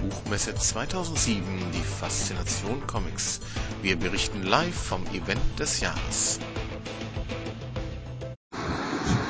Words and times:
Buchmesse 0.00 0.54
2007 0.54 1.42
die 1.74 1.82
Faszination 1.82 2.86
Comics. 2.86 3.40
Wir 3.82 3.96
berichten 3.98 4.42
live 4.42 4.74
vom 4.74 5.02
Event 5.12 5.40
des 5.58 5.80
Jahres. 5.80 6.38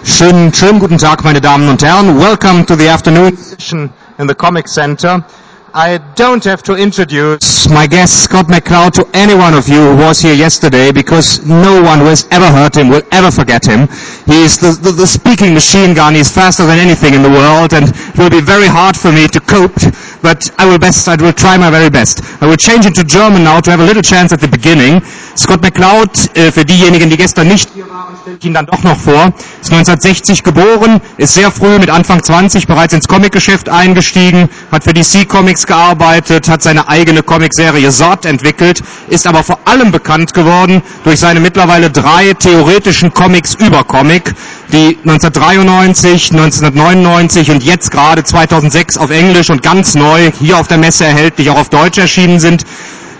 Schönen, 0.04 0.53
schönen 0.54 0.79
guten 0.79 0.98
Tag, 0.98 1.25
meine 1.25 1.41
Damen 1.41 1.69
und 1.69 1.83
Herren. 1.83 2.19
Welcome 2.19 2.67
to 2.67 2.77
the 2.77 2.88
afternoon 2.88 3.37
session 3.37 3.91
in 4.19 4.29
the 4.29 4.35
Comic 4.35 4.69
Center. 4.69 5.25
I 5.73 5.98
don't 6.16 6.43
have 6.45 6.64
to 6.64 6.75
introduce 6.75 7.68
my 7.68 7.86
guest 7.86 8.25
Scott 8.25 8.46
McCloud 8.46 8.91
to 8.98 9.07
any 9.14 9.34
one 9.34 9.55
of 9.55 9.68
you 9.68 9.95
who 9.95 9.96
was 10.03 10.18
here 10.18 10.35
yesterday 10.35 10.91
because 10.91 11.46
no 11.46 11.80
one 11.80 12.00
who 12.00 12.07
has 12.07 12.27
ever 12.32 12.46
heard 12.50 12.75
him 12.75 12.89
will 12.89 13.03
ever 13.12 13.30
forget 13.30 13.64
him. 13.64 13.86
He's 14.27 14.59
the, 14.59 14.77
the, 14.82 14.91
the 14.91 15.07
speaking 15.07 15.54
machine 15.54 15.95
gun. 15.95 16.17
He's 16.17 16.29
faster 16.32 16.67
than 16.67 16.80
anything 16.80 17.14
in 17.14 17.22
the 17.22 17.30
world 17.30 17.72
and 17.72 17.86
it 17.86 18.18
will 18.18 18.30
be 18.30 18.41
very 18.41 18.67
hard 18.67 18.96
for 18.96 19.12
me 19.12 19.29
to 19.29 19.39
cope, 19.39 19.79
but 20.22 20.50
I 20.59 20.67
will 20.67 20.79
best, 20.79 21.07
I 21.07 21.14
will 21.14 21.32
try 21.32 21.57
my 21.57 21.71
very 21.71 21.89
best. 21.91 22.18
I 22.43 22.46
will 22.46 22.57
change 22.58 22.86
into 22.86 23.05
German 23.05 23.44
now 23.44 23.61
to 23.61 23.71
have 23.71 23.79
a 23.79 23.86
little 23.86 24.02
chance 24.02 24.32
at 24.32 24.41
the 24.41 24.49
beginning. 24.49 25.00
Scott 25.36 25.63
McCloud, 25.63 26.11
für 26.50 26.64
diejenigen, 26.64 27.11
die 27.11 27.16
gestern 27.16 27.46
nicht 27.46 27.71
hier 27.75 27.89
waren, 27.89 28.10
stelle 28.30 28.39
ich 28.39 28.46
ihn 28.46 28.54
dann 28.54 28.66
doch 28.66 28.82
noch 28.82 28.96
vor, 28.96 29.32
ist 29.61 29.72
1960 29.72 30.43
geboren, 30.43 31.00
ist 31.16 31.34
sehr 31.34 31.50
früh 31.50 31.79
mit 31.79 31.90
Anfang 31.90 32.22
20 32.22 32.66
bereits 32.66 32.94
ins 32.94 33.08
Comicgeschäft 33.08 33.69
eingestiegen, 33.69 34.48
hat 34.70 34.84
für 34.84 34.92
DC 34.92 35.28
Comics 35.28 35.66
gearbeitet, 35.66 36.48
hat 36.48 36.62
seine 36.62 36.88
eigene 36.88 37.22
Comicserie 37.22 37.91
Sort 37.91 38.27
entwickelt, 38.27 38.83
ist 39.08 39.27
aber 39.27 39.42
vor 39.42 39.58
allem 39.64 39.91
bekannt 39.91 40.34
geworden 40.34 40.83
durch 41.05 41.19
seine 41.19 41.41
mittlerweile 41.41 41.91
drei 41.91 42.34
theoretischen 42.34 43.12
Comics 43.12 43.55
über 43.55 43.84
Comic, 43.84 44.34
die 44.72 44.98
1993, 45.05 46.30
1999 46.33 47.50
und 47.50 47.64
jetzt 47.64 47.91
gerade 47.91 48.22
2006 48.22 48.98
auf 48.98 49.10
Englisch 49.10 49.50
und 49.50 49.62
ganz 49.62 49.94
neu 49.94 50.30
hier 50.38 50.58
auf 50.58 50.69
der 50.69 50.78
Messe 50.78 51.05
erhältlich 51.05 51.50
auch 51.50 51.58
auf 51.58 51.70
Deutsch 51.70 51.98
erschienen 51.98 52.38
sind. 52.38 52.64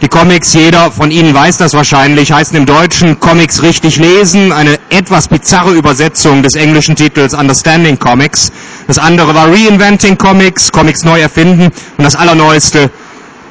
Die 0.03 0.09
Comics, 0.09 0.55
jeder 0.55 0.91
von 0.91 1.11
Ihnen 1.11 1.35
weiß 1.35 1.59
das 1.59 1.75
wahrscheinlich, 1.75 2.33
heißen 2.33 2.57
im 2.57 2.65
Deutschen 2.65 3.21
Comics 3.21 3.63
richtig 3.63 3.99
lesen, 3.99 4.51
eine 4.51 4.79
etwas 4.89 5.29
bizarre 5.29 5.75
Übersetzung 5.75 6.43
des 6.43 6.55
englischen 6.55 6.97
Titels 6.97 7.35
Understanding 7.35 7.99
Comics. 7.99 8.51
Das 8.87 8.97
andere 8.97 9.35
war 9.35 9.49
Reinventing 9.49 10.17
Comics, 10.17 10.73
Comics 10.73 11.05
neu 11.05 11.21
erfinden 11.21 11.65
und 11.99 12.03
das 12.05 12.17
allerneueste, 12.17 12.91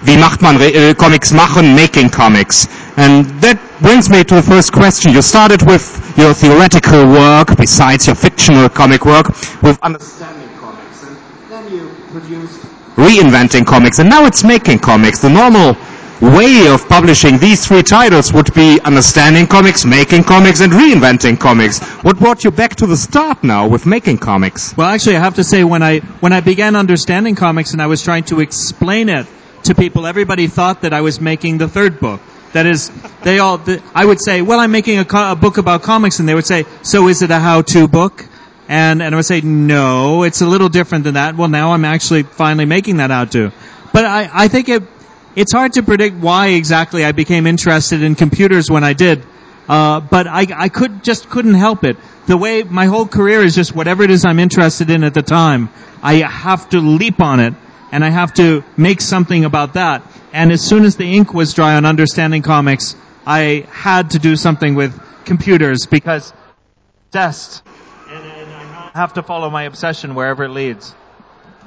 wie 0.02 0.18
macht 0.18 0.42
man 0.42 0.60
äh, 0.60 0.96
Comics 0.96 1.32
machen, 1.34 1.76
Making 1.76 2.10
Comics. 2.10 2.68
And 2.96 3.28
that 3.44 3.60
brings 3.80 4.10
me 4.10 4.26
to 4.26 4.38
the 4.38 4.42
first 4.42 4.72
question. 4.74 5.14
You 5.14 5.22
started 5.22 5.62
with 5.70 5.84
your 6.18 6.34
theoretical 6.34 7.06
work, 7.12 7.56
besides 7.58 8.08
your 8.08 8.16
fictional 8.16 8.70
comic 8.70 9.06
work, 9.06 9.28
with 9.62 9.78
Understanding 9.84 10.50
Comics, 10.60 11.04
and 11.04 11.16
then 11.52 11.72
you 11.72 11.92
produced 12.12 12.60
Reinventing 12.98 13.68
Comics, 13.68 14.00
and 14.00 14.10
now 14.10 14.26
it's 14.26 14.44
Making 14.44 14.80
Comics. 14.80 15.20
The 15.20 15.30
normal 15.30 15.78
way 16.22 16.68
of 16.68 16.88
publishing 16.88 17.38
these 17.38 17.66
three 17.66 17.82
titles 17.84 18.34
would 18.34 18.54
be 18.54 18.80
understanding 18.82 19.48
comics, 19.48 19.86
making 19.86 20.24
comics, 20.24 20.60
and 20.62 20.72
reinventing 20.74 21.40
comics. 21.40 21.80
What 22.04 22.18
brought 22.18 22.44
you 22.44 22.52
back 22.52 22.76
to 22.78 22.88
the 22.88 22.98
start 22.98 23.44
now 23.44 23.68
with 23.68 23.86
making 23.86 24.18
comics? 24.18 24.76
Well, 24.76 24.88
actually, 24.88 25.16
I 25.18 25.20
have 25.20 25.36
to 25.36 25.44
say 25.44 25.64
when 25.64 25.82
I 25.84 26.00
when 26.20 26.34
I 26.34 26.42
began 26.42 26.76
understanding 26.76 27.36
comics 27.36 27.72
and 27.72 27.82
I 27.82 27.88
was 27.88 28.04
trying 28.04 28.24
to 28.26 28.42
explain 28.42 29.10
it 29.10 29.28
to 29.64 29.76
people, 29.76 30.06
everybody 30.06 30.48
thought 30.48 30.82
that 30.82 30.94
I 30.94 31.02
was 31.02 31.22
making 31.22 31.58
the 31.58 31.68
third 31.68 32.00
book. 32.00 32.22
That 32.54 32.66
is, 32.66 32.92
they 33.24 33.40
all. 33.40 33.62
I 33.94 34.04
would 34.04 34.20
say, 34.20 34.42
"Well, 34.42 34.60
I'm 34.60 34.72
making 34.72 34.98
a, 35.00 35.06
co- 35.06 35.32
a 35.32 35.36
book 35.36 35.58
about 35.58 35.84
comics," 35.84 36.20
and 36.20 36.28
they 36.28 36.36
would 36.36 36.48
say, 36.48 36.66
"So 36.82 37.08
is 37.08 37.22
it 37.22 37.32
a 37.32 37.40
how-to 37.40 37.88
book?" 37.88 38.26
And 38.68 39.02
and 39.04 39.14
I 39.14 39.16
would 39.16 39.26
say, 39.26 39.42
"No, 39.42 40.24
it's 40.24 40.42
a 40.42 40.48
little 40.48 40.70
different 40.70 41.04
than 41.04 41.14
that." 41.14 41.38
Well, 41.38 41.50
now 41.50 41.74
I'm 41.74 41.86
actually 41.86 42.24
finally 42.24 42.66
making 42.66 42.98
that 42.98 43.12
out 43.12 43.32
to. 43.34 43.52
But 43.94 44.06
I 44.06 44.30
I 44.34 44.48
think 44.48 44.70
it 44.70 44.84
it's 45.40 45.54
hard 45.54 45.72
to 45.74 45.84
predict 45.84 46.18
why 46.18 46.48
exactly 46.48 47.06
I 47.06 47.14
became 47.14 47.48
interested 47.48 48.04
in 48.04 48.16
computers 48.16 48.70
when 48.70 48.84
I 48.84 48.92
did. 48.92 49.24
Uh, 49.70 50.02
but 50.02 50.28
I, 50.28 50.46
I 50.54 50.68
could 50.68 51.02
just 51.02 51.30
couldn't 51.30 51.54
help 51.54 51.86
it. 51.86 51.96
The 52.28 52.36
way 52.36 52.64
my 52.64 52.88
whole 52.88 53.08
career 53.08 53.42
is 53.42 53.56
just 53.56 53.74
whatever 53.74 54.04
it 54.04 54.12
is 54.12 54.26
I'm 54.26 54.40
interested 54.40 54.90
in 54.90 55.06
at 55.06 55.14
the 55.14 55.22
time, 55.22 55.70
I 56.04 56.16
have 56.16 56.68
to 56.72 56.80
leap 56.80 57.22
on 57.22 57.40
it 57.40 57.54
and 57.94 58.04
I 58.04 58.10
have 58.10 58.34
to 58.34 58.66
make 58.76 59.00
something 59.00 59.46
about 59.46 59.76
that. 59.76 60.04
And 60.34 60.52
as 60.52 60.62
soon 60.62 60.84
as 60.84 60.98
the 60.98 61.06
ink 61.06 61.34
was 61.34 61.54
dry 61.54 61.76
on 61.76 61.86
understanding 61.86 62.42
comics, 62.42 62.98
I 63.26 63.66
had 63.72 64.10
to 64.12 64.20
do 64.20 64.36
something 64.36 64.76
with 64.76 65.00
computers 65.24 65.86
because 65.86 66.34
test 67.12 67.64
and, 68.10 68.26
and 68.26 68.52
I 68.52 68.92
have 68.94 69.14
to 69.14 69.24
follow 69.24 69.50
my 69.50 69.64
obsession 69.64 70.16
wherever 70.16 70.44
it 70.44 70.50
leads. 70.50 70.94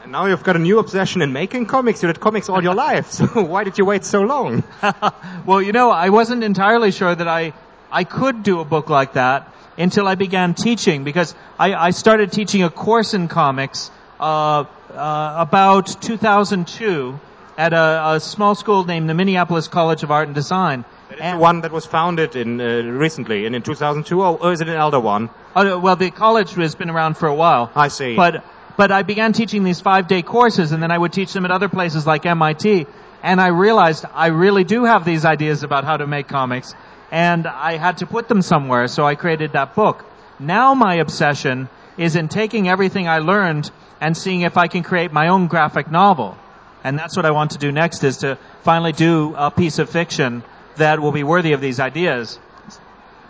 And 0.03 0.11
now 0.11 0.27
you've 0.27 0.43
got 0.43 0.57
a 0.57 0.59
new 0.59 0.81
obsession 0.81 1.23
in 1.23 1.33
making 1.33 1.67
comics. 1.67 2.03
You 2.03 2.09
did 2.09 2.19
comics 2.19 2.49
all 2.49 2.61
your 2.61 2.75
life, 2.75 3.13
so 3.19 3.27
why 3.43 3.63
did 3.63 3.79
you 3.79 3.85
wait 3.85 4.05
so 4.05 4.23
long? 4.23 4.65
well, 5.47 5.63
you 5.63 5.73
know, 5.73 5.91
I 5.91 6.09
wasn't 6.09 6.43
entirely 6.43 6.91
sure 6.91 7.15
that 7.15 7.29
I 7.29 7.53
I 7.91 8.05
could 8.05 8.43
do 8.43 8.61
a 8.61 8.65
book 8.65 8.91
like 8.91 9.13
that 9.13 9.53
until 9.79 10.09
I 10.09 10.17
began 10.17 10.55
teaching 10.55 11.05
because 11.05 11.35
I, 11.59 11.75
I 11.75 11.91
started 11.91 12.33
teaching 12.33 12.63
a 12.63 12.71
course 12.71 13.15
in 13.15 13.29
comics 13.29 13.91
uh, 14.19 14.65
uh, 14.91 15.35
about 15.39 15.87
2002 16.01 17.21
at 17.59 17.73
a, 17.73 18.13
a, 18.15 18.21
small 18.21 18.55
school 18.55 18.85
named 18.85 19.11
the 19.11 19.15
Minneapolis 19.15 19.69
College 19.69 20.03
of 20.03 20.11
Art 20.11 20.27
and 20.27 20.35
Design. 20.35 20.85
And 21.21 21.39
one 21.39 21.61
that 21.61 21.71
was 21.71 21.85
founded 21.85 22.35
in 22.35 22.61
uh, 22.61 22.83
recently, 22.83 23.45
in, 23.45 23.55
in 23.55 23.63
2002, 23.63 24.23
or, 24.23 24.39
or, 24.39 24.53
is 24.53 24.63
it 24.63 24.69
an 24.69 24.75
elder 24.75 24.99
one? 24.99 25.29
Uh, 25.55 25.79
well, 25.81 25.97
the 25.97 26.11
college 26.11 26.55
has 26.55 26.75
been 26.75 26.89
around 26.89 27.19
for 27.19 27.29
a 27.29 27.35
while. 27.35 27.71
I 27.75 27.89
see. 27.89 28.17
But 28.17 28.43
but 28.77 28.91
I 28.91 29.03
began 29.03 29.33
teaching 29.33 29.65
these 29.65 29.81
five 29.81 30.09
day 30.09 30.23
courses 30.23 30.73
and 30.73 30.83
then 30.83 30.91
I 30.91 30.99
would 30.99 31.13
teach 31.13 31.33
them 31.33 31.45
at 31.45 31.51
other 31.51 31.69
places 31.69 32.07
like 32.07 32.27
MIT. 32.27 32.87
And 33.23 33.41
I 33.41 33.49
realized 33.49 34.05
I 34.13 34.29
really 34.29 34.65
do 34.65 34.85
have 34.85 35.05
these 35.05 35.25
ideas 35.25 35.63
about 35.63 35.85
how 35.85 35.97
to 35.97 36.07
make 36.07 36.29
comics 36.29 36.75
and 37.11 37.47
I 37.47 37.77
had 37.77 37.99
to 37.99 38.07
put 38.07 38.29
them 38.29 38.43
somewhere. 38.43 38.89
So 38.89 39.05
I 39.07 39.15
created 39.15 39.53
that 39.53 39.75
book. 39.75 40.05
Now 40.39 40.75
my 40.75 40.95
obsession 40.97 41.69
is 41.99 42.17
in 42.17 42.29
taking 42.29 42.69
everything 42.69 43.07
I 43.07 43.19
learned 43.19 43.71
and 44.01 44.17
seeing 44.17 44.41
if 44.41 44.57
I 44.57 44.67
can 44.67 44.83
create 44.83 45.13
my 45.13 45.29
own 45.29 45.47
graphic 45.47 45.91
novel. 45.91 46.37
And 46.83 46.99
that's 46.99 47.17
what 47.17 47.27
I 47.27 47.31
want 47.31 47.53
to 47.53 47.59
do 47.59 47.71
next 47.71 48.03
is 48.03 48.19
to 48.19 48.39
finally 48.63 48.93
do 48.93 49.35
a 49.37 49.51
piece 49.51 49.79
of 49.79 49.89
fiction 49.91 50.43
that 50.77 51.01
will 51.01 51.13
be 51.13 51.23
worthy 51.23 51.53
of 51.53 51.61
these 51.61 51.79
ideas 51.79 52.39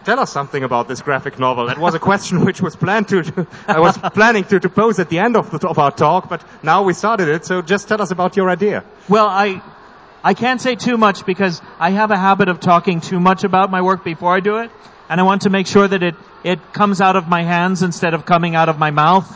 tell 0.04 0.20
us 0.20 0.30
something 0.30 0.62
about 0.62 0.88
this 0.88 1.02
graphic 1.02 1.38
novel. 1.38 1.66
That 1.66 1.78
was 1.78 1.94
a 1.94 1.98
question 1.98 2.44
which 2.44 2.60
was 2.60 2.76
planned 2.76 3.08
to, 3.08 3.46
I 3.66 3.80
was 3.80 3.96
planning 3.98 4.44
to, 4.44 4.60
to 4.60 4.68
pose 4.68 4.98
at 4.98 5.08
the 5.08 5.18
end 5.18 5.36
of, 5.36 5.50
the, 5.50 5.68
of 5.68 5.78
our 5.78 5.90
talk, 5.90 6.28
but 6.28 6.44
now 6.62 6.82
we 6.82 6.92
started 6.92 7.28
it, 7.28 7.44
so 7.44 7.62
just 7.62 7.88
tell 7.88 8.02
us 8.02 8.10
about 8.10 8.36
your 8.36 8.50
idea. 8.50 8.84
Well, 9.08 9.26
I, 9.26 9.62
I 10.22 10.34
can't 10.34 10.60
say 10.60 10.74
too 10.74 10.96
much 10.96 11.26
because 11.26 11.60
I 11.78 11.90
have 11.90 12.10
a 12.10 12.18
habit 12.18 12.48
of 12.48 12.60
talking 12.60 13.00
too 13.00 13.20
much 13.20 13.44
about 13.44 13.70
my 13.70 13.82
work 13.82 14.04
before 14.04 14.34
I 14.34 14.40
do 14.40 14.58
it, 14.58 14.70
and 15.08 15.20
I 15.20 15.24
want 15.24 15.42
to 15.42 15.50
make 15.50 15.66
sure 15.66 15.86
that 15.86 16.02
it, 16.02 16.14
it 16.44 16.72
comes 16.72 17.00
out 17.00 17.16
of 17.16 17.28
my 17.28 17.42
hands 17.42 17.82
instead 17.82 18.14
of 18.14 18.24
coming 18.26 18.54
out 18.54 18.68
of 18.68 18.78
my 18.78 18.90
mouth. 18.90 19.28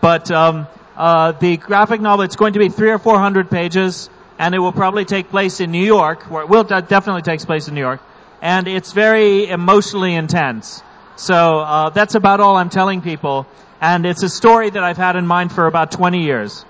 But, 0.00 0.30
um, 0.30 0.66
uh, 0.96 1.30
the 1.32 1.56
graphic 1.56 2.00
novel, 2.00 2.24
it's 2.24 2.34
going 2.34 2.54
to 2.54 2.58
be 2.58 2.68
three 2.68 2.90
or 2.90 2.98
four 2.98 3.20
hundred 3.20 3.50
pages, 3.50 4.10
and 4.36 4.52
it 4.52 4.58
will 4.58 4.72
probably 4.72 5.04
take 5.04 5.30
place 5.30 5.60
in 5.60 5.70
New 5.70 5.84
York, 5.84 6.24
where 6.24 6.42
it 6.42 6.48
will 6.48 6.64
definitely 6.64 7.22
takes 7.22 7.44
place 7.44 7.68
in 7.68 7.74
New 7.74 7.80
York 7.80 8.00
and 8.40 8.68
it's 8.68 8.92
very 8.92 9.48
emotionally 9.48 10.14
intense. 10.14 10.82
So 11.16 11.58
uh, 11.58 11.90
that's 11.90 12.14
about 12.14 12.40
all 12.40 12.56
I'm 12.56 12.70
telling 12.70 13.02
people, 13.02 13.46
and 13.80 14.06
it's 14.06 14.22
a 14.22 14.28
story 14.28 14.70
that 14.70 14.82
I've 14.84 14.96
had 14.96 15.16
in 15.16 15.26
mind 15.26 15.52
for 15.52 15.66
about 15.66 15.90
20 15.90 16.22
years. 16.22 16.64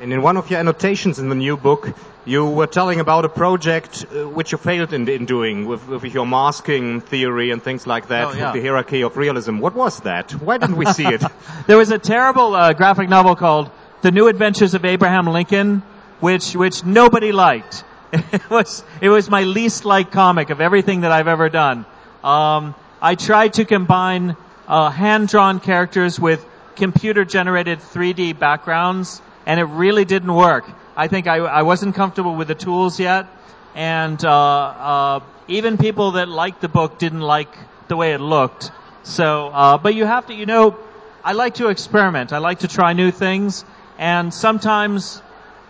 And 0.00 0.12
in 0.12 0.22
one 0.22 0.36
of 0.36 0.50
your 0.50 0.60
annotations 0.60 1.18
in 1.18 1.28
the 1.28 1.34
new 1.34 1.56
book, 1.56 1.96
you 2.24 2.46
were 2.46 2.66
telling 2.66 3.00
about 3.00 3.24
a 3.24 3.28
project 3.28 4.06
uh, 4.10 4.28
which 4.28 4.52
you 4.52 4.58
failed 4.58 4.92
in, 4.92 5.08
in 5.08 5.26
doing 5.26 5.66
with, 5.66 5.86
with, 5.86 6.14
your 6.14 6.26
masking 6.26 7.00
theory 7.00 7.50
and 7.50 7.62
things 7.62 7.86
like 7.86 8.08
that, 8.08 8.28
oh, 8.28 8.32
yeah. 8.32 8.52
the 8.52 8.60
hierarchy 8.60 9.02
of 9.02 9.16
realism. 9.16 9.58
What 9.58 9.74
was 9.74 10.00
that? 10.00 10.32
Why 10.32 10.58
didn't 10.58 10.76
we 10.76 10.86
see 10.86 11.06
it? 11.06 11.22
there 11.66 11.76
was 11.76 11.90
a 11.90 11.98
terrible 11.98 12.54
uh, 12.54 12.72
graphic 12.72 13.08
novel 13.08 13.36
called 13.36 13.70
The 14.02 14.10
New 14.10 14.28
Adventures 14.28 14.74
of 14.74 14.84
Abraham 14.84 15.26
Lincoln, 15.26 15.82
which 16.20 16.54
which 16.54 16.84
nobody 16.84 17.32
liked. 17.32 17.84
it 18.32 18.50
was 18.50 18.84
it 19.00 19.08
was 19.08 19.28
my 19.28 19.42
least 19.42 19.84
liked 19.84 20.12
comic 20.12 20.50
of 20.50 20.60
everything 20.60 21.00
that 21.00 21.10
I've 21.10 21.28
ever 21.28 21.48
done. 21.48 21.84
Um, 22.22 22.74
I 23.02 23.16
tried 23.16 23.54
to 23.54 23.64
combine 23.64 24.36
uh, 24.68 24.90
hand 24.90 25.28
drawn 25.28 25.60
characters 25.60 26.18
with 26.20 26.44
computer 26.76 27.24
generated 27.24 27.80
3D 27.80 28.38
backgrounds, 28.38 29.20
and 29.46 29.58
it 29.58 29.64
really 29.64 30.04
didn't 30.04 30.32
work. 30.32 30.64
I 30.96 31.08
think 31.08 31.26
I, 31.26 31.38
I 31.38 31.62
wasn't 31.62 31.94
comfortable 31.94 32.36
with 32.36 32.48
the 32.48 32.54
tools 32.54 33.00
yet, 33.00 33.26
and 33.74 34.24
uh, 34.24 34.30
uh, 34.30 35.20
even 35.48 35.76
people 35.76 36.12
that 36.12 36.28
liked 36.28 36.60
the 36.60 36.68
book 36.68 36.98
didn't 36.98 37.20
like 37.20 37.54
the 37.88 37.96
way 37.96 38.12
it 38.12 38.20
looked. 38.20 38.70
So, 39.02 39.48
uh, 39.48 39.78
but 39.78 39.94
you 39.94 40.06
have 40.06 40.26
to, 40.26 40.34
you 40.34 40.46
know, 40.46 40.78
I 41.24 41.32
like 41.32 41.54
to 41.54 41.68
experiment. 41.68 42.32
I 42.32 42.38
like 42.38 42.60
to 42.60 42.68
try 42.68 42.92
new 42.92 43.10
things, 43.10 43.64
and 43.98 44.32
sometimes 44.32 45.20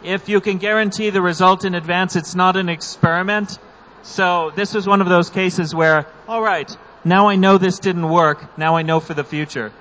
if 0.05 0.29
you 0.29 0.41
can 0.41 0.59
guarantee 0.59 1.11
the 1.11 1.23
result 1.23 1.65
in 1.65 1.75
advance, 1.75 2.15
it's 2.17 2.35
not 2.35 2.56
an 2.56 2.69
experiment. 2.69 3.59
So 4.03 4.53
this 4.55 4.75
was 4.75 4.87
one 4.87 5.01
of 5.01 5.09
those 5.09 5.31
cases 5.31 5.75
where, 5.75 6.06
all 6.29 6.43
right, 6.43 6.71
now 7.05 7.29
I 7.29 7.37
know 7.37 7.59
this 7.59 7.79
didn't 7.79 8.09
work. 8.09 8.59
Now 8.59 8.77
I 8.77 8.83
know 8.83 9.01
for 9.01 9.15
the 9.15 9.25
future. 9.25 9.73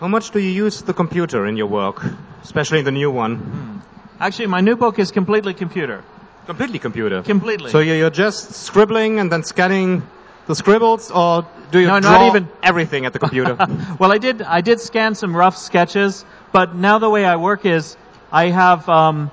How 0.00 0.08
much 0.08 0.30
do 0.30 0.38
you 0.38 0.50
use 0.50 0.82
the 0.82 0.92
computer 0.94 1.46
in 1.46 1.56
your 1.56 1.66
work, 1.66 2.04
especially 2.42 2.82
the 2.82 2.92
new 2.92 3.10
one? 3.10 3.36
Hmm. 3.36 3.78
Actually, 4.20 4.46
my 4.46 4.60
new 4.60 4.76
book 4.76 4.98
is 4.98 5.10
completely 5.10 5.54
computer. 5.54 6.02
Completely 6.46 6.78
computer. 6.78 7.22
Completely. 7.22 7.70
So 7.70 7.80
you're 7.80 8.10
just 8.10 8.52
scribbling 8.52 9.18
and 9.18 9.32
then 9.32 9.42
scanning 9.42 10.02
the 10.46 10.54
scribbles, 10.54 11.10
or 11.10 11.44
do 11.72 11.80
you 11.80 11.88
No, 11.88 11.98
not 11.98 12.28
even- 12.28 12.48
everything 12.62 13.04
at 13.04 13.12
the 13.12 13.18
computer? 13.18 13.56
well, 13.98 14.12
I 14.12 14.18
did. 14.18 14.42
I 14.42 14.60
did 14.60 14.80
scan 14.80 15.14
some 15.16 15.34
rough 15.36 15.56
sketches, 15.56 16.24
but 16.52 16.74
now 16.74 16.98
the 16.98 17.10
way 17.10 17.24
I 17.24 17.36
work 17.36 17.66
is 17.66 17.96
I 18.36 18.50
have 18.50 18.86
um, 18.90 19.30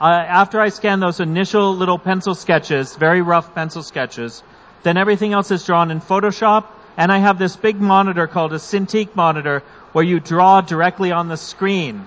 I, 0.00 0.12
after 0.26 0.60
I 0.60 0.68
scan 0.68 1.00
those 1.00 1.18
initial 1.18 1.74
little 1.74 1.98
pencil 1.98 2.36
sketches, 2.36 2.94
very 2.94 3.20
rough 3.20 3.52
pencil 3.52 3.82
sketches, 3.82 4.44
then 4.84 4.96
everything 4.96 5.32
else 5.32 5.50
is 5.50 5.66
drawn 5.66 5.90
in 5.90 6.00
Photoshop, 6.00 6.66
and 6.96 7.10
I 7.10 7.18
have 7.18 7.36
this 7.36 7.56
big 7.56 7.80
monitor 7.80 8.28
called 8.28 8.52
a 8.52 8.60
Cintiq 8.60 9.16
monitor 9.16 9.64
where 9.90 10.04
you 10.04 10.20
draw 10.20 10.60
directly 10.60 11.10
on 11.10 11.26
the 11.26 11.36
screen, 11.36 12.06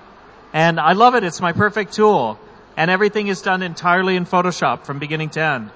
and 0.54 0.80
I 0.80 0.94
love 0.94 1.16
it. 1.16 1.26
It's 1.26 1.42
my 1.42 1.52
perfect 1.52 1.92
tool, 1.92 2.40
and 2.78 2.90
everything 2.90 3.28
is 3.28 3.42
done 3.42 3.62
entirely 3.62 4.16
in 4.16 4.26
Photoshop 4.26 4.86
from 4.86 5.00
beginning 5.00 5.32
to 5.32 5.42
end. 5.42 5.70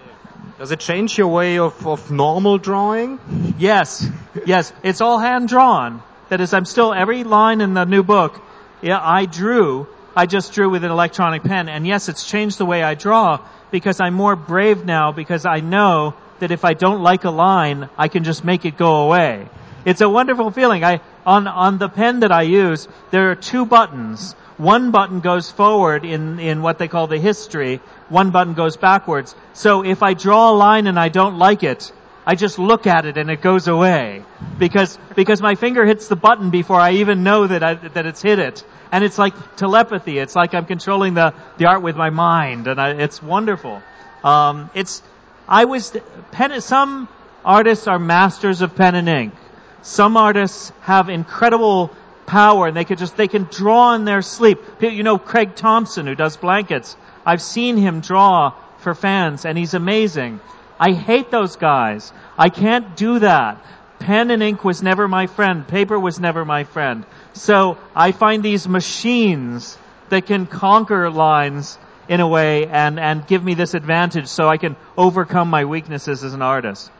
Does 0.57 0.71
it 0.71 0.79
change 0.79 1.17
your 1.17 1.27
way 1.27 1.59
of, 1.59 1.85
of 1.85 2.09
normal 2.11 2.59
drawing? 2.59 3.19
Yes, 3.59 4.07
yes, 4.45 4.71
it's 4.83 5.01
all 5.01 5.19
hand 5.19 5.49
drawn. 5.49 6.01
That 6.29 6.39
is, 6.39 6.53
I'm 6.53 6.63
still 6.63 6.93
every 6.93 7.25
line 7.25 7.59
in 7.59 7.73
the 7.73 7.83
new 7.83 8.03
book. 8.03 8.41
Yeah, 8.81 9.01
I 9.01 9.25
drew. 9.25 9.87
I 10.15 10.25
just 10.25 10.53
drew 10.53 10.69
with 10.69 10.83
an 10.83 10.91
electronic 10.91 11.43
pen, 11.43 11.69
and 11.69 11.87
yes, 11.87 12.09
it's 12.09 12.27
changed 12.27 12.57
the 12.57 12.65
way 12.65 12.83
I 12.83 12.95
draw 12.95 13.39
because 13.71 13.99
I'm 13.99 14.13
more 14.13 14.35
brave 14.35 14.85
now 14.85 15.11
because 15.11 15.45
I 15.45 15.61
know 15.61 16.15
that 16.39 16.51
if 16.51 16.65
I 16.65 16.73
don't 16.73 17.01
like 17.01 17.23
a 17.23 17.29
line, 17.29 17.89
I 17.97 18.07
can 18.09 18.23
just 18.23 18.43
make 18.43 18.65
it 18.65 18.77
go 18.77 19.05
away. 19.05 19.47
It's 19.85 20.01
a 20.01 20.09
wonderful 20.09 20.51
feeling. 20.51 20.83
I 20.83 21.01
on 21.25 21.47
on 21.47 21.77
the 21.77 21.89
pen 21.89 22.19
that 22.19 22.31
I 22.31 22.43
use, 22.43 22.87
there 23.11 23.31
are 23.31 23.35
two 23.35 23.65
buttons. 23.65 24.33
One 24.57 24.91
button 24.91 25.21
goes 25.21 25.49
forward 25.49 26.05
in 26.05 26.39
in 26.39 26.61
what 26.61 26.77
they 26.77 26.87
call 26.87 27.07
the 27.07 27.17
history. 27.17 27.79
One 28.09 28.31
button 28.31 28.53
goes 28.53 28.77
backwards. 28.77 29.33
So 29.53 29.83
if 29.83 30.03
I 30.03 30.13
draw 30.13 30.51
a 30.51 30.55
line 30.55 30.87
and 30.87 30.99
I 30.99 31.09
don't 31.09 31.39
like 31.39 31.63
it, 31.63 31.91
I 32.25 32.35
just 32.35 32.59
look 32.59 32.85
at 32.85 33.05
it 33.05 33.17
and 33.17 33.31
it 33.31 33.41
goes 33.41 33.67
away 33.67 34.23
because 34.59 34.99
because 35.15 35.41
my 35.41 35.55
finger 35.55 35.85
hits 35.85 36.07
the 36.07 36.15
button 36.15 36.51
before 36.51 36.79
I 36.79 36.91
even 36.93 37.23
know 37.23 37.47
that 37.47 37.63
I, 37.63 37.73
that 37.73 38.05
it's 38.05 38.21
hit 38.21 38.37
it, 38.37 38.63
and 38.91 39.03
it's 39.03 39.17
like 39.17 39.55
telepathy. 39.55 40.17
It's 40.17 40.35
like 40.35 40.53
I'm 40.53 40.65
controlling 40.65 41.13
the 41.13 41.33
the 41.57 41.65
art 41.65 41.81
with 41.81 41.95
my 41.95 42.09
mind, 42.09 42.67
and 42.67 42.79
I, 42.79 42.91
it's 42.91 43.21
wonderful. 43.21 43.81
Um, 44.23 44.69
it's 44.73 45.01
I 45.47 45.65
was 45.65 45.95
pen. 46.31 46.59
Some 46.61 47.07
artists 47.43 47.87
are 47.87 47.99
masters 47.99 48.61
of 48.61 48.75
pen 48.75 48.95
and 48.95 49.09
ink. 49.09 49.33
Some 49.81 50.17
artists 50.17 50.71
have 50.81 51.09
incredible 51.09 51.91
power, 52.25 52.67
and 52.67 52.77
they 52.77 52.85
could 52.85 52.97
just 52.97 53.17
they 53.17 53.27
can 53.27 53.43
draw 53.49 53.93
in 53.95 54.05
their 54.05 54.21
sleep. 54.21 54.59
You 54.81 55.03
know, 55.03 55.17
Craig 55.17 55.55
Thompson, 55.55 56.05
who 56.05 56.15
does 56.15 56.37
blankets. 56.37 56.95
I've 57.25 57.41
seen 57.41 57.77
him 57.77 58.01
draw 58.01 58.53
for 58.79 58.93
fans, 58.93 59.45
and 59.45 59.57
he's 59.57 59.73
amazing. 59.73 60.39
I 60.79 60.93
hate 60.93 61.29
those 61.29 61.55
guys. 61.55 62.11
I 62.37 62.49
can't 62.49 62.95
do 62.95 63.19
that. 63.19 63.63
Pen 63.99 64.31
and 64.31 64.41
ink 64.41 64.63
was 64.63 64.81
never 64.81 65.07
my 65.07 65.27
friend. 65.27 65.67
Paper 65.67 65.99
was 65.99 66.19
never 66.19 66.43
my 66.43 66.63
friend. 66.63 67.05
So 67.33 67.77
I 67.95 68.11
find 68.11 68.43
these 68.43 68.67
machines 68.67 69.77
that 70.09 70.25
can 70.25 70.45
conquer 70.45 71.09
lines 71.09 71.77
in 72.07 72.19
a 72.19 72.27
way 72.27 72.67
and, 72.67 72.99
and 72.99 73.25
give 73.25 73.43
me 73.43 73.53
this 73.53 73.73
advantage 73.73 74.27
so 74.27 74.49
I 74.49 74.57
can 74.57 74.75
overcome 74.97 75.49
my 75.49 75.65
weaknesses 75.65 76.23
as 76.23 76.33
an 76.33 76.41
artist. 76.41 76.91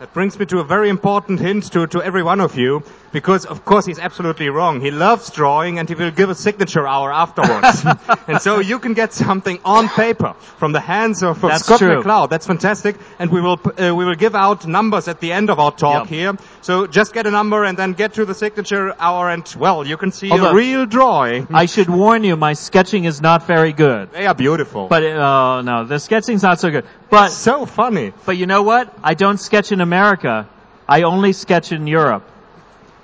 That 0.00 0.12
brings 0.12 0.38
me 0.38 0.46
to 0.46 0.60
a 0.60 0.64
very 0.64 0.88
important 0.88 1.40
hint 1.40 1.72
to, 1.72 1.86
to 1.88 2.02
every 2.02 2.22
one 2.22 2.40
of 2.40 2.56
you, 2.56 2.82
because 3.12 3.44
of 3.46 3.64
course 3.64 3.86
he's 3.86 3.98
absolutely 3.98 4.48
wrong. 4.48 4.80
He 4.80 4.90
loves 4.90 5.30
drawing 5.30 5.78
and 5.78 5.88
he 5.88 5.94
will 5.94 6.10
give 6.10 6.30
a 6.30 6.34
signature 6.34 6.86
hour 6.86 7.12
afterwards. 7.12 7.84
and 8.28 8.40
so 8.40 8.58
you 8.60 8.78
can 8.78 8.94
get 8.94 9.12
something 9.12 9.58
on 9.64 9.88
paper 9.88 10.34
from 10.58 10.72
the 10.72 10.80
hands 10.80 11.22
of, 11.22 11.42
of 11.42 11.50
That's 11.50 11.64
Scott 11.64 11.78
true. 11.78 12.02
McCloud. 12.02 12.30
That's 12.30 12.46
fantastic. 12.46 12.96
And 13.18 13.30
we 13.30 13.40
will, 13.40 13.60
uh, 13.64 13.94
we 13.94 14.04
will 14.04 14.14
give 14.14 14.34
out 14.34 14.66
numbers 14.66 15.08
at 15.08 15.20
the 15.20 15.32
end 15.32 15.50
of 15.50 15.58
our 15.58 15.72
talk 15.72 16.04
Yep. 16.04 16.06
here. 16.08 16.32
So 16.60 16.86
just 16.86 17.14
get 17.14 17.26
a 17.26 17.30
number 17.30 17.64
and 17.64 17.78
then 17.78 17.92
get 17.94 18.14
to 18.14 18.24
the 18.24 18.34
signature 18.34 18.94
hour 18.98 19.30
and 19.30 19.42
well, 19.58 19.86
you 19.86 19.96
can 19.96 20.12
see 20.12 20.30
a 20.30 20.52
real 20.52 20.86
drawing. 20.86 21.48
I 21.50 21.66
should 21.66 21.88
warn 21.88 22.24
you, 22.24 22.36
my 22.36 22.52
sketching 22.52 23.04
is 23.04 23.20
not 23.20 23.46
very 23.46 23.72
good. 23.72 24.12
They 24.12 24.26
are 24.26 24.34
beautiful. 24.34 24.88
But, 24.88 25.02
uh, 25.04 25.62
no, 25.62 25.84
the 25.84 25.98
sketching's 25.98 26.42
not 26.42 26.60
so 26.60 26.70
good. 26.70 26.84
But, 27.10 27.30
so 27.30 27.66
funny. 27.66 28.12
But 28.26 28.36
you 28.36 28.46
know 28.46 28.62
what? 28.62 28.94
I 29.02 29.14
don't 29.14 29.38
sketch 29.38 29.72
in 29.72 29.80
America. 29.80 30.48
I 30.88 31.02
only 31.02 31.32
sketch 31.32 31.72
in 31.72 31.86
Europe. 31.86 32.24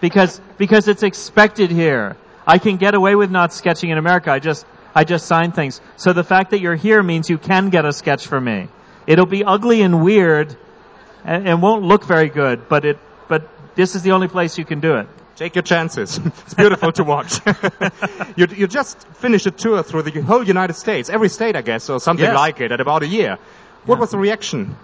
Because, 0.05 0.39
because 0.59 0.87
it's 0.87 1.03
expected 1.03 1.71
here. 1.71 2.19
I 2.47 2.59
can 2.59 2.77
get 2.77 2.95
away 2.95 3.15
with 3.15 3.31
not 3.31 3.55
sketching 3.55 3.89
in 3.89 3.97
America. 3.97 4.31
I 4.31 4.39
just, 4.39 4.67
I 4.95 5.05
just 5.05 5.25
sign 5.25 5.53
things. 5.53 5.81
So 5.97 6.13
the 6.13 6.23
fact 6.23 6.51
that 6.51 6.61
you're 6.61 6.75
here 6.77 7.03
means 7.03 7.31
you 7.31 7.39
can 7.39 7.71
get 7.71 7.87
a 7.87 7.93
sketch 7.93 8.27
from 8.27 8.45
me. 8.45 8.69
It'll 9.07 9.25
be 9.25 9.45
ugly 9.45 9.81
and 9.81 10.05
weird 10.05 10.55
and, 11.25 11.49
and 11.49 11.63
won't 11.63 11.85
look 11.85 12.05
very 12.05 12.29
good, 12.29 12.69
but 12.69 12.85
it, 12.85 12.99
but 13.29 13.49
this 13.77 13.95
is 13.95 14.03
the 14.03 14.13
only 14.13 14.29
place 14.29 14.59
you 14.59 14.67
can 14.67 14.81
do 14.81 14.97
it. 14.97 15.07
Take 15.37 15.55
your 15.55 15.63
chances. 15.63 16.21
It's 16.45 16.53
beautiful 16.53 16.93
to 16.93 17.03
watch. 17.05 17.41
you, 18.37 18.47
you 18.55 18.67
just 18.67 19.09
finished 19.25 19.47
a 19.47 19.51
tour 19.53 19.83
through 19.83 20.03
the 20.03 20.21
whole 20.21 20.45
United 20.45 20.75
States, 20.75 21.09
every 21.09 21.31
state, 21.31 21.57
I 21.57 21.63
guess, 21.63 21.89
or 21.89 21.99
something 21.99 22.27
Yes. 22.27 22.37
like 22.37 22.61
it, 22.61 22.73
at 22.73 22.81
about 22.83 23.05
a 23.05 23.07
year. 23.07 23.39
What 23.87 23.99
was 23.99 24.11
the 24.11 24.19
reaction 24.19 24.77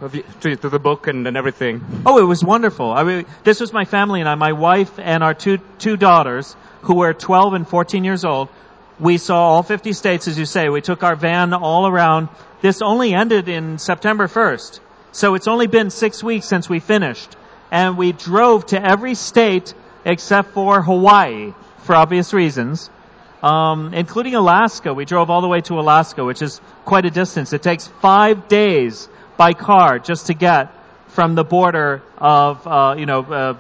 to, 0.43 0.57
to 0.57 0.69
the 0.69 0.79
book 0.79 1.07
and, 1.07 1.27
and 1.27 1.37
everything? 1.37 1.83
Oh, 2.05 2.19
it 2.19 2.25
was 2.25 2.45
wonderful. 2.45 2.93
I 2.93 3.03
mean, 3.03 3.27
this 3.45 3.59
was 3.59 3.73
my 3.73 3.87
family 3.87 4.21
and 4.21 4.29
I, 4.29 4.35
my 4.35 4.53
wife 4.53 4.99
and 4.99 5.23
our 5.23 5.33
two, 5.33 5.59
two 5.79 5.97
daughters, 5.97 6.55
who 6.83 6.97
were 6.97 7.15
12 7.15 7.55
and 7.55 7.69
14 7.69 8.05
years 8.05 8.27
old. 8.27 8.51
We 8.99 9.17
saw 9.17 9.53
all 9.53 9.63
50 9.63 9.95
states, 9.95 10.29
as 10.29 10.39
you 10.39 10.45
say. 10.45 10.69
We 10.69 10.83
took 10.83 11.03
our 11.03 11.17
van 11.17 11.55
all 11.55 11.87
around. 11.87 12.29
This 12.61 12.83
only 12.83 13.15
ended 13.15 13.49
in 13.49 13.79
September 13.79 14.29
1st. 14.29 14.81
So 15.13 15.35
it's 15.35 15.49
only 15.49 15.67
been 15.67 15.89
six 15.89 16.23
weeks 16.23 16.47
since 16.47 16.69
we 16.69 16.81
finished. 16.81 17.35
And 17.71 17.97
we 17.97 18.13
drove 18.13 18.67
to 18.67 18.83
every 18.83 19.15
state 19.15 19.73
except 20.05 20.51
for 20.51 20.83
Hawaii, 20.83 21.55
for 21.85 21.95
obvious 21.95 22.35
reasons. 22.35 22.91
Um, 23.43 23.95
including 23.95 24.35
Alaska. 24.35 24.93
We 24.93 25.07
drove 25.07 25.31
all 25.31 25.41
the 25.41 25.49
way 25.49 25.63
to 25.63 25.81
Alaska, 25.81 26.25
which 26.25 26.43
is 26.43 26.61
quite 26.85 27.07
a 27.07 27.11
distance. 27.11 27.53
It 27.53 27.63
takes 27.63 27.87
five 27.87 28.49
days 28.49 29.09
by 29.39 29.55
car 29.55 29.99
just 29.99 30.27
to 30.27 30.35
get 30.35 30.75
from 31.09 31.35
the 31.35 31.45
border 31.45 32.03
of, 32.19 32.67
uh, 32.67 32.95
you 32.99 33.07
know, 33.07 33.21
uh, 33.21 33.55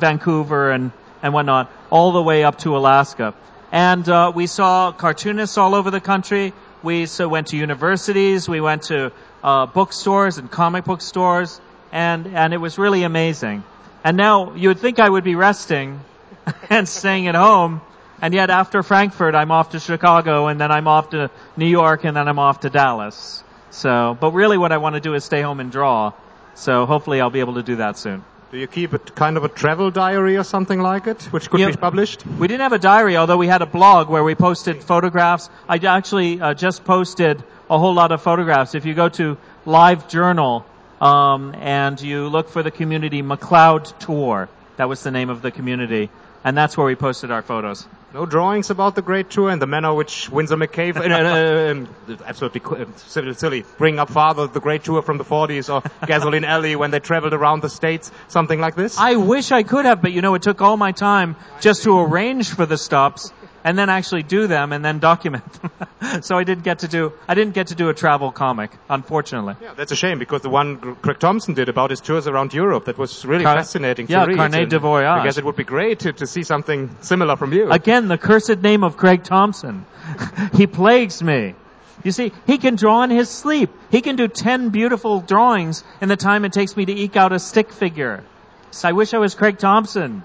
Vancouver 0.00 0.70
and, 0.70 0.90
and 1.22 1.34
whatnot, 1.34 1.70
all 1.90 2.12
the 2.12 2.22
way 2.22 2.44
up 2.44 2.58
to 2.60 2.76
Alaska. 2.76 3.34
And 3.72 4.08
uh, 4.08 4.32
we 4.34 4.46
saw 4.46 4.92
cartoonists 4.92 5.58
all 5.58 5.74
over 5.74 5.90
the 5.90 6.00
country. 6.00 6.52
We 6.82 7.06
so 7.06 7.28
went 7.28 7.48
to 7.48 7.56
universities. 7.56 8.48
We 8.48 8.60
went 8.60 8.84
to 8.84 9.12
uh, 9.42 9.66
bookstores 9.66 10.38
and 10.38 10.50
comic 10.50 10.84
book 10.84 11.00
stores, 11.00 11.60
and 11.92 12.26
and 12.28 12.54
it 12.54 12.58
was 12.58 12.78
really 12.78 13.02
amazing. 13.02 13.64
And 14.04 14.16
now 14.16 14.54
you 14.54 14.68
would 14.68 14.78
think 14.78 14.98
I 14.98 15.08
would 15.08 15.24
be 15.24 15.34
resting 15.34 16.00
and 16.70 16.88
staying 16.88 17.26
at 17.26 17.34
home, 17.34 17.80
and 18.22 18.34
yet 18.34 18.50
after 18.50 18.82
Frankfurt, 18.82 19.34
I'm 19.34 19.50
off 19.50 19.70
to 19.70 19.80
Chicago, 19.80 20.46
and 20.48 20.60
then 20.60 20.70
I'm 20.70 20.88
off 20.88 21.10
to 21.10 21.30
New 21.56 21.66
York, 21.68 22.04
and 22.04 22.16
then 22.16 22.28
I'm 22.28 22.38
off 22.38 22.60
to 22.60 22.70
Dallas. 22.70 23.42
So, 23.70 24.16
but 24.18 24.32
really, 24.32 24.58
what 24.58 24.72
I 24.72 24.78
want 24.78 24.94
to 24.94 25.00
do 25.00 25.14
is 25.14 25.24
stay 25.24 25.42
home 25.42 25.60
and 25.60 25.70
draw. 25.70 26.12
So 26.54 26.86
hopefully, 26.86 27.20
I'll 27.20 27.30
be 27.30 27.40
able 27.40 27.54
to 27.54 27.62
do 27.62 27.76
that 27.76 27.98
soon. 27.98 28.24
Do 28.52 28.58
you 28.58 28.66
keep 28.68 28.92
a 28.92 28.98
kind 28.98 29.36
of 29.36 29.44
a 29.44 29.48
travel 29.48 29.90
diary 29.90 30.36
or 30.36 30.44
something 30.44 30.80
like 30.80 31.08
it, 31.08 31.22
which 31.24 31.50
could 31.50 31.60
Yeah. 31.60 31.70
be 31.70 31.76
published? 31.76 32.24
We 32.38 32.46
didn't 32.46 32.62
have 32.62 32.72
a 32.72 32.78
diary, 32.78 33.16
although 33.16 33.36
we 33.36 33.48
had 33.48 33.60
a 33.60 33.66
blog 33.66 34.08
where 34.08 34.22
we 34.22 34.34
posted 34.34 34.82
photographs. 34.82 35.50
I 35.68 35.76
actually 35.78 36.40
uh, 36.40 36.54
just 36.54 36.84
posted 36.84 37.42
a 37.68 37.78
whole 37.78 37.92
lot 37.92 38.12
of 38.12 38.22
photographs. 38.22 38.74
If 38.74 38.86
you 38.86 38.94
go 38.94 39.08
to 39.10 39.36
Live 39.66 40.08
Journal 40.08 40.64
um, 41.00 41.54
and 41.60 42.00
you 42.00 42.28
look 42.28 42.48
for 42.48 42.62
the 42.62 42.70
community 42.70 43.20
McCloud 43.20 43.98
Tour, 43.98 44.48
that 44.76 44.88
was 44.88 45.02
the 45.02 45.10
name 45.10 45.28
of 45.28 45.42
the 45.42 45.50
community, 45.50 46.08
and 46.44 46.56
that's 46.56 46.78
where 46.78 46.86
we 46.86 46.94
posted 46.94 47.32
our 47.32 47.42
photos. 47.42 47.86
No 48.14 48.24
drawings 48.24 48.70
about 48.70 48.94
the 48.94 49.02
Great 49.02 49.30
Tour 49.30 49.50
and 49.50 49.60
the 49.60 49.66
manner 49.66 49.92
which 49.92 50.30
Winsor 50.30 50.56
McCay, 50.56 50.96
uh, 50.96 51.00
uh, 51.00 51.72
um, 51.72 51.88
absolutely 52.24 52.62
uh, 52.64 52.86
silly, 52.96 53.34
silly, 53.34 53.64
bring 53.78 53.98
up 53.98 54.10
father 54.10 54.46
the 54.46 54.60
Great 54.60 54.84
Tour 54.84 55.02
from 55.02 55.18
the 55.18 55.24
40s 55.24 55.72
or 55.72 55.82
Gasoline 56.06 56.44
Alley 56.44 56.76
when 56.76 56.90
they 56.90 57.00
traveled 57.00 57.34
around 57.34 57.62
the 57.62 57.68
states, 57.68 58.12
something 58.28 58.60
like 58.60 58.76
this? 58.76 58.96
I 58.98 59.16
wish 59.16 59.50
I 59.52 59.64
could 59.64 59.84
have, 59.84 60.02
but 60.02 60.12
you 60.12 60.22
know, 60.22 60.34
it 60.34 60.42
took 60.42 60.62
all 60.62 60.76
my 60.76 60.92
time 60.92 61.36
just 61.60 61.82
to 61.82 61.98
arrange 61.98 62.48
for 62.50 62.64
the 62.64 62.78
stops 62.78 63.32
and 63.66 63.76
then 63.76 63.90
actually 63.90 64.22
do 64.22 64.46
them 64.46 64.72
and 64.72 64.84
then 64.84 65.00
document 65.00 65.44
them. 65.54 66.22
so 66.22 66.38
I 66.38 66.44
didn't 66.44 66.62
get 66.62 66.78
to 66.78 66.88
do, 66.88 67.12
I 67.26 67.34
didn't 67.34 67.52
get 67.52 67.66
to 67.68 67.74
do 67.74 67.88
a 67.88 67.94
travel 67.94 68.30
comic, 68.30 68.70
unfortunately. 68.88 69.56
Yeah, 69.60 69.74
that's 69.74 69.90
a 69.90 69.96
shame 69.96 70.20
because 70.20 70.42
the 70.42 70.50
one 70.50 70.94
Craig 71.02 71.18
Thompson 71.18 71.54
did 71.54 71.68
about 71.68 71.90
his 71.90 72.00
tours 72.00 72.28
around 72.28 72.54
Europe 72.54 72.84
that 72.84 72.96
was 72.96 73.24
really 73.26 73.42
Car- 73.42 73.56
fascinating 73.56 74.06
yeah, 74.08 74.20
to 74.20 74.28
read. 74.28 74.36
Carnet 74.36 74.68
de 74.68 74.78
Voyage. 74.78 75.08
I 75.08 75.24
guess 75.24 75.36
it 75.36 75.44
would 75.44 75.56
be 75.56 75.64
great 75.64 75.98
to, 76.00 76.12
to 76.12 76.28
see 76.28 76.44
something 76.44 76.96
similar 77.00 77.34
from 77.34 77.52
you. 77.52 77.68
Again, 77.72 78.06
the 78.06 78.16
cursed 78.16 78.62
name 78.62 78.84
of 78.84 78.96
Craig 78.96 79.24
Thompson. 79.24 79.84
he 80.54 80.68
plagues 80.68 81.20
me. 81.20 81.56
You 82.04 82.12
see, 82.12 82.32
he 82.46 82.58
can 82.58 82.76
draw 82.76 83.02
in 83.02 83.10
his 83.10 83.28
sleep. 83.28 83.70
He 83.90 84.00
can 84.00 84.14
do 84.14 84.28
10 84.28 84.68
beautiful 84.68 85.22
drawings 85.22 85.82
in 86.00 86.08
the 86.08 86.16
time 86.16 86.44
it 86.44 86.52
takes 86.52 86.76
me 86.76 86.84
to 86.84 86.92
eke 86.92 87.16
out 87.16 87.32
a 87.32 87.40
stick 87.40 87.72
figure. 87.72 88.22
So 88.70 88.88
I 88.88 88.92
wish 88.92 89.12
I 89.12 89.18
was 89.18 89.34
Craig 89.34 89.58
Thompson. 89.58 90.22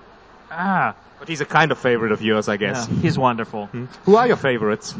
Ah, 0.52 0.96
but 1.22 1.30
he's 1.30 1.40
a 1.40 1.46
kind 1.46 1.72
of 1.72 1.78
favorite 1.78 2.12
of 2.12 2.24
yours, 2.24 2.50
I 2.50 2.58
guess. 2.58 2.90
yeah, 2.90 2.96
he's 2.96 3.16
wonderful. 3.16 3.68
Who 4.06 4.16
are 4.16 4.26
your 4.26 4.38
favorites? 4.38 4.94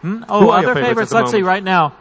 Hmm? 0.00 0.24
Oh, 0.26 0.40
Who 0.40 0.48
are 0.48 0.62
your 0.62 0.70
other 0.70 0.80
favorites 0.80 1.10
favorites. 1.10 1.12
Let's 1.12 1.30
see. 1.30 1.42
Right 1.42 1.62
now, 1.62 1.92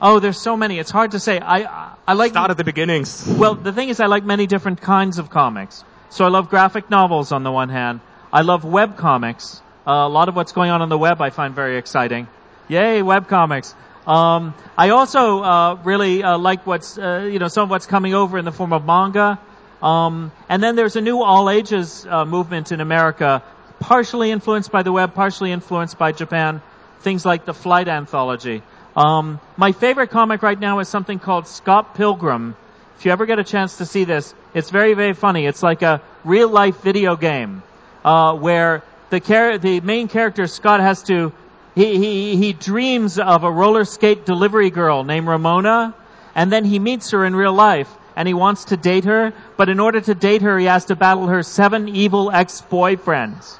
oh, 0.00 0.20
there's 0.20 0.40
so 0.40 0.56
many. 0.56 0.78
It's 0.78 0.90
hard 0.90 1.10
to 1.10 1.20
say. 1.20 1.38
I 1.38 1.92
I 2.08 2.14
like 2.14 2.30
Start 2.30 2.50
at 2.50 2.56
the 2.56 2.64
beginnings. 2.64 3.26
Well, 3.28 3.54
the 3.56 3.74
thing 3.74 3.90
is, 3.90 4.00
I 4.00 4.06
like 4.06 4.24
many 4.24 4.46
different 4.46 4.80
kinds 4.80 5.18
of 5.18 5.28
comics. 5.28 5.84
So 6.08 6.24
I 6.24 6.28
love 6.28 6.48
graphic 6.48 6.88
novels 6.88 7.30
on 7.30 7.42
the 7.42 7.52
one 7.52 7.68
hand. 7.68 8.00
I 8.32 8.40
love 8.40 8.64
web 8.64 8.96
comics. 8.96 9.60
Uh, 9.86 9.92
a 9.92 10.08
lot 10.08 10.30
of 10.30 10.34
what's 10.34 10.52
going 10.52 10.70
on 10.70 10.80
on 10.80 10.88
the 10.88 10.96
web 10.98 11.20
I 11.20 11.28
find 11.28 11.54
very 11.54 11.76
exciting. 11.76 12.26
Yay, 12.68 13.02
web 13.02 13.28
comics. 13.28 13.74
Um, 14.06 14.54
I 14.78 14.90
also 14.90 15.42
uh, 15.42 15.74
really 15.84 16.22
uh, 16.22 16.38
like 16.38 16.66
what's 16.66 16.96
uh, 16.96 17.28
you 17.30 17.38
know 17.38 17.48
some 17.48 17.64
of 17.64 17.70
what's 17.70 17.86
coming 17.86 18.14
over 18.14 18.38
in 18.38 18.46
the 18.46 18.52
form 18.52 18.72
of 18.72 18.86
manga. 18.86 19.38
Um, 19.82 20.32
and 20.48 20.62
then 20.62 20.76
there's 20.76 20.96
a 20.96 21.00
new 21.00 21.22
all 21.22 21.48
ages 21.48 22.06
uh, 22.08 22.24
movement 22.24 22.72
in 22.72 22.80
America, 22.80 23.42
partially 23.78 24.30
influenced 24.30 24.70
by 24.70 24.82
the 24.82 24.92
web, 24.92 25.14
partially 25.14 25.52
influenced 25.52 25.98
by 25.98 26.12
Japan. 26.12 26.60
Things 27.00 27.24
like 27.24 27.46
the 27.46 27.54
Flight 27.54 27.88
Anthology. 27.88 28.62
Um, 28.94 29.40
my 29.56 29.72
favorite 29.72 30.10
comic 30.10 30.42
right 30.42 30.58
now 30.58 30.80
is 30.80 30.88
something 30.88 31.18
called 31.18 31.46
Scott 31.46 31.94
Pilgrim. 31.94 32.56
If 32.98 33.06
you 33.06 33.12
ever 33.12 33.24
get 33.24 33.38
a 33.38 33.44
chance 33.44 33.78
to 33.78 33.86
see 33.86 34.04
this, 34.04 34.34
it's 34.52 34.70
very, 34.70 34.92
very 34.92 35.14
funny. 35.14 35.46
It's 35.46 35.62
like 35.62 35.80
a 35.80 36.02
real 36.24 36.50
life 36.50 36.82
video 36.82 37.16
game 37.16 37.62
uh, 38.04 38.34
where 38.34 38.82
the 39.08 39.20
char- 39.20 39.56
the 39.58 39.80
main 39.80 40.08
character 40.08 40.46
Scott 40.46 40.80
has 40.80 41.02
to 41.04 41.32
he, 41.74 41.96
he 41.98 42.36
he 42.36 42.52
dreams 42.52 43.18
of 43.18 43.44
a 43.44 43.50
roller 43.50 43.84
skate 43.84 44.26
delivery 44.26 44.70
girl 44.70 45.04
named 45.04 45.26
Ramona, 45.26 45.94
and 46.34 46.52
then 46.52 46.64
he 46.64 46.78
meets 46.78 47.12
her 47.12 47.24
in 47.24 47.34
real 47.34 47.54
life 47.54 47.88
and 48.20 48.28
he 48.28 48.34
wants 48.34 48.66
to 48.66 48.76
date 48.76 49.04
her, 49.04 49.32
but 49.56 49.70
in 49.70 49.80
order 49.80 50.00
to 50.00 50.14
date 50.14 50.42
her, 50.42 50.58
he 50.58 50.66
has 50.66 50.84
to 50.86 50.96
battle 50.96 51.26
her 51.28 51.42
seven 51.42 51.88
evil 51.88 52.30
ex-boyfriends 52.30 53.58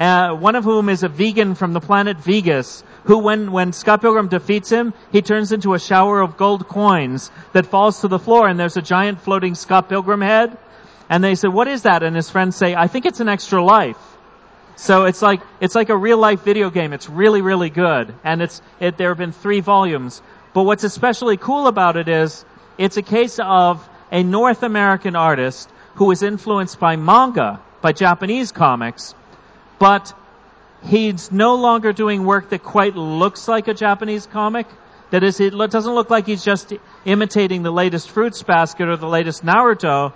uh, 0.00 0.34
one 0.34 0.56
of 0.56 0.64
whom 0.64 0.88
is 0.88 1.02
a 1.02 1.08
vegan 1.08 1.54
from 1.54 1.74
the 1.74 1.80
planet 1.80 2.16
Vegas, 2.16 2.82
who 3.04 3.18
when, 3.18 3.52
when 3.52 3.74
Scott 3.74 4.00
Pilgrim 4.00 4.28
defeats 4.28 4.70
him, 4.70 4.94
he 5.12 5.20
turns 5.20 5.52
into 5.52 5.74
a 5.74 5.78
shower 5.78 6.22
of 6.22 6.38
gold 6.38 6.66
coins 6.66 7.30
that 7.52 7.66
falls 7.66 8.00
to 8.00 8.08
the 8.08 8.18
floor 8.18 8.48
and 8.48 8.58
there's 8.58 8.78
a 8.78 8.82
giant 8.82 9.20
floating 9.20 9.54
Scott 9.54 9.90
Pilgrim 9.90 10.22
head. 10.22 10.56
And 11.10 11.22
they 11.22 11.34
say, 11.34 11.48
what 11.48 11.68
is 11.68 11.82
that? 11.82 12.02
And 12.02 12.16
his 12.16 12.30
friends 12.30 12.56
say, 12.56 12.74
I 12.74 12.86
think 12.86 13.04
it's 13.04 13.20
an 13.20 13.28
extra 13.28 13.62
life. 13.62 13.98
So 14.76 15.04
it's 15.04 15.20
like, 15.20 15.42
it's 15.60 15.74
like 15.74 15.90
a 15.90 15.96
real 15.96 16.16
life 16.16 16.42
video 16.44 16.70
game. 16.70 16.94
It's 16.94 17.10
really, 17.10 17.42
really 17.42 17.68
good. 17.68 18.14
And 18.24 18.40
it's, 18.40 18.62
it, 18.78 18.96
there 18.96 19.10
have 19.10 19.18
been 19.18 19.32
three 19.32 19.60
volumes. 19.60 20.22
But 20.54 20.62
what's 20.62 20.84
especially 20.84 21.36
cool 21.36 21.66
about 21.66 21.96
it 21.96 22.08
is, 22.08 22.44
it's 22.80 22.96
a 22.96 23.02
case 23.02 23.38
of 23.38 23.86
a 24.10 24.22
North 24.22 24.62
American 24.62 25.14
artist 25.14 25.68
who 25.96 26.06
was 26.06 26.22
influenced 26.22 26.80
by 26.80 26.96
manga, 26.96 27.60
by 27.82 27.92
Japanese 27.92 28.52
comics, 28.52 29.14
but 29.78 30.14
he's 30.86 31.30
no 31.30 31.56
longer 31.56 31.92
doing 31.92 32.24
work 32.24 32.48
that 32.48 32.62
quite 32.62 32.96
looks 32.96 33.46
like 33.48 33.68
a 33.68 33.74
Japanese 33.74 34.24
comic. 34.24 34.66
That 35.10 35.22
is, 35.22 35.40
it 35.40 35.50
doesn't 35.50 35.94
look 35.94 36.08
like 36.08 36.26
he's 36.26 36.42
just 36.42 36.72
imitating 37.04 37.62
the 37.62 37.70
latest 37.70 38.08
Fruits 38.08 38.42
Basket 38.42 38.88
or 38.88 38.96
the 38.96 39.08
latest 39.08 39.44
Naruto. 39.44 40.14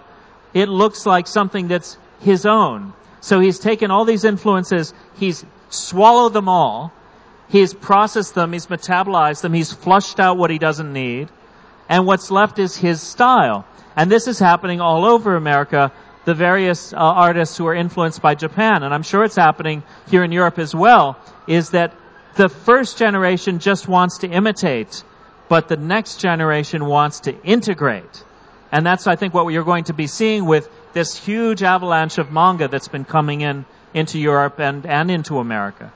It 0.55 0.71
looks 0.71 1.05
like 1.05 1.27
something 1.27 1.69
that's 1.69 1.99
his 2.21 2.47
own. 2.47 2.95
So 3.21 3.41
he's 3.41 3.59
taken 3.59 3.91
all 3.91 4.07
these 4.07 4.25
influences, 4.25 4.95
he's 5.19 5.45
swallowed 5.69 6.33
them 6.33 6.49
all, 6.49 6.95
he's 7.51 7.75
processed 7.75 8.35
them, 8.35 8.55
he's 8.55 8.69
metabolized 8.69 9.43
them, 9.43 9.53
he's 9.53 9.71
flushed 9.71 10.19
out 10.19 10.39
what 10.39 10.51
he 10.51 10.59
doesn't 10.59 10.95
need, 10.95 11.29
and 11.89 12.07
what's 12.07 12.31
left 12.31 12.59
is 12.59 12.77
his 12.77 13.03
style. 13.03 13.67
And 13.97 14.11
this 14.11 14.27
is 14.27 14.39
happening 14.39 14.81
all 14.81 15.05
over 15.05 15.37
America. 15.37 15.93
The 16.25 16.35
various 16.35 16.93
uh, 16.93 16.97
artists 16.97 17.57
who 17.57 17.67
are 17.67 17.75
influenced 17.75 18.23
by 18.23 18.35
Japan, 18.35 18.83
and 18.83 18.95
I'm 18.95 19.03
sure 19.03 19.25
it's 19.25 19.37
happening 19.37 19.83
here 20.09 20.25
in 20.25 20.33
Europe 20.33 20.59
as 20.59 20.75
well, 20.75 21.19
is 21.47 21.71
that 21.71 21.95
the 22.35 22.49
first 22.49 22.99
generation 22.99 23.59
just 23.59 23.87
wants 23.87 24.19
to 24.19 24.29
imitate, 24.29 25.05
but 25.49 25.69
the 25.69 25.77
next 25.77 26.21
generation 26.21 26.87
wants 26.87 27.21
to 27.21 27.43
integrate. 27.43 28.25
And 28.73 28.85
that's, 28.85 29.07
I 29.07 29.17
think, 29.17 29.35
what 29.35 29.47
you're 29.53 29.65
going 29.65 29.85
to 29.85 29.95
be 29.95 30.07
seeing 30.07 30.47
with 30.47 30.69
this 30.95 31.17
huge 31.17 31.63
avalanche 31.63 32.19
of 32.19 32.33
manga 32.33 32.69
that's 32.69 32.89
been 32.89 33.05
coming 33.05 33.43
in 33.43 33.67
into 33.93 34.19
Europe 34.19 34.59
and, 34.59 34.85
and 34.87 35.11
into 35.11 35.39
America. 35.39 35.93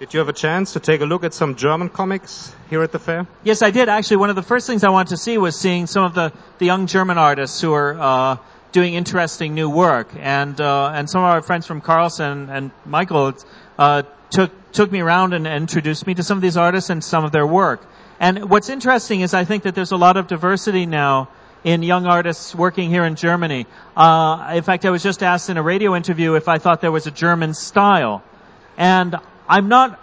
Did 0.00 0.14
you 0.14 0.20
have 0.20 0.30
a 0.30 0.32
chance 0.32 0.72
to 0.72 0.80
take 0.80 1.02
a 1.02 1.04
look 1.04 1.24
at 1.24 1.34
some 1.34 1.56
German 1.56 1.90
comics 1.90 2.56
here 2.70 2.82
at 2.82 2.90
the 2.90 2.98
fair? 2.98 3.26
Yes, 3.44 3.60
I 3.60 3.70
did. 3.70 3.90
Actually, 3.90 4.16
one 4.16 4.30
of 4.30 4.36
the 4.36 4.42
first 4.42 4.66
things 4.66 4.82
I 4.82 4.88
wanted 4.88 5.10
to 5.10 5.18
see 5.18 5.36
was 5.36 5.60
seeing 5.60 5.86
some 5.86 6.04
of 6.04 6.14
the, 6.14 6.32
the 6.56 6.64
young 6.64 6.86
German 6.86 7.18
artists 7.18 7.60
who 7.60 7.74
are 7.74 8.00
uh, 8.00 8.36
doing 8.72 8.94
interesting 8.94 9.54
new 9.54 9.68
work, 9.68 10.08
and 10.18 10.58
uh, 10.58 10.92
and 10.94 11.10
some 11.10 11.22
of 11.22 11.28
our 11.28 11.42
friends 11.42 11.66
from 11.66 11.82
Carlsen 11.82 12.48
and 12.48 12.70
Michael 12.86 13.34
uh, 13.78 14.04
took 14.30 14.72
took 14.72 14.90
me 14.90 15.00
around 15.00 15.34
and, 15.34 15.46
introduced 15.46 16.06
me 16.06 16.14
to 16.14 16.22
some 16.22 16.38
of 16.38 16.42
these 16.42 16.56
artists 16.56 16.88
and 16.88 17.04
some 17.04 17.26
of 17.26 17.30
their 17.30 17.46
work. 17.46 17.84
And 18.18 18.48
what's 18.48 18.70
interesting 18.70 19.20
is 19.20 19.34
I 19.34 19.44
think 19.44 19.64
that 19.64 19.74
there's 19.74 19.92
a 19.92 19.98
lot 19.98 20.16
of 20.16 20.28
diversity 20.28 20.86
now 20.86 21.28
in 21.62 21.82
young 21.82 22.06
artists 22.06 22.54
working 22.54 22.88
here 22.88 23.04
in 23.04 23.16
Germany. 23.16 23.66
Uh, 23.94 24.52
in 24.54 24.62
fact, 24.62 24.86
I 24.86 24.90
was 24.90 25.02
just 25.02 25.22
asked 25.22 25.50
in 25.50 25.58
a 25.58 25.62
radio 25.62 25.94
interview 25.94 26.36
if 26.36 26.48
I 26.48 26.56
thought 26.56 26.80
there 26.80 26.90
was 26.90 27.06
a 27.06 27.10
German 27.10 27.52
style, 27.52 28.22
and 28.78 29.14
I'm 29.50 29.68
not 29.68 29.98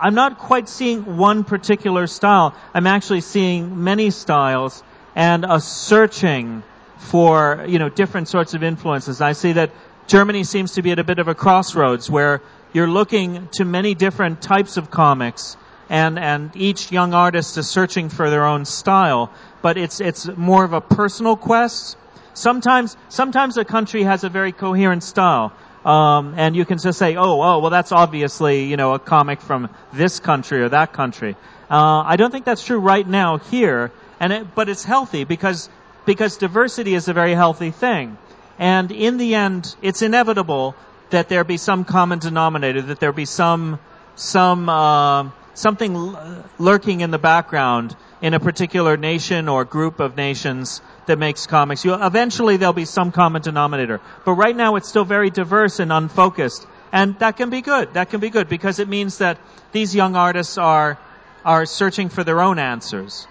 I'm 0.00 0.14
not 0.14 0.38
quite 0.38 0.68
seeing 0.68 1.16
one 1.16 1.42
particular 1.42 2.06
style. 2.06 2.54
I'm 2.72 2.86
actually 2.86 3.20
seeing 3.20 3.82
many 3.82 4.10
styles 4.10 4.82
and 5.14 5.44
a 5.44 5.60
searching 5.60 6.62
for, 6.98 7.64
you 7.68 7.78
know, 7.78 7.88
different 7.88 8.28
sorts 8.28 8.54
of 8.54 8.62
influences. 8.62 9.20
I 9.20 9.32
see 9.32 9.52
that 9.52 9.70
Germany 10.06 10.44
seems 10.44 10.74
to 10.74 10.82
be 10.82 10.92
at 10.92 10.98
a 10.98 11.04
bit 11.04 11.18
of 11.18 11.28
a 11.28 11.34
crossroads 11.34 12.08
where 12.08 12.42
you're 12.72 12.88
looking 12.88 13.48
to 13.52 13.64
many 13.64 13.94
different 13.94 14.40
types 14.40 14.76
of 14.76 14.90
comics 14.90 15.56
and, 15.88 16.18
and 16.18 16.50
each 16.56 16.90
young 16.90 17.12
artist 17.12 17.58
is 17.58 17.68
searching 17.68 18.08
for 18.08 18.30
their 18.30 18.44
own 18.44 18.64
style, 18.64 19.32
but 19.62 19.76
it's, 19.76 20.00
it's 20.00 20.26
more 20.36 20.64
of 20.64 20.72
a 20.72 20.80
personal 20.80 21.36
quest. 21.36 21.96
Sometimes, 22.34 22.96
sometimes 23.08 23.56
a 23.56 23.64
country 23.64 24.04
has 24.04 24.24
a 24.24 24.28
very 24.28 24.52
coherent 24.52 25.02
style. 25.02 25.52
Um, 25.84 26.34
and 26.36 26.54
you 26.54 26.64
can 26.64 26.78
just 26.78 26.98
say, 26.98 27.16
oh, 27.16 27.42
oh, 27.42 27.58
well, 27.58 27.70
that's 27.70 27.90
obviously, 27.90 28.64
you 28.64 28.76
know, 28.76 28.94
a 28.94 28.98
comic 28.98 29.40
from 29.40 29.68
this 29.92 30.20
country 30.20 30.62
or 30.62 30.68
that 30.68 30.92
country. 30.92 31.36
Uh, 31.70 32.02
I 32.06 32.16
don't 32.16 32.30
think 32.30 32.44
that's 32.44 32.64
true 32.64 32.78
right 32.78 33.06
now 33.06 33.38
here, 33.38 33.90
and 34.20 34.32
it, 34.32 34.54
but 34.54 34.68
it's 34.68 34.84
healthy 34.84 35.24
because 35.24 35.68
because 36.04 36.36
diversity 36.36 36.94
is 36.94 37.08
a 37.08 37.12
very 37.12 37.34
healthy 37.34 37.70
thing. 37.70 38.18
And 38.58 38.92
in 38.92 39.16
the 39.16 39.34
end, 39.34 39.74
it's 39.82 40.02
inevitable 40.02 40.74
that 41.10 41.28
there 41.28 41.44
be 41.44 41.56
some 41.56 41.84
common 41.84 42.18
denominator, 42.18 42.82
that 42.82 43.00
there 43.00 43.12
be 43.12 43.24
some 43.24 43.78
some 44.14 44.68
uh, 44.68 45.30
something 45.54 46.16
lurking 46.58 47.00
in 47.00 47.10
the 47.10 47.18
background 47.18 47.96
in 48.22 48.34
a 48.34 48.40
particular 48.40 48.96
nation 48.96 49.48
or 49.48 49.64
group 49.64 49.98
of 50.00 50.16
nations 50.16 50.80
that 51.06 51.18
makes 51.18 51.46
comics. 51.46 51.84
You'll, 51.84 52.02
eventually, 52.02 52.56
there'll 52.56 52.72
be 52.72 52.84
some 52.84 53.10
common 53.10 53.42
denominator. 53.42 54.00
But 54.24 54.34
right 54.34 54.56
now, 54.56 54.76
it's 54.76 54.88
still 54.88 55.04
very 55.04 55.28
diverse 55.28 55.80
and 55.80 55.92
unfocused, 55.92 56.66
and 56.92 57.18
that 57.18 57.36
can 57.36 57.50
be 57.50 57.60
good. 57.60 57.94
That 57.94 58.10
can 58.10 58.20
be 58.20 58.30
good 58.30 58.48
because 58.48 58.78
it 58.78 58.88
means 58.88 59.18
that 59.18 59.38
these 59.72 59.94
young 59.94 60.16
artists 60.16 60.56
are 60.56 60.98
are 61.44 61.66
searching 61.66 62.08
for 62.08 62.22
their 62.22 62.40
own 62.40 62.60
answers 62.60 63.26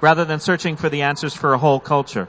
rather 0.00 0.24
than 0.24 0.38
searching 0.38 0.76
for 0.76 0.88
the 0.88 1.02
answers 1.02 1.34
for 1.34 1.54
a 1.54 1.58
whole 1.58 1.80
culture. 1.80 2.28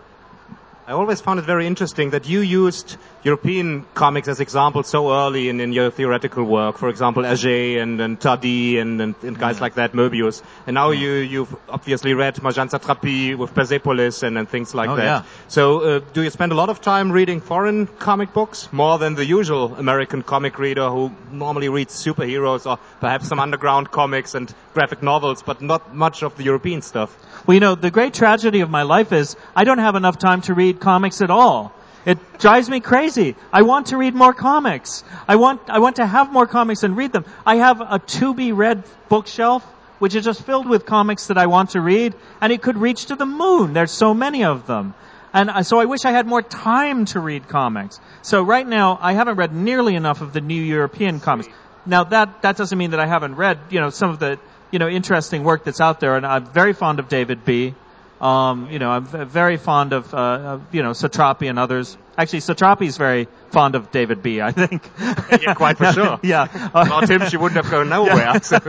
I 0.90 0.94
always 0.94 1.22
found 1.22 1.40
it 1.40 1.46
very 1.46 1.68
interesting 1.68 2.10
that 2.12 2.28
you 2.28 2.40
used 2.40 2.98
European 3.22 3.86
comics 3.94 4.28
as 4.28 4.40
examples 4.40 4.88
so 4.88 5.14
early 5.14 5.48
in, 5.48 5.60
in 5.60 5.72
your 5.72 5.92
theoretical 5.92 6.44
work. 6.44 6.80
For 6.80 6.90
example, 6.90 7.22
Hergé 7.22 7.80
and, 7.80 8.02
and 8.02 8.20
Tardi 8.20 8.80
and, 8.80 9.00
and, 9.00 9.14
and 9.22 9.38
guys 9.38 9.62
like 9.62 9.76
that, 9.76 9.92
Möbius. 9.94 10.42
And 10.66 10.74
now 10.74 10.90
you, 10.90 11.12
you've 11.12 11.56
obviously 11.70 12.16
read 12.16 12.38
Marjane 12.38 12.72
Satrapi 12.72 13.38
with 13.38 13.54
Persepolis 13.54 14.24
and, 14.24 14.36
and 14.36 14.50
things 14.50 14.74
like 14.74 14.90
Oh, 14.90 14.96
that. 14.96 15.04
yeah. 15.04 15.24
So 15.48 15.80
uh, 15.82 16.00
do 16.14 16.24
you 16.24 16.32
spend 16.32 16.54
a 16.54 16.56
lot 16.56 16.70
of 16.70 16.82
time 16.82 17.12
reading 17.12 17.40
foreign 17.40 17.86
comic 17.86 18.34
books? 18.34 18.68
More 18.74 18.98
than 18.98 19.14
the 19.14 19.26
usual 19.26 19.76
American 19.76 20.24
comic 20.24 20.58
reader 20.58 20.90
who 20.90 21.12
normally 21.32 21.70
reads 21.70 22.04
superheroes 22.04 22.66
or 22.68 22.80
perhaps 23.00 23.28
some 23.28 23.40
underground 23.48 23.92
comics 23.92 24.34
and 24.34 24.52
graphic 24.74 25.04
novels, 25.04 25.44
but 25.44 25.62
not 25.62 25.94
much 25.94 26.24
of 26.24 26.36
the 26.38 26.44
European 26.46 26.82
stuff. 26.82 27.16
Well, 27.46 27.54
you 27.54 27.60
know, 27.60 27.76
the 27.76 27.92
great 27.92 28.16
tragedy 28.16 28.62
of 28.62 28.72
my 28.72 28.82
life 28.84 29.14
is 29.14 29.36
I 29.56 29.66
don't 29.66 29.78
have 29.78 29.96
enough 29.96 30.18
time 30.18 30.42
to 30.42 30.56
read 30.56 30.79
comics 30.80 31.22
at 31.22 31.30
all. 31.30 31.74
It 32.06 32.18
drives 32.40 32.70
me 32.70 32.80
crazy. 32.80 33.36
I 33.52 33.64
want 33.64 33.88
to 33.88 33.98
read 33.98 34.16
more 34.16 34.34
comics. 34.34 35.04
I 35.28 35.36
want, 35.36 35.70
I 35.70 35.80
want 35.80 35.98
to 35.98 36.08
have 36.08 36.32
more 36.32 36.48
comics 36.48 36.84
and 36.84 36.96
read 36.96 37.12
them. 37.12 37.26
I 37.46 37.58
have 37.58 37.82
a 37.82 38.00
to 38.00 38.34
be 38.34 38.52
read 38.52 38.84
bookshelf, 39.10 39.64
which 40.00 40.16
is 40.16 40.24
just 40.24 40.44
filled 40.44 40.68
with 40.68 40.86
comics 40.86 41.28
that 41.28 41.38
I 41.38 41.48
want 41.48 41.72
to 41.72 41.82
read, 41.82 42.16
and 42.42 42.54
it 42.54 42.62
could 42.62 42.78
reach 42.78 43.08
to 43.08 43.16
the 43.16 43.26
moon. 43.26 43.74
There's 43.74 43.92
so 43.92 44.14
many 44.14 44.46
of 44.46 44.66
them. 44.66 44.94
And 45.34 45.66
so 45.66 45.80
I 45.80 45.86
wish 45.86 46.06
I 46.06 46.12
had 46.12 46.26
more 46.26 46.42
time 46.42 47.06
to 47.06 47.20
read 47.20 47.48
comics. 47.48 48.00
So 48.24 48.42
right 48.42 48.68
now, 48.68 48.98
I 49.00 49.14
haven't 49.14 49.36
read 49.36 49.54
nearly 49.54 49.96
enough 49.96 50.22
of 50.22 50.34
the 50.34 50.42
new 50.42 50.62
European 50.62 51.20
comics. 51.20 51.50
Now 51.86 52.06
that, 52.06 52.42
that 52.42 52.58
doesn't 52.58 52.78
mean 52.78 52.92
that 52.92 53.00
I 53.00 53.06
haven't 53.06 53.36
read, 53.36 53.60
you 53.70 53.80
know, 53.80 53.90
some 53.90 54.10
of 54.10 54.20
the, 54.20 54.40
you 54.72 54.80
know, 54.80 54.88
interesting 54.88 55.44
work 55.44 55.64
that's 55.64 55.82
out 55.82 56.00
there, 56.00 56.16
and 56.16 56.26
I'm 56.26 56.46
very 56.46 56.74
fond 56.74 57.00
of 57.00 57.10
David 57.10 57.46
B. 57.46 57.76
Um, 58.22 58.70
you 58.70 58.80
know, 58.80 58.90
I'm 58.92 59.06
very 59.06 59.56
fond 59.58 59.94
of, 59.94 60.14
uh, 60.14 60.18
of, 60.18 60.76
you 60.76 60.84
know, 60.84 60.92
Satrapi 60.92 61.50
and 61.50 61.58
others. 61.58 61.98
Actually, 62.18 62.40
Satrapi's 62.40 62.98
very 62.98 63.30
fond 63.52 63.76
of 63.76 63.92
David 63.92 64.22
B. 64.22 64.42
I 64.42 64.52
think. 64.52 64.84
Yeah, 65.42 65.54
quite 65.54 65.78
for 65.78 65.92
sure. 65.94 66.20
yeah. 66.22 66.48
Without 66.74 67.10
him, 67.10 67.30
she 67.30 67.38
wouldn't 67.38 67.64
have 67.64 67.72
gone 67.72 67.88
nowhere. 67.88 68.42
so- 68.44 68.60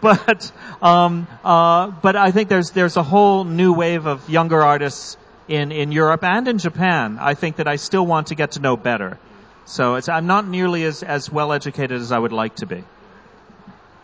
but 0.00 0.52
um, 0.82 1.26
uh, 1.44 1.88
but 1.90 2.16
I 2.16 2.30
think 2.30 2.48
there's 2.48 2.70
there's 2.70 2.96
a 2.96 3.02
whole 3.02 3.44
new 3.44 3.72
wave 3.74 4.06
of 4.06 4.28
younger 4.30 4.62
artists 4.62 5.16
in 5.48 5.70
in 5.72 5.92
Europe 5.92 6.24
and 6.24 6.48
in 6.48 6.58
Japan. 6.58 7.18
I 7.20 7.34
think 7.34 7.56
that 7.56 7.68
I 7.68 7.76
still 7.76 8.06
want 8.06 8.28
to 8.28 8.34
get 8.34 8.52
to 8.52 8.60
know 8.60 8.76
better. 8.76 9.18
So 9.66 9.96
it's, 9.96 10.08
I'm 10.08 10.26
not 10.26 10.46
nearly 10.48 10.84
as 10.84 11.02
as 11.02 11.30
well 11.30 11.52
educated 11.52 12.00
as 12.00 12.12
I 12.12 12.18
would 12.18 12.32
like 12.32 12.56
to 12.56 12.66
be. 12.66 12.82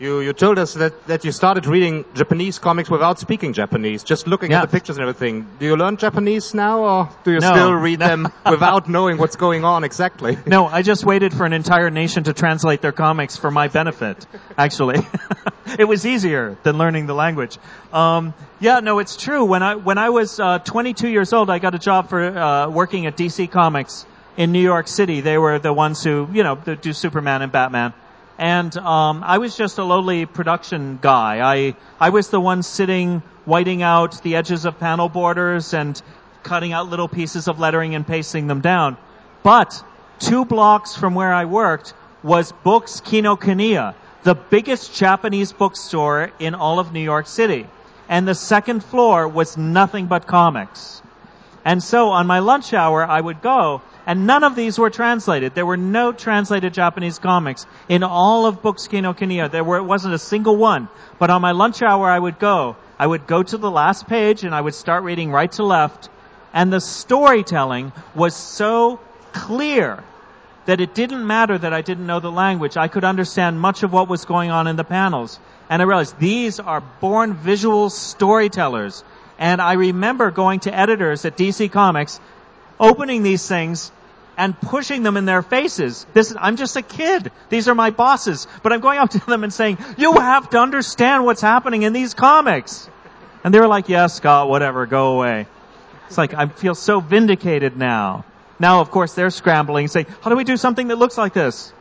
You, 0.01 0.19
you 0.21 0.33
told 0.33 0.57
us 0.57 0.73
that, 0.73 1.05
that 1.05 1.23
you 1.25 1.31
started 1.31 1.67
reading 1.67 2.05
Japanese 2.15 2.57
comics 2.57 2.89
without 2.89 3.19
speaking 3.19 3.53
Japanese, 3.53 4.01
just 4.03 4.25
looking 4.25 4.49
Yeah. 4.49 4.63
at 4.63 4.71
the 4.71 4.75
pictures 4.75 4.97
and 4.97 5.07
everything. 5.07 5.45
Do 5.59 5.65
you 5.67 5.75
learn 5.75 5.97
Japanese 5.97 6.55
now, 6.55 6.79
or 6.79 7.09
do 7.23 7.33
you 7.33 7.39
No. 7.39 7.51
still 7.53 7.73
read 7.75 7.99
them 8.09 8.27
without 8.49 8.89
knowing 8.89 9.19
what's 9.19 9.35
going 9.35 9.63
on 9.63 9.83
exactly? 9.83 10.39
No, 10.47 10.65
I 10.65 10.81
just 10.81 11.05
waited 11.05 11.35
for 11.35 11.45
an 11.45 11.53
entire 11.53 11.91
nation 11.91 12.23
to 12.23 12.33
translate 12.33 12.81
their 12.81 12.91
comics 12.93 13.37
for 13.37 13.51
my 13.51 13.67
benefit. 13.67 14.25
Actually, 14.57 15.05
it 15.77 15.85
was 15.87 16.03
easier 16.03 16.57
than 16.63 16.79
learning 16.79 17.05
the 17.05 17.13
language. 17.13 17.59
Um, 17.93 18.33
yeah, 18.59 18.79
no, 18.79 18.97
it's 18.97 19.15
true. 19.15 19.45
When 19.45 19.61
I 19.61 19.75
when 19.75 19.99
I 19.99 20.09
was 20.09 20.39
uh, 20.39 20.57
22 20.57 21.09
years 21.09 21.31
old, 21.31 21.51
I 21.51 21.59
got 21.59 21.75
a 21.75 21.79
job 21.79 22.09
for 22.09 22.19
uh, 22.23 22.69
working 22.69 23.05
at 23.05 23.15
DC 23.17 23.51
Comics 23.51 24.07
in 24.35 24.51
New 24.51 24.63
York 24.63 24.87
City. 24.87 25.21
They 25.21 25.37
were 25.37 25.59
the 25.59 25.71
ones 25.73 26.03
who 26.03 26.27
you 26.33 26.41
know 26.41 26.55
do 26.55 26.91
Superman 26.91 27.43
and 27.43 27.51
Batman. 27.51 27.93
And 28.41 28.75
um, 28.75 29.23
I 29.23 29.37
was 29.37 29.55
just 29.55 29.77
a 29.77 29.83
lowly 29.83 30.25
production 30.25 30.97
guy. 30.99 31.41
I 31.41 31.75
I 31.99 32.09
was 32.09 32.29
the 32.29 32.39
one 32.39 32.63
sitting, 32.63 33.21
whiting 33.45 33.83
out 33.83 34.23
the 34.23 34.35
edges 34.35 34.65
of 34.65 34.79
panel 34.79 35.09
borders 35.09 35.75
and 35.75 36.01
cutting 36.41 36.73
out 36.73 36.89
little 36.89 37.07
pieces 37.07 37.47
of 37.47 37.59
lettering 37.59 37.93
and 37.93 38.05
pasting 38.05 38.47
them 38.47 38.61
down. 38.61 38.97
But 39.43 39.83
two 40.17 40.43
blocks 40.43 40.95
from 40.95 41.13
where 41.13 41.31
I 41.31 41.45
worked 41.45 41.93
was 42.23 42.51
Books 42.51 42.99
Kinokuniya, 43.01 43.93
the 44.23 44.33
biggest 44.33 44.95
Japanese 44.95 45.53
bookstore 45.53 46.31
in 46.39 46.55
all 46.55 46.79
of 46.79 46.91
New 46.91 47.03
York 47.03 47.27
City. 47.27 47.67
And 48.09 48.27
the 48.27 48.33
second 48.33 48.83
floor 48.83 49.27
was 49.27 49.55
nothing 49.55 50.07
but 50.07 50.25
comics. 50.25 51.03
And 51.63 51.83
so 51.83 52.09
on 52.09 52.25
my 52.25 52.39
lunch 52.39 52.73
hour, 52.73 53.05
I 53.05 53.21
would 53.21 53.43
go, 53.43 53.83
and 54.05 54.25
none 54.25 54.43
of 54.43 54.55
these 54.55 54.79
were 54.79 54.89
translated. 54.89 55.53
There 55.53 55.65
were 55.65 55.77
no 55.77 56.11
translated 56.11 56.73
Japanese 56.73 57.19
comics 57.19 57.65
in 57.87 58.03
all 58.03 58.45
of 58.45 58.61
Books 58.61 58.87
Kinokuniya. 58.87 59.51
There 59.51 59.63
were, 59.63 59.83
wasn't 59.83 60.15
a 60.15 60.19
single 60.19 60.57
one. 60.57 60.89
But 61.19 61.29
on 61.29 61.41
my 61.41 61.51
lunch 61.51 61.81
hour, 61.81 62.09
I 62.09 62.17
would 62.17 62.39
go. 62.39 62.75
I 62.97 63.05
would 63.05 63.27
go 63.27 63.43
to 63.43 63.57
the 63.57 63.69
last 63.69 64.07
page 64.07 64.43
and 64.43 64.55
I 64.55 64.61
would 64.61 64.75
start 64.75 65.03
reading 65.03 65.31
right 65.31 65.51
to 65.53 65.63
left. 65.63 66.09
And 66.53 66.73
the 66.73 66.81
storytelling 66.81 67.93
was 68.15 68.35
so 68.35 68.99
clear 69.33 70.03
that 70.65 70.81
it 70.81 70.93
didn't 70.93 71.25
matter 71.25 71.57
that 71.57 71.73
I 71.73 71.81
didn't 71.81 72.05
know 72.07 72.19
the 72.19 72.31
language. 72.31 72.77
I 72.77 72.87
could 72.87 73.03
understand 73.03 73.59
much 73.59 73.83
of 73.83 73.93
what 73.93 74.07
was 74.07 74.25
going 74.25 74.51
on 74.51 74.67
in 74.67 74.75
the 74.75 74.83
panels. 74.83 75.39
And 75.69 75.81
I 75.81 75.85
realized 75.85 76.17
these 76.19 76.59
are 76.59 76.81
born 76.81 77.33
visual 77.33 77.89
storytellers. 77.89 79.03
And 79.39 79.61
I 79.61 79.73
remember 79.73 80.29
going 80.29 80.59
to 80.61 80.75
editors 80.75 81.25
at 81.25 81.37
DC 81.37 81.71
Comics, 81.71 82.19
opening 82.81 83.23
these 83.23 83.47
things 83.47 83.91
and 84.37 84.59
pushing 84.59 85.03
them 85.03 85.15
in 85.15 85.25
their 85.25 85.43
faces. 85.43 86.05
This 86.13 86.35
I'm 86.37 86.55
just 86.55 86.75
a 86.75 86.81
kid. 86.81 87.31
These 87.49 87.67
are 87.67 87.75
my 87.75 87.91
bosses. 87.91 88.47
But 88.63 88.73
I'm 88.73 88.81
going 88.81 88.97
up 88.97 89.11
to 89.11 89.25
them 89.25 89.43
and 89.43 89.53
saying, 89.53 89.77
you 89.97 90.13
have 90.13 90.49
to 90.49 90.57
understand 90.57 91.23
what's 91.23 91.41
happening 91.41 91.83
in 91.83 91.93
these 91.93 92.13
comics. 92.13 92.89
And 93.43 93.53
they 93.53 93.59
were 93.59 93.67
like, 93.67 93.87
yes, 93.87 94.15
Scott, 94.15 94.49
whatever, 94.49 94.85
go 94.85 95.15
away. 95.17 95.47
It's 96.07 96.17
like, 96.17 96.33
I 96.33 96.47
feel 96.47 96.75
so 96.75 96.99
vindicated 96.99 97.77
now. 97.77 98.25
Now, 98.59 98.81
of 98.81 98.91
course, 98.91 99.13
they're 99.13 99.29
scrambling 99.29 99.87
saying, 99.87 100.07
how 100.21 100.29
do 100.29 100.35
we 100.35 100.43
do 100.43 100.57
something 100.57 100.89
that 100.89 100.97
looks 100.97 101.17
like 101.17 101.33
this? 101.33 101.73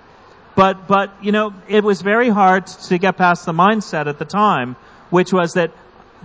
But, 0.54 0.86
but, 0.86 1.12
you 1.22 1.32
know, 1.32 1.54
it 1.68 1.84
was 1.84 2.02
very 2.02 2.28
hard 2.28 2.66
to 2.66 2.98
get 2.98 3.16
past 3.16 3.46
the 3.46 3.52
mindset 3.52 4.06
at 4.06 4.18
the 4.18 4.24
time, 4.24 4.76
which 5.10 5.32
was 5.32 5.54
that 5.54 5.72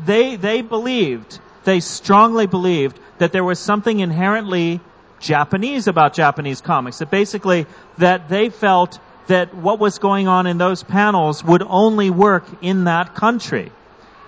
they, 0.05 0.35
they 0.35 0.61
believed, 0.61 1.39
they 1.65 1.79
strongly 1.79 2.47
believed 2.47 2.99
that 3.17 3.31
there 3.31 3.43
was 3.43 3.59
something 3.59 3.99
inherently 3.99 4.79
Japanese 5.19 5.87
about 5.87 6.13
Japanese 6.13 6.61
comics. 6.61 6.99
That 6.99 7.11
basically, 7.11 7.65
that 7.97 8.29
they 8.29 8.49
felt 8.49 8.99
that 9.27 9.53
what 9.55 9.79
was 9.79 9.97
going 9.97 10.27
on 10.27 10.47
in 10.47 10.57
those 10.57 10.83
panels 10.83 11.43
would 11.43 11.63
only 11.65 12.09
work 12.09 12.45
in 12.61 12.85
that 12.85 13.15
country. 13.15 13.71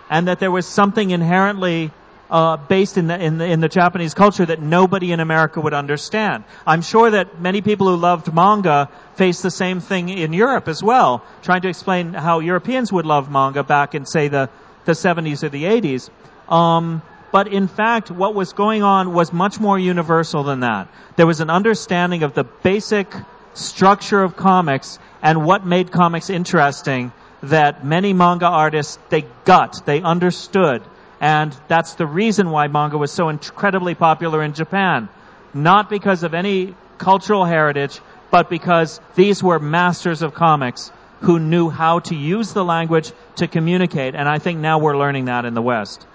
And 0.09 0.27
that 0.27 0.39
there 0.39 0.51
was 0.51 0.65
something 0.65 1.11
inherently 1.11 1.91
uh, 2.29 2.57
based 2.57 2.97
in 2.97 3.07
the, 3.07 3.17
in 3.17 3.37
the 3.37 3.45
in 3.45 3.61
the 3.61 3.69
Japanese 3.69 4.13
culture 4.13 4.45
that 4.45 4.61
nobody 4.61 5.11
in 5.11 5.19
America 5.19 5.61
would 5.61 5.73
understand. 5.73 6.43
I'm 6.65 6.81
sure 6.81 7.11
that 7.11 7.39
many 7.39 7.61
people 7.61 7.87
who 7.87 7.95
loved 7.95 8.33
manga 8.33 8.89
faced 9.15 9.43
the 9.43 9.51
same 9.51 9.79
thing 9.79 10.09
in 10.09 10.33
Europe 10.33 10.67
as 10.67 10.83
well, 10.83 11.23
trying 11.41 11.61
to 11.61 11.69
explain 11.69 12.13
how 12.13 12.39
Europeans 12.39 12.91
would 12.91 13.05
love 13.05 13.31
manga 13.31 13.63
back 13.63 13.95
in 13.95 14.05
say 14.05 14.27
the 14.27 14.49
the 14.85 14.93
70s 14.93 15.43
or 15.43 15.49
the 15.49 15.63
80s. 15.63 16.09
Um, 16.51 17.01
but 17.31 17.47
in 17.47 17.67
fact, 17.67 18.09
what 18.09 18.33
was 18.33 18.53
going 18.53 18.83
on 18.83 19.13
was 19.13 19.33
much 19.33 19.59
more 19.59 19.77
universal 19.77 20.43
than 20.43 20.61
that. 20.61 20.87
There 21.15 21.27
was 21.27 21.41
an 21.41 21.49
understanding 21.49 22.23
of 22.23 22.33
the 22.33 22.43
basic 22.43 23.07
structure 23.53 24.21
of 24.23 24.35
comics 24.35 24.99
and 25.21 25.45
what 25.45 25.65
made 25.65 25.91
comics 25.91 26.29
interesting 26.29 27.11
that 27.43 27.85
many 27.85 28.13
manga 28.13 28.47
artists, 28.47 28.97
they 29.09 29.25
got, 29.45 29.85
they 29.85 30.01
understood. 30.01 30.83
And 31.19 31.55
that's 31.67 31.95
the 31.95 32.05
reason 32.05 32.49
why 32.49 32.67
manga 32.67 32.97
was 32.97 33.11
so 33.11 33.29
incredibly 33.29 33.95
popular 33.95 34.43
in 34.43 34.53
Japan. 34.53 35.09
Not 35.53 35.89
because 35.89 36.23
of 36.23 36.33
any 36.33 36.75
cultural 36.97 37.45
heritage, 37.45 37.99
but 38.31 38.49
because 38.49 38.99
these 39.15 39.41
were 39.41 39.59
masters 39.59 40.21
of 40.21 40.33
comics 40.33 40.91
who 41.21 41.39
knew 41.39 41.69
how 41.69 41.99
to 41.99 42.15
use 42.15 42.53
the 42.53 42.63
language 42.63 43.11
to 43.37 43.47
communicate. 43.47 44.13
And 44.15 44.29
I 44.29 44.37
think 44.37 44.59
now 44.59 44.79
we're 44.79 44.97
learning 44.97 45.25
that 45.25 45.45
in 45.45 45.53
the 45.53 45.61
West. 45.61 46.05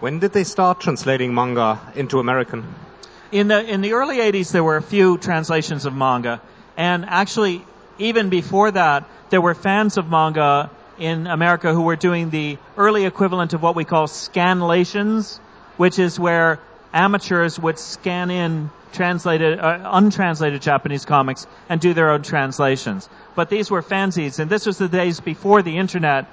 When 0.00 0.18
did 0.18 0.32
they 0.32 0.44
start 0.44 0.80
translating 0.80 1.34
manga 1.34 1.80
into 1.94 2.18
American? 2.18 2.64
In 3.32 3.48
the 3.48 3.64
in 3.64 3.80
the 3.80 3.94
early 3.94 4.18
80s, 4.18 4.52
there 4.52 4.62
were 4.62 4.76
a 4.76 4.82
few 4.82 5.18
translations 5.18 5.86
of 5.86 5.94
manga, 5.94 6.40
and 6.76 7.04
actually, 7.06 7.64
even 7.98 8.28
before 8.28 8.70
that, 8.70 9.08
there 9.30 9.40
were 9.40 9.54
fans 9.54 9.96
of 9.96 10.08
manga 10.08 10.70
in 10.98 11.26
America 11.26 11.72
who 11.72 11.82
were 11.82 11.96
doing 11.96 12.30
the 12.30 12.58
early 12.76 13.04
equivalent 13.04 13.54
of 13.54 13.62
what 13.62 13.74
we 13.74 13.84
call 13.84 14.06
scanlations, 14.06 15.38
which 15.76 15.98
is 15.98 16.18
where 16.18 16.60
amateurs 16.92 17.58
would 17.58 17.78
scan 17.78 18.30
in 18.30 18.70
translated, 18.92 19.58
uh, 19.58 19.90
untranslated 19.92 20.62
Japanese 20.62 21.04
comics 21.04 21.46
and 21.68 21.80
do 21.80 21.92
their 21.94 22.10
own 22.10 22.22
translations. 22.22 23.08
But 23.34 23.50
these 23.50 23.70
were 23.70 23.82
fanzines, 23.82 24.38
and 24.38 24.50
this 24.50 24.66
was 24.66 24.78
the 24.78 24.88
days 24.88 25.20
before 25.20 25.62
the 25.62 25.76
internet 25.76 26.26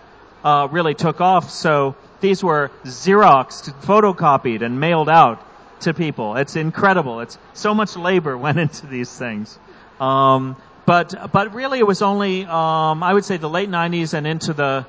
uh, 0.44 0.68
really 0.72 0.94
took 0.94 1.22
off. 1.22 1.50
So 1.50 1.96
these 2.24 2.44
were 2.44 2.72
Xeroxed, 2.86 3.66
photocopied, 3.84 4.64
and 4.66 4.80
mailed 4.80 5.10
out 5.10 5.46
to 5.82 5.94
people. 5.94 6.38
It's 6.38 6.56
incredible. 6.56 7.20
It's 7.20 7.38
so 7.54 7.74
much 7.76 7.96
labor 7.98 8.38
went 8.48 8.58
into 8.58 8.88
these 8.88 9.12
things. 9.16 9.60
Um, 10.00 10.56
but 10.86 11.14
but 11.32 11.54
really, 11.54 11.80
it 11.80 11.88
was 11.88 12.02
only 12.02 12.46
um, 12.46 13.04
I 13.04 13.14
would 13.14 13.26
say 13.26 13.38
the 13.38 13.50
late 13.50 13.70
'90s 13.70 14.14
and 14.14 14.26
into 14.26 14.54
the 14.54 14.86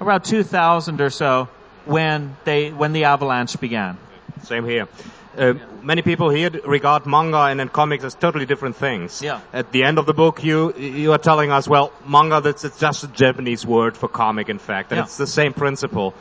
around 0.00 0.22
2000 0.24 1.00
or 1.00 1.10
so 1.10 1.48
when 1.84 2.36
they 2.44 2.70
when 2.70 2.92
the 2.92 3.04
avalanche 3.04 3.58
began. 3.60 3.98
Same 4.44 4.64
here. 4.64 4.88
Uh, 5.36 5.54
many 5.82 6.02
people 6.02 6.30
here 6.30 6.50
regard 6.64 7.04
manga 7.04 7.42
and 7.50 7.60
then 7.60 7.68
comics 7.68 8.04
as 8.04 8.14
totally 8.14 8.46
different 8.46 8.76
things. 8.76 9.20
Yeah. 9.20 9.40
At 9.52 9.70
the 9.70 9.84
end 9.84 9.98
of 9.98 10.06
the 10.06 10.14
book, 10.14 10.42
you 10.42 10.72
you 10.74 11.12
are 11.12 11.18
telling 11.18 11.50
us, 11.52 11.68
well, 11.68 11.92
manga 12.06 12.40
that's 12.40 12.64
it's 12.64 12.78
just 12.78 13.04
a 13.04 13.08
Japanese 13.08 13.66
word 13.66 13.96
for 13.96 14.08
comic, 14.08 14.48
in 14.48 14.58
fact, 14.58 14.92
and 14.92 14.98
Yeah. 14.98 15.04
it's 15.04 15.18
the 15.18 15.26
same 15.26 15.52
principle. 15.52 16.14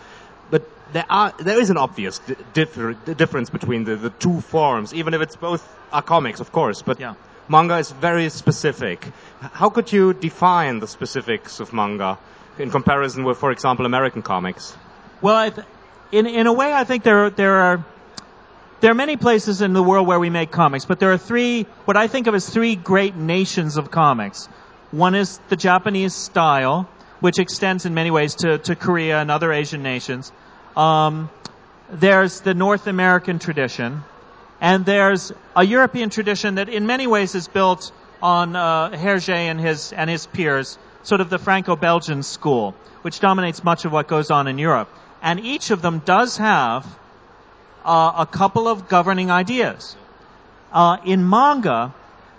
There 0.94 1.06
are 1.10 1.34
there 1.38 1.60
is 1.60 1.70
an 1.70 1.78
obvious 1.78 2.20
di- 2.20 2.36
differ, 2.54 2.94
difference 2.94 3.50
between 3.50 3.84
the, 3.86 3.96
the 3.96 4.10
two 4.12 4.40
forms, 4.42 4.94
even 4.94 5.14
if 5.14 5.22
it's 5.22 5.36
both 5.36 5.64
are 5.92 6.02
comics, 6.02 6.40
of 6.40 6.52
course. 6.52 6.82
But 6.84 7.00
Yeah. 7.00 7.16
manga 7.50 7.78
is 7.78 7.92
very 7.92 8.30
specific. 8.30 9.12
How 9.42 9.70
could 9.70 9.92
you 9.92 10.14
define 10.14 10.80
the 10.80 10.88
specifics 10.88 11.60
of 11.60 11.74
manga 11.74 12.18
in 12.60 12.70
comparison 12.72 13.24
with, 13.24 13.38
for 13.38 13.52
example, 13.52 13.86
American 13.86 14.22
comics? 14.22 14.76
Well, 15.22 15.36
I 15.36 15.50
th- 15.50 15.68
in 16.12 16.28
in 16.28 16.48
a 16.48 16.54
way, 16.54 16.72
I 16.74 16.84
think 16.84 17.04
there 17.04 17.30
there 17.30 17.56
are 17.62 17.84
there 18.82 18.92
are 18.92 18.96
many 18.96 19.18
places 19.18 19.62
in 19.62 19.74
the 19.74 19.82
world 19.84 20.06
where 20.08 20.20
we 20.20 20.30
make 20.30 20.52
comics, 20.52 20.86
but 20.86 21.00
there 21.00 21.12
are 21.12 21.18
three 21.18 21.64
what 21.86 21.98
I 21.98 22.08
think 22.08 22.28
of 22.28 22.36
as 22.36 22.48
three 22.48 22.76
great 22.76 23.16
nations 23.16 23.78
of 23.78 23.90
comics. 23.90 24.48
One 24.92 25.16
is 25.16 25.40
the 25.50 25.56
Japanese 25.56 26.14
style, 26.14 26.88
which 27.22 27.40
extends 27.40 27.86
in 27.86 27.94
many 27.96 28.12
ways 28.12 28.36
to 28.36 28.60
to 28.60 28.76
Korea 28.76 29.20
and 29.20 29.32
other 29.32 29.52
Asian 29.52 29.82
nations. 29.82 30.32
Um, 30.76 31.30
there's 31.90 32.42
the 32.42 32.54
North 32.54 32.88
American 32.88 33.40
tradition, 33.40 34.04
and 34.60 34.86
there's 34.86 35.32
a 35.56 35.64
European 35.64 36.10
tradition 36.10 36.56
that 36.56 36.70
in 36.70 36.86
many 36.86 37.08
ways 37.08 37.36
is 37.36 37.48
built 37.48 37.92
on 38.22 38.56
uh, 38.56 38.90
Hergé 38.90 39.50
and 39.52 39.60
his 39.60 39.94
and 39.94 40.10
his 40.10 40.26
peers, 40.26 40.78
sort 41.04 41.22
of 41.22 41.30
the 41.30 41.38
Franco-Belgian 41.38 42.24
school, 42.24 42.76
which 43.04 43.20
dominates 43.20 43.64
much 43.64 43.86
of 43.86 43.92
what 43.92 44.08
goes 44.08 44.32
on 44.32 44.48
in 44.48 44.58
Europe. 44.58 44.90
And 45.22 45.40
each 45.40 45.72
of 45.72 45.82
them 45.82 46.00
does 46.00 46.38
have 46.38 46.86
uh, 47.86 48.14
a 48.18 48.26
couple 48.26 48.68
of 48.68 48.88
governing 48.90 49.32
ideas. 49.32 49.96
Uh, 50.72 50.98
in 51.06 51.30
manga, 51.30 51.94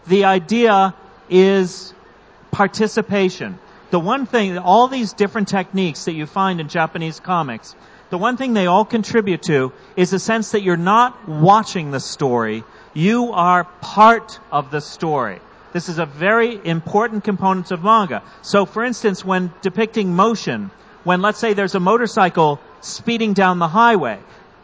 the 0.07 0.25
idea 0.25 0.94
is 1.31 1.94
participation. 2.51 3.59
The 3.90 4.01
one 4.01 4.27
thing, 4.27 4.59
all 4.59 4.88
these 4.88 5.12
different 5.12 5.49
techniques 5.49 6.05
that 6.05 6.12
you 6.12 6.27
find 6.27 6.61
in 6.61 6.68
Japanese 6.68 7.20
comics, 7.20 7.75
the 8.11 8.19
one 8.19 8.37
thing 8.37 8.53
they 8.53 8.66
all 8.66 8.85
contribute 8.85 9.42
to 9.42 9.73
is 9.97 10.12
a 10.12 10.19
sense 10.19 10.53
that 10.53 10.62
you're 10.62 10.77
not 10.77 11.29
watching 11.29 11.90
the 11.90 12.01
story, 12.01 12.64
you 12.95 13.33
are 13.33 13.64
part 13.64 14.38
of 14.51 14.71
the 14.71 14.81
story. 14.81 15.40
This 15.73 15.88
is 15.88 15.99
a 15.99 16.07
very 16.07 16.59
important 16.64 17.25
component 17.25 17.71
of 17.71 17.83
manga. 17.83 18.23
So 18.42 18.64
for 18.64 18.85
instance, 18.85 19.25
when 19.25 19.53
depicting 19.61 20.14
motion, 20.14 20.71
when 21.05 21.21
let's 21.21 21.38
say 21.38 21.53
there's 21.53 21.75
a 21.75 21.81
motorcycle 21.81 22.61
speeding 22.81 23.35
down 23.35 23.59
the 23.59 23.69
highway, 23.69 24.19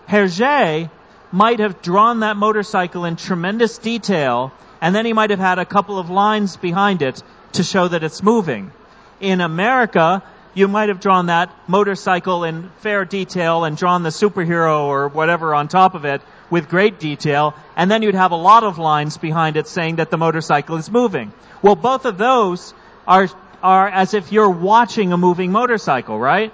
Hergé 0.09 0.91
might 1.33 1.59
have 1.59 1.83
drawn 1.83 2.21
that 2.21 2.37
motorcycle 2.37 3.05
in 3.05 3.17
tremendous 3.17 3.79
detail, 3.79 4.53
and 4.81 4.95
then 4.95 5.05
he 5.05 5.13
might 5.13 5.31
have 5.31 5.39
had 5.39 5.59
a 5.59 5.65
couple 5.65 5.99
of 5.99 6.11
lines 6.11 6.57
behind 6.57 7.03
it 7.03 7.23
to 7.53 7.63
show 7.63 7.89
that 7.89 8.05
it's 8.05 8.23
moving. 8.23 8.73
In 9.21 9.41
America, 9.41 10.23
you 10.55 10.69
might 10.69 10.89
have 10.89 11.01
drawn 11.01 11.27
that 11.27 11.51
motorcycle 11.67 12.45
in 12.45 12.71
fair 12.81 13.05
detail 13.05 13.65
and 13.65 13.77
drawn 13.77 14.03
the 14.03 14.11
superhero 14.11 14.85
or 14.85 15.09
whatever 15.09 15.55
on 15.55 15.69
top 15.69 15.95
of 15.95 16.05
it 16.05 16.21
with 16.51 16.69
great 16.69 17.01
detail, 17.01 17.55
and 17.77 17.91
then 17.91 18.03
you'd 18.03 18.15
have 18.15 18.33
a 18.33 18.37
lot 18.37 18.63
of 18.63 18.79
lines 18.79 19.17
behind 19.17 19.57
it 19.57 19.67
saying 19.67 19.97
that 19.97 20.11
the 20.11 20.19
motorcycle 20.19 20.77
is 20.77 20.91
moving. 20.91 21.33
Well, 21.63 21.77
both 21.77 22.05
of 22.05 22.19
those 22.19 22.75
are, 23.07 23.29
are 23.63 23.89
as 23.89 24.13
if 24.13 24.33
you're 24.33 24.51
watching 24.51 25.13
a 25.13 25.17
moving 25.17 25.51
motorcycle, 25.51 26.19
right? 26.19 26.53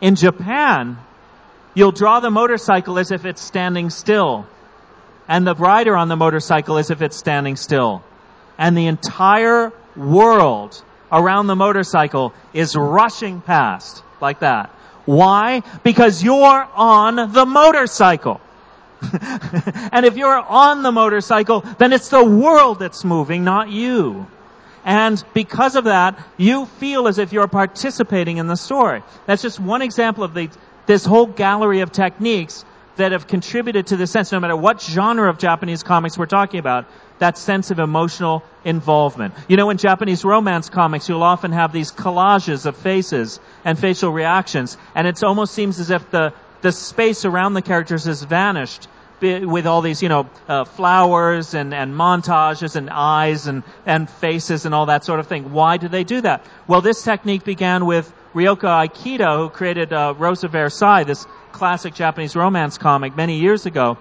In 0.00 0.16
Japan, 0.16 0.98
you'll 1.74 1.92
draw 1.92 2.18
the 2.18 2.30
motorcycle 2.30 2.98
as 2.98 3.12
if 3.12 3.24
it's 3.24 3.40
standing 3.40 3.90
still, 3.90 4.46
and 5.28 5.46
the 5.46 5.54
rider 5.54 5.96
on 5.96 6.08
the 6.08 6.16
motorcycle 6.16 6.78
as 6.78 6.90
if 6.90 7.00
it's 7.00 7.16
standing 7.16 7.54
still. 7.54 8.02
And 8.58 8.76
the 8.76 8.86
entire 8.86 9.72
world 9.94 10.82
around 11.16 11.46
the 11.46 11.56
motorcycle 11.56 12.34
is 12.52 12.76
rushing 12.76 13.40
past 13.40 14.02
like 14.20 14.40
that. 14.40 14.70
Why? 15.06 15.62
Because 15.82 16.22
you're 16.22 16.68
on 16.74 17.32
the 17.32 17.46
motorcycle. 17.46 18.40
and 19.92 20.04
if 20.04 20.16
you're 20.16 20.38
on 20.38 20.82
the 20.82 20.92
motorcycle, 20.92 21.60
then 21.78 21.92
it's 21.92 22.08
the 22.08 22.24
world 22.24 22.78
that's 22.78 23.04
moving, 23.04 23.44
not 23.44 23.70
you. 23.70 24.26
And 24.84 25.22
because 25.32 25.74
of 25.74 25.84
that, 25.84 26.18
you 26.36 26.66
feel 26.66 27.08
as 27.08 27.18
if 27.18 27.32
you're 27.32 27.48
participating 27.48 28.36
in 28.36 28.46
the 28.46 28.56
story. 28.56 29.02
That's 29.26 29.42
just 29.42 29.58
one 29.58 29.82
example 29.82 30.22
of 30.22 30.34
the, 30.34 30.50
this 30.86 31.04
whole 31.04 31.26
gallery 31.26 31.80
of 31.80 31.92
techniques 31.92 32.64
that 32.96 33.12
have 33.12 33.26
contributed 33.26 33.88
to 33.88 33.96
the 33.96 34.06
sense, 34.06 34.32
no 34.32 34.40
matter 34.40 34.56
what 34.56 34.80
genre 34.80 35.28
of 35.28 35.38
Japanese 35.38 35.82
comics 35.82 36.18
we're 36.18 36.26
talking 36.26 36.60
about, 36.60 36.86
that 37.18 37.38
sense 37.38 37.70
of 37.70 37.78
emotional 37.78 38.42
involvement. 38.64 39.34
You 39.48 39.56
know, 39.56 39.70
in 39.70 39.78
Japanese 39.78 40.24
romance 40.24 40.68
comics, 40.68 41.08
you'll 41.08 41.22
often 41.22 41.52
have 41.52 41.72
these 41.72 41.92
collages 41.92 42.66
of 42.66 42.76
faces 42.76 43.40
and 43.64 43.78
facial 43.78 44.12
reactions, 44.12 44.76
and 44.94 45.06
it 45.06 45.22
almost 45.22 45.54
seems 45.54 45.78
as 45.80 45.90
if 45.90 46.10
the, 46.10 46.32
the 46.62 46.72
space 46.72 47.24
around 47.24 47.54
the 47.54 47.62
characters 47.62 48.04
has 48.04 48.22
vanished 48.22 48.88
with 49.20 49.66
all 49.66 49.80
these, 49.80 50.02
you 50.02 50.10
know, 50.10 50.28
uh, 50.46 50.64
flowers 50.64 51.54
and, 51.54 51.72
and 51.72 51.94
montages 51.94 52.76
and 52.76 52.90
eyes 52.90 53.46
and, 53.46 53.62
and 53.86 54.10
faces 54.10 54.66
and 54.66 54.74
all 54.74 54.86
that 54.86 55.04
sort 55.04 55.20
of 55.20 55.26
thing. 55.26 55.52
Why 55.52 55.78
do 55.78 55.88
they 55.88 56.04
do 56.04 56.20
that? 56.20 56.44
Well, 56.66 56.82
this 56.82 57.02
technique 57.02 57.44
began 57.44 57.86
with 57.86 58.12
Riyoko 58.36 58.68
Ikeda, 58.86 59.38
who 59.38 59.48
created 59.48 59.94
uh, 59.94 60.12
Rose 60.18 60.44
of 60.44 60.52
Versailles, 60.52 61.04
this 61.04 61.26
classic 61.52 61.94
Japanese 61.94 62.36
romance 62.36 62.76
comic 62.76 63.16
many 63.16 63.38
years 63.38 63.64
ago. 63.64 63.96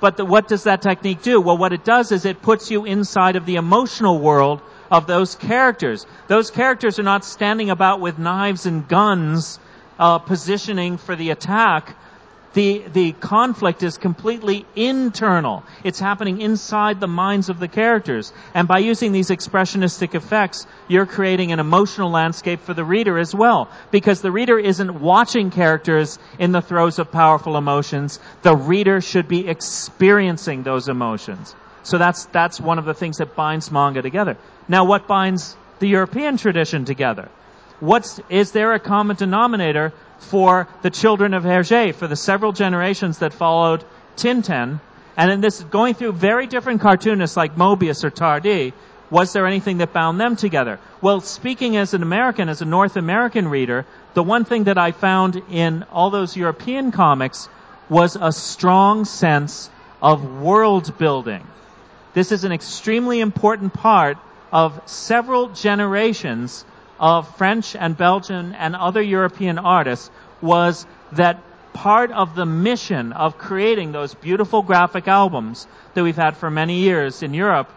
But 0.00 0.16
the, 0.16 0.24
what 0.24 0.46
does 0.46 0.62
that 0.62 0.80
technique 0.80 1.22
do? 1.22 1.40
Well, 1.40 1.58
what 1.58 1.72
it 1.72 1.84
does 1.84 2.12
is 2.12 2.24
it 2.24 2.40
puts 2.40 2.70
you 2.70 2.84
inside 2.84 3.34
of 3.34 3.46
the 3.46 3.56
emotional 3.56 4.20
world 4.20 4.62
of 4.92 5.08
those 5.08 5.34
characters. 5.34 6.06
Those 6.28 6.52
characters 6.52 7.00
are 7.00 7.02
not 7.02 7.24
standing 7.24 7.68
about 7.68 8.00
with 8.00 8.16
knives 8.16 8.64
and 8.64 8.86
guns, 8.86 9.58
uh, 9.98 10.18
positioning 10.18 10.96
for 10.96 11.16
the 11.16 11.30
attack. 11.30 11.96
The, 12.52 12.82
the 12.92 13.12
conflict 13.12 13.84
is 13.84 13.96
completely 13.96 14.66
internal. 14.74 15.62
It's 15.84 16.00
happening 16.00 16.40
inside 16.40 16.98
the 16.98 17.06
minds 17.06 17.48
of 17.48 17.60
the 17.60 17.68
characters. 17.68 18.32
And 18.54 18.66
by 18.66 18.78
using 18.78 19.12
these 19.12 19.30
expressionistic 19.30 20.16
effects, 20.16 20.66
you're 20.88 21.06
creating 21.06 21.52
an 21.52 21.60
emotional 21.60 22.10
landscape 22.10 22.60
for 22.60 22.74
the 22.74 22.84
reader 22.84 23.18
as 23.18 23.32
well. 23.32 23.70
Because 23.92 24.20
the 24.20 24.32
reader 24.32 24.58
isn't 24.58 25.00
watching 25.00 25.50
characters 25.50 26.18
in 26.40 26.50
the 26.50 26.60
throes 26.60 26.98
of 26.98 27.12
powerful 27.12 27.56
emotions. 27.56 28.18
The 28.42 28.56
reader 28.56 29.00
should 29.00 29.28
be 29.28 29.46
experiencing 29.46 30.64
those 30.64 30.88
emotions. 30.88 31.54
So 31.84 31.98
that's, 31.98 32.24
that's 32.26 32.60
one 32.60 32.80
of 32.80 32.84
the 32.84 32.94
things 32.94 33.18
that 33.18 33.36
binds 33.36 33.70
manga 33.70 34.02
together. 34.02 34.36
Now 34.68 34.84
what 34.84 35.06
binds 35.06 35.56
the 35.78 35.88
European 35.88 36.36
tradition 36.36 36.84
together? 36.84 37.28
What's, 37.78 38.20
is 38.28 38.52
there 38.52 38.74
a 38.74 38.80
common 38.80 39.16
denominator 39.16 39.92
for 40.20 40.68
the 40.82 40.90
children 40.90 41.34
of 41.34 41.42
Hergé, 41.42 41.94
for 41.94 42.06
the 42.06 42.16
several 42.16 42.52
generations 42.52 43.18
that 43.18 43.32
followed 43.32 43.84
Tintin. 44.16 44.80
And 45.16 45.30
in 45.30 45.40
this, 45.40 45.62
going 45.62 45.94
through 45.94 46.12
very 46.12 46.46
different 46.46 46.80
cartoonists 46.80 47.36
like 47.36 47.56
Moebius 47.56 48.04
or 48.04 48.10
Tardi, 48.10 48.72
was 49.10 49.32
there 49.32 49.46
anything 49.46 49.78
that 49.78 49.92
bound 49.92 50.20
them 50.20 50.36
together? 50.36 50.78
Well, 51.00 51.20
speaking 51.20 51.76
as 51.76 51.94
an 51.94 52.02
American, 52.02 52.48
as 52.48 52.62
a 52.62 52.64
North 52.64 52.96
American 52.96 53.48
reader, 53.48 53.84
the 54.14 54.22
one 54.22 54.44
thing 54.44 54.64
that 54.64 54.78
I 54.78 54.92
found 54.92 55.42
in 55.50 55.84
all 55.90 56.10
those 56.10 56.36
European 56.36 56.92
comics 56.92 57.48
was 57.88 58.16
a 58.16 58.30
strong 58.30 59.04
sense 59.04 59.68
of 60.00 60.40
world 60.40 60.96
building. 60.96 61.44
This 62.14 62.30
is 62.30 62.44
an 62.44 62.52
extremely 62.52 63.20
important 63.20 63.74
part 63.74 64.16
of 64.52 64.80
several 64.86 65.48
generations 65.48 66.64
of 67.00 67.36
French 67.36 67.74
and 67.74 67.96
Belgian 67.96 68.54
and 68.54 68.76
other 68.76 69.00
European 69.00 69.58
artists 69.58 70.10
was 70.42 70.86
that 71.12 71.40
part 71.72 72.12
of 72.12 72.34
the 72.34 72.44
mission 72.44 73.12
of 73.12 73.38
creating 73.38 73.92
those 73.92 74.12
beautiful 74.14 74.62
graphic 74.62 75.08
albums 75.08 75.66
that 75.94 76.04
we've 76.04 76.16
had 76.16 76.36
for 76.36 76.50
many 76.50 76.80
years 76.80 77.22
in 77.22 77.32
Europe 77.32 77.70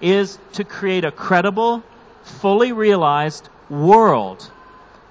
is 0.00 0.38
to 0.54 0.64
create 0.64 1.04
a 1.04 1.12
credible, 1.12 1.82
fully 2.22 2.72
realized 2.72 3.48
world. 3.68 4.50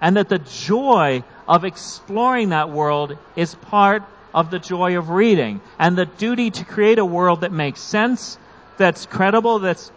And 0.02 0.18
that 0.18 0.30
the 0.30 0.40
joy 0.40 1.24
of 1.48 1.64
exploring 1.64 2.50
that 2.50 2.70
world 2.70 3.18
is 3.36 3.54
part 3.54 4.04
of 4.34 4.50
the 4.50 4.60
joy 4.60 4.98
of 4.98 5.10
reading. 5.10 5.62
And 5.78 5.96
the 5.96 6.06
duty 6.08 6.50
to 6.50 6.66
create 6.66 6.98
a 6.98 7.06
world 7.06 7.42
that 7.42 7.52
makes 7.52 7.80
sense, 7.80 8.38
that's 8.78 9.06
credible, 9.06 9.60
that's 9.60 9.92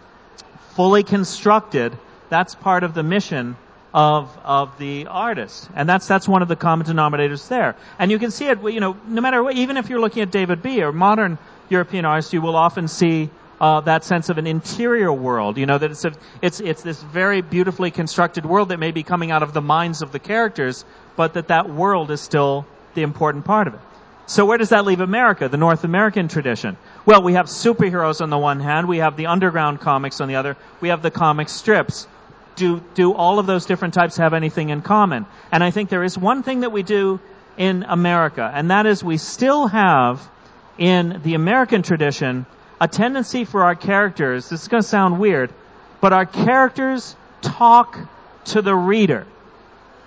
fully 0.75 1.03
constructed, 1.03 1.97
that's 2.29 2.55
part 2.55 2.85
of 2.85 2.95
the 2.95 3.03
mission 3.03 3.57
of 3.93 4.37
of 4.45 4.77
the 4.79 5.07
artist, 5.07 5.69
and 5.75 5.89
that's 5.89 6.07
that's 6.09 6.27
one 6.27 6.43
of 6.43 6.49
the 6.49 6.57
common 6.57 6.87
denominators 6.87 7.47
there. 7.49 7.77
And 7.99 8.11
you 8.11 8.19
can 8.19 8.31
see 8.31 8.47
it, 8.47 8.61
you 8.63 8.81
know, 8.81 8.97
no 9.07 9.21
matter 9.21 9.43
what, 9.43 9.55
even 9.55 9.77
if 9.77 9.89
you're 9.89 10.01
looking 10.01 10.23
at 10.23 10.31
David 10.31 10.63
B. 10.63 10.83
or 10.83 10.93
modern 10.93 11.39
European 11.69 12.05
artists, 12.05 12.33
you 12.33 12.43
will 12.43 12.57
often 12.57 12.89
see 12.89 13.31
uh, 13.61 13.81
that 13.83 14.05
sense 14.05 14.29
of 14.29 14.39
an 14.39 14.47
interior 14.47 15.13
world. 15.13 15.59
You 15.59 15.67
know 15.67 15.79
that 15.79 15.91
it's 15.91 16.05
a, 16.05 16.13
it's 16.43 16.61
it's 16.61 16.83
this 16.83 17.01
very 17.03 17.41
beautifully 17.41 17.93
constructed 17.93 18.45
world 18.45 18.71
that 18.71 18.79
may 18.79 18.91
be 18.91 19.05
coming 19.05 19.31
out 19.31 19.43
of 19.43 19.53
the 19.53 19.63
minds 19.63 20.03
of 20.03 20.11
the 20.11 20.19
characters, 20.19 20.85
but 21.17 21.35
that 21.35 21.49
that 21.49 21.71
world 21.71 22.11
is 22.11 22.21
still 22.21 22.67
the 22.95 23.03
important 23.03 23.45
part 23.45 23.69
of 23.69 23.75
it. 23.75 23.81
So 24.27 24.47
where 24.47 24.57
does 24.57 24.71
that 24.71 24.87
leave 24.87 25.01
America, 25.01 25.49
the 25.49 25.59
North 25.59 25.85
American 25.85 26.29
tradition? 26.29 26.79
Well, 27.05 27.23
we 27.23 27.35
have 27.35 27.47
superheroes 27.47 28.23
on 28.23 28.31
the 28.31 28.39
one 28.39 28.59
hand, 28.59 28.89
we 28.89 28.99
have 28.99 29.17
the 29.17 29.27
underground 29.27 29.81
comics 29.81 30.21
on 30.21 30.29
the 30.29 30.37
other, 30.37 30.57
we 30.81 30.89
have 30.89 31.03
the 31.03 31.11
comic 31.11 31.51
strips. 31.51 32.09
Do, 32.57 32.81
do 32.95 33.13
all 33.13 33.39
of 33.39 33.47
those 33.47 33.67
different 33.67 33.95
types 33.95 34.17
have 34.19 34.33
anything 34.33 34.69
in 34.69 34.83
common? 34.83 35.27
And 35.51 35.63
I 35.65 35.71
think 35.71 35.91
there 35.91 36.05
is 36.05 36.17
one 36.17 36.43
thing 36.43 36.61
that 36.61 36.71
we 36.71 36.83
do 36.83 37.21
in 37.57 37.85
America, 37.89 38.51
and 38.53 38.71
that 38.71 38.87
is 38.87 39.03
we 39.03 39.17
still 39.17 39.67
have 39.67 40.29
in 40.79 41.21
the 41.23 41.35
American 41.35 41.83
tradition 41.83 42.47
a 42.81 42.89
tendency 42.89 43.45
for 43.45 43.65
our 43.65 43.75
characters, 43.75 44.49
this 44.49 44.63
is 44.63 44.69
going 44.69 44.83
to 44.83 44.89
sound 44.89 45.19
weird, 45.19 45.53
but 46.01 46.13
our 46.13 46.27
characters 46.27 47.17
talk 47.41 47.99
to 48.47 48.63
the 48.63 48.75
reader. 48.75 49.27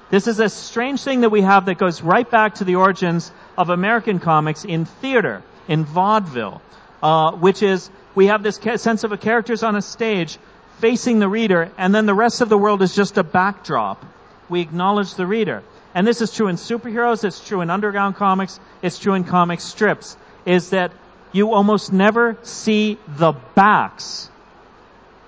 This 0.10 0.28
is 0.28 0.40
a 0.40 0.50
strange 0.50 1.02
thing 1.04 1.22
that 1.22 1.30
we 1.30 1.42
have 1.42 1.66
that 1.66 1.78
goes 1.78 2.02
right 2.02 2.30
back 2.30 2.56
to 2.56 2.64
the 2.64 2.76
origins 2.76 3.32
of 3.58 3.70
American 3.70 4.20
comics 4.20 4.64
in 4.64 4.86
theater, 4.86 5.42
in 5.68 5.86
vaudeville, 5.86 6.62
uh, 7.02 7.32
which 7.32 7.64
is 7.64 7.90
we 8.16 8.28
have 8.28 8.44
this 8.44 8.56
sense 8.56 9.04
of 9.04 9.12
a 9.12 9.18
characters 9.18 9.64
on 9.64 9.76
a 9.76 9.82
stage 9.82 10.38
facing 10.80 11.20
the 11.20 11.28
reader, 11.28 11.72
and 11.78 11.94
then 11.94 12.06
the 12.06 12.14
rest 12.14 12.42
of 12.42 12.50
the 12.50 12.58
world 12.58 12.82
is 12.82 12.96
just 12.96 13.18
a 13.18 13.24
backdrop. 13.24 14.06
We 14.50 14.62
acknowledge 14.62 15.16
the 15.16 15.26
reader. 15.26 15.64
And 15.94 16.06
this 16.06 16.22
is 16.22 16.32
true 16.32 16.48
in 16.48 16.58
superheroes, 16.58 17.24
it's 17.24 17.46
true 17.46 17.62
in 17.62 17.70
underground 17.70 18.16
comics, 18.16 18.60
it's 18.82 19.00
true 19.00 19.14
in 19.14 19.24
comic 19.24 19.60
strips, 19.60 20.16
is 20.46 20.70
that 20.70 20.92
you 21.32 21.54
almost 21.54 21.92
never 21.92 22.38
see 22.44 22.98
the 23.08 23.34
backs 23.56 24.30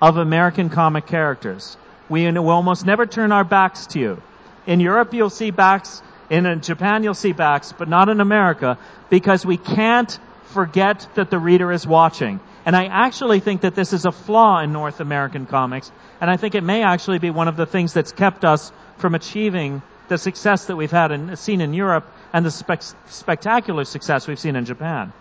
of 0.02 0.18
American 0.18 0.70
comic 0.70 1.08
characters. 1.08 1.76
We 2.08 2.30
will 2.32 2.50
almost 2.50 2.86
never 2.86 3.06
turn 3.06 3.32
our 3.32 3.44
backs 3.44 3.88
to 3.88 4.00
you. 4.00 4.22
In 4.66 4.80
Europe, 4.80 5.14
you'll 5.14 5.30
see 5.30 5.52
backs. 5.52 6.02
In 6.30 6.62
Japan, 6.62 7.04
you'll 7.04 7.16
see 7.16 7.32
backs, 7.32 7.74
but 7.76 7.90
not 7.90 8.08
in 8.10 8.22
America 8.22 8.78
because 9.10 9.46
we 9.46 9.58
can't 9.58 10.20
forget 10.50 11.08
that 11.16 11.30
the 11.30 11.40
reader 11.40 11.72
is 11.72 11.86
watching. 11.86 12.40
And 12.66 12.76
I 12.76 12.86
actually 12.86 13.40
think 13.40 13.62
that 13.62 13.76
this 13.76 13.94
is 13.94 14.06
a 14.06 14.12
flaw 14.12 14.60
in 14.62 14.74
North 14.74 15.00
American 15.00 15.46
comics, 15.46 15.92
and 16.22 16.30
I 16.30 16.38
think 16.38 16.56
it 16.56 16.64
may 16.64 16.84
actually 16.84 17.20
be 17.20 17.30
one 17.30 17.48
of 17.48 17.56
the 17.56 17.66
things 17.66 17.94
that's 17.94 18.12
kept 18.12 18.44
us 18.46 18.72
from 18.98 19.16
achieving 19.16 19.82
the 20.10 20.18
success 20.18 20.66
that 20.66 20.76
we've 20.76 20.92
had 20.92 21.12
and 21.12 21.38
seen 21.38 21.62
in 21.62 21.74
Europe 21.74 22.06
and 22.34 22.46
the 22.46 22.52
spec- 22.52 22.84
spectacular 23.08 23.86
success 23.86 24.28
we've 24.28 24.40
seen 24.40 24.56
in 24.56 24.66
Japan. 24.66 25.14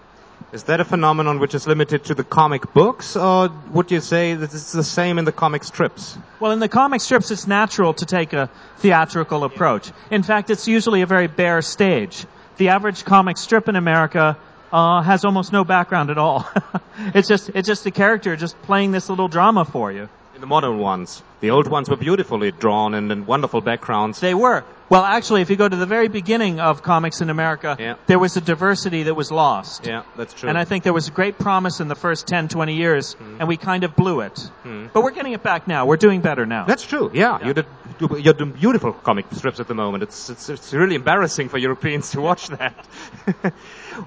Is 0.50 0.64
that 0.64 0.80
a 0.80 0.84
phenomenon 0.84 1.40
which 1.40 1.54
is 1.54 1.66
limited 1.66 2.04
to 2.04 2.14
the 2.14 2.24
comic 2.24 2.72
books, 2.72 3.16
or 3.16 3.50
would 3.70 3.90
you 3.90 4.00
say 4.00 4.34
that 4.34 4.54
it's 4.54 4.72
the 4.72 4.84
same 4.84 5.18
in 5.18 5.26
the 5.26 5.32
comic 5.32 5.62
strips? 5.62 6.16
Well, 6.40 6.52
in 6.52 6.58
the 6.58 6.68
comic 6.68 7.02
strips, 7.02 7.30
it's 7.30 7.46
natural 7.46 7.92
to 7.94 8.06
take 8.06 8.32
a 8.32 8.48
theatrical 8.78 9.44
approach. 9.44 9.90
In 10.10 10.22
fact, 10.22 10.48
it's 10.48 10.66
usually 10.66 11.02
a 11.02 11.06
very 11.06 11.26
bare 11.26 11.60
stage. 11.60 12.24
The 12.56 12.70
average 12.70 13.04
comic 13.04 13.36
strip 13.36 13.68
in 13.68 13.76
America 13.76 14.38
uh, 14.72 15.02
has 15.02 15.24
almost 15.24 15.52
no 15.52 15.64
background 15.64 16.10
at 16.10 16.18
all. 16.18 16.48
it's 17.14 17.28
just 17.28 17.50
it's 17.54 17.66
just 17.66 17.86
a 17.86 17.90
character 17.90 18.36
just 18.36 18.60
playing 18.62 18.92
this 18.92 19.08
little 19.08 19.28
drama 19.28 19.64
for 19.64 19.92
you. 19.92 20.08
In 20.34 20.40
the 20.40 20.46
modern 20.46 20.78
ones, 20.78 21.22
the 21.40 21.50
old 21.50 21.68
ones 21.68 21.88
were 21.88 21.96
beautifully 21.96 22.52
drawn 22.52 22.94
and 22.94 23.10
in 23.10 23.26
wonderful 23.26 23.60
backgrounds. 23.60 24.20
They 24.20 24.34
were. 24.34 24.64
Well, 24.90 25.04
actually, 25.04 25.42
if 25.42 25.50
you 25.50 25.56
go 25.56 25.68
to 25.68 25.76
the 25.76 25.86
very 25.86 26.08
beginning 26.08 26.60
of 26.60 26.82
comics 26.82 27.20
in 27.20 27.28
America, 27.28 27.76
Yeah. 27.78 27.94
there 28.06 28.18
was 28.18 28.36
a 28.36 28.40
diversity 28.40 29.02
that 29.04 29.14
was 29.14 29.30
lost. 29.30 29.86
Yeah, 29.86 30.02
that's 30.16 30.32
true. 30.32 30.48
And 30.48 30.56
I 30.56 30.64
think 30.64 30.84
there 30.84 30.94
was 30.94 31.08
a 31.08 31.10
great 31.10 31.38
promise 31.38 31.80
in 31.80 31.88
the 31.88 31.94
first 31.94 32.26
10, 32.26 32.48
20 32.48 32.74
years, 32.74 33.12
hmm. 33.12 33.36
and 33.38 33.48
we 33.48 33.56
kind 33.58 33.84
of 33.84 33.94
blew 33.94 34.20
it. 34.20 34.38
Hmm. 34.62 34.86
But 34.92 35.02
we're 35.02 35.10
getting 35.10 35.32
it 35.32 35.42
back 35.42 35.68
now. 35.68 35.84
We're 35.84 35.98
doing 35.98 36.22
better 36.22 36.46
now. 36.46 36.64
That's 36.64 36.84
true. 36.84 37.10
Yeah, 37.12 37.46
you 37.46 37.54
did. 37.54 37.66
You're 38.00 38.34
doing 38.34 38.52
beautiful 38.52 38.92
comic 38.92 39.26
strips 39.32 39.60
at 39.60 39.66
the 39.66 39.74
moment. 39.74 40.04
It's 40.04 40.30
it's, 40.30 40.48
it's 40.48 40.72
really 40.72 40.94
embarrassing 40.94 41.48
for 41.48 41.58
Europeans 41.58 42.10
to 42.12 42.20
watch 42.20 42.48
that. 42.48 42.86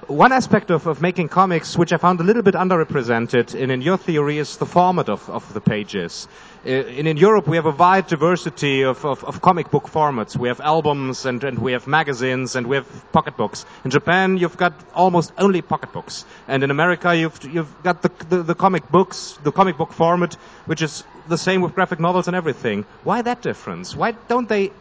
One 0.08 0.32
aspect 0.32 0.72
of, 0.72 0.88
of 0.88 1.02
making 1.02 1.28
comics, 1.28 1.78
which 1.78 1.92
I 1.92 1.98
found 1.98 2.22
a 2.22 2.24
little 2.24 2.44
bit 2.44 2.56
underrepresented 2.56 3.54
in, 3.54 3.70
in 3.72 3.82
your 3.82 3.98
theory, 3.98 4.38
is 4.38 4.56
the 4.58 4.66
format 4.66 5.10
of, 5.10 5.30
of 5.30 5.54
the 5.54 5.60
pages. 5.60 6.30
In, 6.64 7.08
in 7.08 7.18
Europe, 7.18 7.48
we 7.48 7.58
have 7.58 7.66
a 7.66 7.72
wide 7.72 8.08
diversity 8.08 8.84
of, 8.84 9.04
of, 9.06 9.26
of 9.26 9.42
comic 9.42 9.70
book 9.70 9.86
formats. 9.90 10.38
We 10.38 10.48
have 10.48 10.62
albums 10.72 11.26
and, 11.30 11.44
and 11.44 11.60
we 11.60 11.72
have 11.78 11.86
magazines 12.00 12.56
and 12.56 12.68
we 12.72 12.76
have 12.80 12.88
pocketbooks. 13.12 13.66
In 13.86 13.92
Japan, 13.92 14.38
you've 14.38 14.58
got 14.66 14.74
almost 14.94 15.34
only 15.38 15.62
pocketbooks. 15.62 16.26
And 16.48 16.64
in 16.64 16.72
America, 16.78 17.16
you've, 17.22 17.40
you've 17.56 17.74
got 17.84 18.02
the, 18.06 18.12
the, 18.30 18.44
the 18.52 18.56
comic 18.56 18.90
books, 18.98 19.38
the 19.44 19.52
comic 19.52 19.78
book 19.78 19.92
format, 20.02 20.36
which 20.66 20.82
is 20.82 21.04
the 21.28 21.38
same 21.38 21.62
with 21.62 21.76
graphic 21.76 22.00
novels 22.00 22.28
and 22.28 22.36
everything. 22.42 22.86
Why 23.04 23.22
that 23.22 23.42
difference? 23.42 23.96
Why 23.96 24.12
don't 24.34 24.48
they 24.48 24.72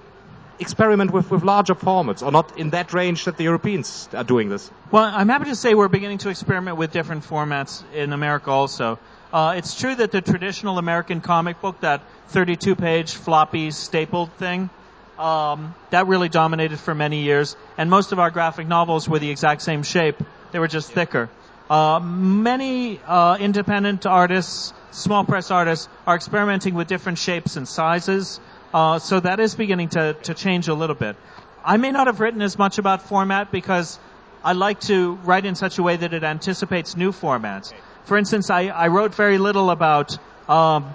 experiment 0.61 1.11
with, 1.11 1.31
with 1.31 1.43
larger 1.43 1.75
formats 1.75 2.23
or 2.25 2.31
not 2.31 2.59
in 2.59 2.71
that 2.71 2.93
range 2.93 3.25
that 3.25 3.37
the 3.37 3.45
Europeans 3.45 4.09
are 4.13 4.25
doing 4.25 4.49
this? 4.49 4.71
Well, 4.91 5.05
I'm 5.05 5.29
happy 5.29 5.47
to 5.47 5.57
say 5.57 5.75
we're 5.75 5.89
beginning 5.89 6.19
to 6.19 6.29
experiment 6.29 6.77
with 6.77 6.93
different 6.93 7.25
formats 7.25 7.83
in 7.93 8.13
America 8.13 8.51
also. 8.51 8.99
Uh, 9.33 9.55
it's 9.57 9.79
true 9.81 9.95
that 9.95 10.11
the 10.11 10.21
traditional 10.21 10.79
American 10.79 11.21
comic 11.21 11.61
book, 11.61 11.81
that 11.81 12.03
32 12.29 12.75
page 12.75 13.15
floppy 13.15 13.71
stapled 13.71 14.33
thing, 14.33 14.71
um, 15.21 15.75
that 15.91 16.07
really 16.07 16.29
dominated 16.29 16.79
for 16.79 16.95
many 16.95 17.23
years. 17.23 17.57
And 17.77 17.91
most 17.91 18.13
of 18.13 18.19
our 18.19 18.31
graphic 18.31 18.67
novels 18.67 19.09
were 19.09 19.19
the 19.19 19.31
exact 19.31 19.63
same 19.63 19.83
shape. 19.83 20.17
They 20.53 20.59
were 20.59 20.69
just 20.69 20.93
thicker. 20.93 21.29
Uh, 21.69 22.01
many 22.01 23.01
uh, 23.07 23.37
independent 23.39 24.07
artists, 24.07 24.73
small 24.91 25.25
press 25.25 25.51
artists, 25.51 25.89
are 26.07 26.17
experimenting 26.17 26.75
with 26.75 26.89
different 26.89 27.19
shapes 27.19 27.57
and 27.57 27.69
sizes. 27.69 28.41
Uh, 28.73 28.99
so 28.99 29.21
that 29.21 29.39
is 29.39 29.55
beginning 29.55 29.91
to, 29.91 30.15
to 30.23 30.35
change 30.35 30.69
a 30.69 30.75
little 30.75 30.97
bit. 30.97 31.17
I 31.65 31.77
may 31.77 31.91
not 31.91 32.07
have 32.07 32.21
written 32.21 32.43
as 32.43 32.59
much 32.59 32.79
about 32.79 33.03
format 33.03 33.53
because 33.53 33.99
I 34.43 34.55
like 34.55 34.81
to 34.83 35.15
write 35.25 35.45
in 35.45 35.55
such 35.55 35.79
a 35.79 35.83
way 35.83 35.97
that 35.97 36.15
it 36.15 36.25
anticipates 36.25 36.97
new 36.97 37.13
formats. 37.13 37.73
For 38.05 38.17
instance, 38.17 38.49
I, 38.51 38.69
I 38.69 38.89
wrote 38.89 39.15
very 39.15 39.39
little 39.39 39.71
about 39.71 40.17
um, 40.49 40.95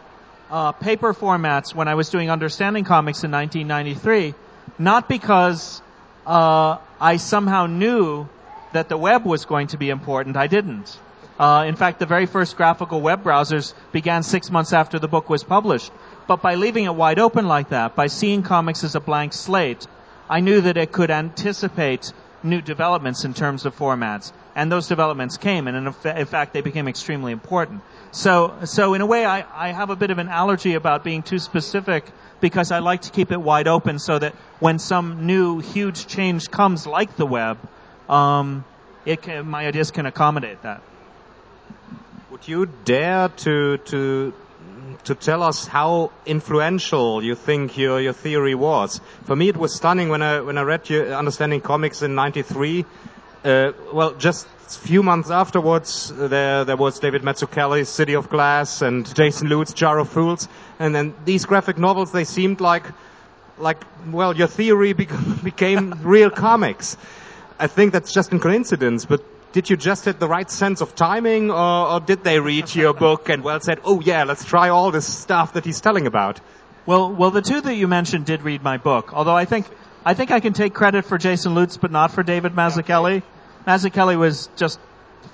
uh, 0.56 0.72
paper 0.72 1.14
formats 1.14 1.76
when 1.76 1.90
I 1.90 1.96
was 1.96 2.10
doing 2.10 2.32
Understanding 2.32 2.86
Comics 2.86 3.26
in 3.26 3.32
1993, 3.32 4.34
not 4.80 5.10
because 5.10 5.82
uh, 6.26 6.78
I 6.98 7.18
somehow 7.18 7.66
knew 7.66 8.30
that 8.72 8.88
the 8.88 8.96
web 8.96 9.26
was 9.26 9.44
going 9.44 9.68
to 9.68 9.78
be 9.78 9.90
important. 9.90 10.38
I 10.38 10.48
didn't. 10.48 10.98
Uh, 11.38 11.66
in 11.68 11.76
fact, 11.76 12.00
the 12.00 12.06
very 12.06 12.26
first 12.26 12.56
graphical 12.56 13.02
web 13.02 13.22
browsers 13.22 13.74
began 13.92 14.24
six 14.24 14.50
months 14.50 14.72
after 14.72 14.98
the 14.98 15.10
book 15.10 15.30
was 15.30 15.44
published. 15.44 15.92
But 16.26 16.42
by 16.42 16.56
leaving 16.56 16.86
it 16.86 16.96
wide 16.96 17.20
open 17.20 17.50
like 17.50 17.70
that, 17.70 17.98
by 17.98 18.08
seeing 18.08 18.42
comics 18.42 18.86
as 18.86 18.96
a 18.96 19.02
blank 19.02 19.34
slate, 19.34 19.86
I 20.30 20.40
knew 20.40 20.62
that 20.62 20.78
it 20.78 20.90
could 20.94 21.12
anticipate 21.12 22.14
new 22.46 22.62
developments 22.62 23.26
in 23.26 23.34
terms 23.34 23.66
of 23.66 23.76
formats. 23.76 24.32
And 24.56 24.72
those 24.72 24.88
developments 24.88 25.38
came, 25.38 25.68
and 25.68 25.76
in, 25.76 25.88
in 25.88 26.26
fact, 26.26 26.54
they 26.54 26.62
became 26.62 26.88
extremely 26.88 27.32
important. 27.32 27.82
So, 28.12 28.54
so 28.64 28.94
in 28.94 29.02
a 29.02 29.06
way, 29.06 29.26
I, 29.26 29.44
I 29.54 29.72
have 29.72 29.90
a 29.90 29.96
bit 29.96 30.12
of 30.12 30.18
an 30.18 30.30
allergy 30.30 30.76
about 30.76 31.04
being 31.04 31.24
too 31.24 31.40
specific 31.40 32.06
because 32.40 32.72
I 32.72 32.80
like 32.80 33.02
to 33.02 33.12
keep 33.12 33.32
it 33.32 33.42
wide 33.42 33.68
open 33.68 34.00
so 34.00 34.18
that 34.18 34.34
when 34.60 34.80
some 34.80 35.26
new 35.26 35.60
huge 35.60 36.08
change 36.08 36.50
comes, 36.50 36.88
like 36.88 37.18
the 37.18 37.26
web, 37.26 37.58
um, 38.10 38.64
it 39.06 39.22
can, 39.22 39.48
my 39.48 39.68
ideas 39.68 39.92
can 39.92 40.06
accommodate 40.06 40.62
that. 40.62 40.82
Would 42.32 42.48
you 42.48 42.66
dare 42.66 43.30
to 43.30 43.78
to 43.78 44.34
to 45.06 45.16
tell 45.16 45.44
us 45.44 45.68
how 45.68 46.12
influential 46.26 47.24
you 47.24 47.36
think 47.36 47.78
your 47.78 48.00
your 48.02 48.14
theory 48.14 48.56
was? 48.56 49.00
For 49.26 49.36
me, 49.36 49.50
it 49.50 49.58
was 49.58 49.76
stunning 49.76 50.10
when 50.10 50.22
I 50.22 50.42
when 50.42 50.58
I 50.58 50.64
read 50.64 50.90
your 50.90 51.14
Understanding 51.14 51.62
Comics 51.62 52.02
in 52.02 52.16
'93. 52.16 52.86
Uh, 53.44 53.72
well, 53.94 54.14
just 54.14 54.48
a 54.48 54.80
few 54.80 55.04
months 55.04 55.30
afterwards, 55.30 56.12
uh, 56.12 56.28
there 56.28 56.66
there 56.66 56.78
was 56.78 57.00
David 57.00 57.22
Mazzucchelli's 57.22 57.90
City 57.90 58.16
of 58.16 58.30
Glass 58.30 58.82
and 58.82 59.14
Jason 59.16 59.48
Lutes 59.48 59.74
Jar 59.74 60.00
of 60.00 60.10
Fools, 60.10 60.48
and 60.80 60.96
then 60.96 61.14
these 61.24 61.46
graphic 61.46 61.78
novels 61.78 62.12
they 62.12 62.24
seemed 62.24 62.60
like 62.60 62.86
like 63.60 63.84
well 64.12 64.36
your 64.36 64.48
theory 64.48 64.94
bec- 64.94 65.10
became 65.44 65.94
real 66.02 66.32
comics. 66.32 66.98
I 67.60 67.68
think 67.68 67.94
that's 67.94 68.12
just 68.12 68.34
a 68.34 68.40
coincidence, 68.40 69.06
but 69.06 69.22
did 69.56 69.70
you 69.70 69.78
just 69.78 70.04
hit 70.04 70.20
the 70.20 70.28
right 70.28 70.52
sense 70.52 70.82
of 70.82 70.96
timing, 70.96 71.50
or, 71.50 71.88
or 71.92 72.00
did 72.02 72.26
they 72.26 72.42
read 72.42 72.76
your 72.76 72.94
book 72.94 73.30
and 73.30 73.42
well 73.42 73.62
said, 73.62 73.80
"Oh 73.86 74.02
yeah, 74.02 74.26
let's 74.26 74.44
try 74.44 74.68
all 74.68 74.92
this 74.92 75.08
stuff 75.08 75.54
that 75.54 75.64
he's 75.64 75.80
telling 75.80 76.08
about"? 76.08 76.42
Well, 76.86 77.14
well, 77.14 77.32
the 77.32 77.42
two 77.42 77.62
that 77.62 77.74
you 77.74 77.88
mentioned 77.88 78.26
did 78.26 78.42
read 78.42 78.64
my 78.64 78.76
book. 78.76 79.14
Although 79.14 79.38
I 79.38 79.46
think 79.46 79.66
I 80.04 80.14
think 80.14 80.32
I 80.32 80.42
can 80.42 80.52
take 80.52 80.74
credit 80.74 81.06
for 81.06 81.18
Jason 81.18 81.56
Lutes, 81.56 81.78
but 81.78 81.90
not 81.90 82.12
for 82.12 82.22
David 82.22 82.52
Mazzucchelli. 82.52 83.24
Mazzucchelli 83.66 84.18
was 84.18 84.50
just 84.58 84.78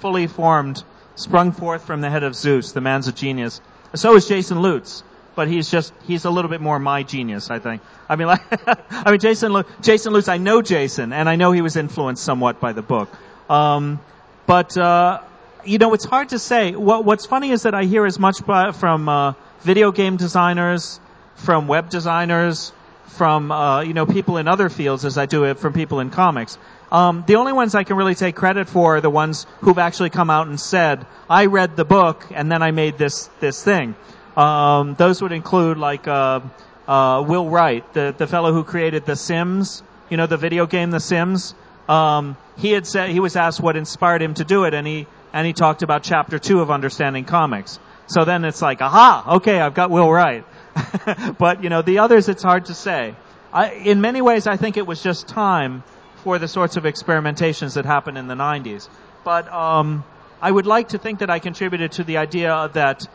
fully 0.01 0.27
formed, 0.27 0.83
sprung 1.15 1.51
forth 1.51 1.83
from 1.83 2.01
the 2.01 2.11
head 2.11 2.21
of 2.21 2.35
Zeus. 2.35 2.73
The 2.73 2.81
man's 2.81 3.07
a 3.07 3.11
genius. 3.11 3.59
So 3.95 4.15
is 4.15 4.27
Jason 4.27 4.61
Lutes, 4.61 5.01
but 5.33 5.47
he's 5.47 5.71
just 5.71 5.93
he's 6.05 6.25
a 6.25 6.29
little 6.29 6.51
bit 6.51 6.61
more 6.61 6.77
my 6.77 7.01
genius. 7.01 7.49
I 7.49 7.57
think. 7.57 7.81
I 8.07 8.17
mean, 8.17 8.27
like, 8.27 8.43
I 8.91 9.09
mean, 9.09 9.19
Jason 9.19 9.51
Lu- 9.51 9.65
Jason 9.81 10.13
Lutes. 10.13 10.29
I 10.29 10.37
know 10.37 10.61
Jason, 10.61 11.11
and 11.11 11.27
I 11.27 11.37
know 11.37 11.51
he 11.53 11.63
was 11.63 11.75
influenced 11.75 12.23
somewhat 12.23 12.59
by 12.59 12.73
the 12.73 12.83
book. 12.83 13.09
Um, 13.51 13.99
but 14.47 14.77
uh, 14.77 15.21
you 15.65 15.77
know, 15.77 15.93
it's 15.93 16.05
hard 16.05 16.29
to 16.29 16.39
say. 16.39 16.71
What, 16.71 17.03
what's 17.03 17.25
funny 17.25 17.51
is 17.51 17.63
that 17.63 17.75
I 17.75 17.83
hear 17.83 18.05
as 18.05 18.17
much 18.17 18.45
by, 18.45 18.71
from 18.71 19.09
uh, 19.09 19.33
video 19.61 19.91
game 19.91 20.15
designers, 20.15 20.99
from 21.35 21.67
web 21.67 21.89
designers, 21.89 22.71
from 23.07 23.51
uh, 23.51 23.81
you 23.81 23.93
know 23.93 24.05
people 24.05 24.37
in 24.37 24.47
other 24.47 24.69
fields 24.69 25.03
as 25.03 25.17
I 25.17 25.25
do 25.25 25.43
it 25.43 25.59
from 25.59 25.73
people 25.73 25.99
in 25.99 26.11
comics. 26.11 26.57
Um, 26.91 27.23
the 27.27 27.35
only 27.35 27.53
ones 27.53 27.75
I 27.75 27.83
can 27.83 27.97
really 27.97 28.15
take 28.15 28.35
credit 28.35 28.69
for 28.69 28.97
are 28.97 29.01
the 29.01 29.09
ones 29.09 29.45
who've 29.59 29.77
actually 29.77 30.11
come 30.11 30.29
out 30.29 30.47
and 30.47 30.59
said, 30.59 31.05
"I 31.29 31.47
read 31.47 31.75
the 31.75 31.85
book 31.85 32.25
and 32.33 32.49
then 32.49 32.63
I 32.63 32.71
made 32.71 32.97
this 32.97 33.29
this 33.41 33.61
thing." 33.61 33.95
Um, 34.37 34.95
those 34.95 35.21
would 35.21 35.33
include 35.33 35.77
like 35.77 36.07
uh, 36.07 36.39
uh, 36.87 37.23
Will 37.27 37.49
Wright, 37.49 37.83
the 37.93 38.15
the 38.17 38.27
fellow 38.27 38.53
who 38.53 38.63
created 38.63 39.05
The 39.05 39.17
Sims. 39.17 39.83
You 40.09 40.15
know 40.15 40.27
the 40.27 40.37
video 40.37 40.65
game 40.65 40.91
The 40.91 41.01
Sims. 41.01 41.53
Um, 41.87 42.37
he 42.57 42.71
had 42.71 42.85
said 42.85 43.09
he 43.09 43.19
was 43.19 43.35
asked 43.35 43.59
what 43.59 43.75
inspired 43.75 44.21
him 44.21 44.33
to 44.35 44.43
do 44.43 44.65
it, 44.65 44.73
and 44.73 44.85
he 44.85 45.07
and 45.33 45.47
he 45.47 45.53
talked 45.53 45.81
about 45.81 46.03
chapter 46.03 46.39
two 46.39 46.59
of 46.61 46.69
Understanding 46.69 47.25
Comics. 47.25 47.79
So 48.07 48.25
then 48.25 48.43
it's 48.43 48.61
like, 48.61 48.81
aha, 48.81 49.35
okay, 49.37 49.59
I've 49.59 49.73
got 49.73 49.89
Will 49.89 50.11
Wright. 50.11 50.45
but 51.37 51.63
you 51.63 51.69
know 51.69 51.81
the 51.81 51.99
others, 51.99 52.29
it's 52.29 52.43
hard 52.43 52.65
to 52.65 52.73
say. 52.73 53.15
I, 53.53 53.71
in 53.71 54.01
many 54.01 54.21
ways, 54.21 54.47
I 54.47 54.57
think 54.57 54.77
it 54.77 54.87
was 54.87 55.01
just 55.03 55.27
time 55.27 55.83
for 56.23 56.39
the 56.39 56.47
sorts 56.47 56.77
of 56.77 56.83
experimentations 56.83 57.75
that 57.75 57.85
happened 57.85 58.17
in 58.17 58.27
the 58.27 58.35
90s. 58.35 58.87
But 59.23 59.51
um, 59.51 60.03
I 60.41 60.49
would 60.49 60.65
like 60.65 60.89
to 60.89 60.97
think 60.97 61.19
that 61.19 61.29
I 61.29 61.39
contributed 61.39 61.93
to 61.93 62.03
the 62.03 62.17
idea 62.17 62.69
that 62.73 63.05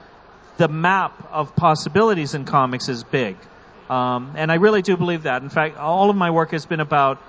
the 0.57 0.68
map 0.68 1.29
of 1.31 1.55
possibilities 1.57 2.35
in 2.35 2.44
comics 2.44 2.88
is 2.88 3.05
big. 3.05 3.37
Um, 3.88 4.33
and 4.37 4.50
I 4.50 4.57
really 4.57 4.83
do 4.83 4.96
believe 4.96 5.24
that. 5.24 5.42
In 5.42 5.48
fact, 5.48 5.79
all 5.79 6.11
of 6.11 6.16
my 6.16 6.31
work 6.31 6.50
has 6.50 6.66
been 6.66 6.81
about 6.81 7.20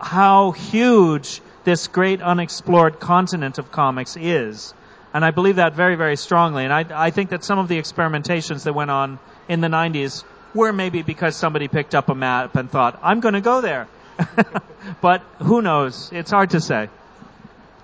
how 0.00 0.52
huge 0.52 1.40
this 1.64 1.88
great 1.88 2.22
unexplored 2.22 3.00
continent 3.00 3.58
of 3.58 3.70
comics 3.70 4.16
is. 4.16 4.74
And 5.12 5.24
I 5.24 5.30
believe 5.30 5.56
that 5.56 5.74
very, 5.74 5.96
very 5.96 6.16
strongly. 6.16 6.64
And 6.64 6.72
I, 6.72 6.84
I 6.94 7.10
think 7.10 7.30
that 7.30 7.44
some 7.44 7.58
of 7.58 7.68
the 7.68 7.78
experimentations 7.78 8.64
that 8.64 8.74
went 8.74 8.90
on 8.90 9.18
in 9.48 9.60
the 9.60 9.68
90s 9.68 10.24
were 10.54 10.72
maybe 10.72 11.02
because 11.02 11.36
somebody 11.36 11.68
picked 11.68 11.94
up 11.94 12.08
a 12.08 12.14
map 12.14 12.56
and 12.56 12.70
thought, 12.70 12.98
I'm 13.02 13.20
going 13.20 13.34
to 13.34 13.40
go 13.40 13.60
there. 13.60 13.88
but 15.00 15.22
who 15.38 15.62
knows? 15.62 16.10
It's 16.12 16.30
hard 16.30 16.50
to 16.50 16.60
say. 16.60 16.88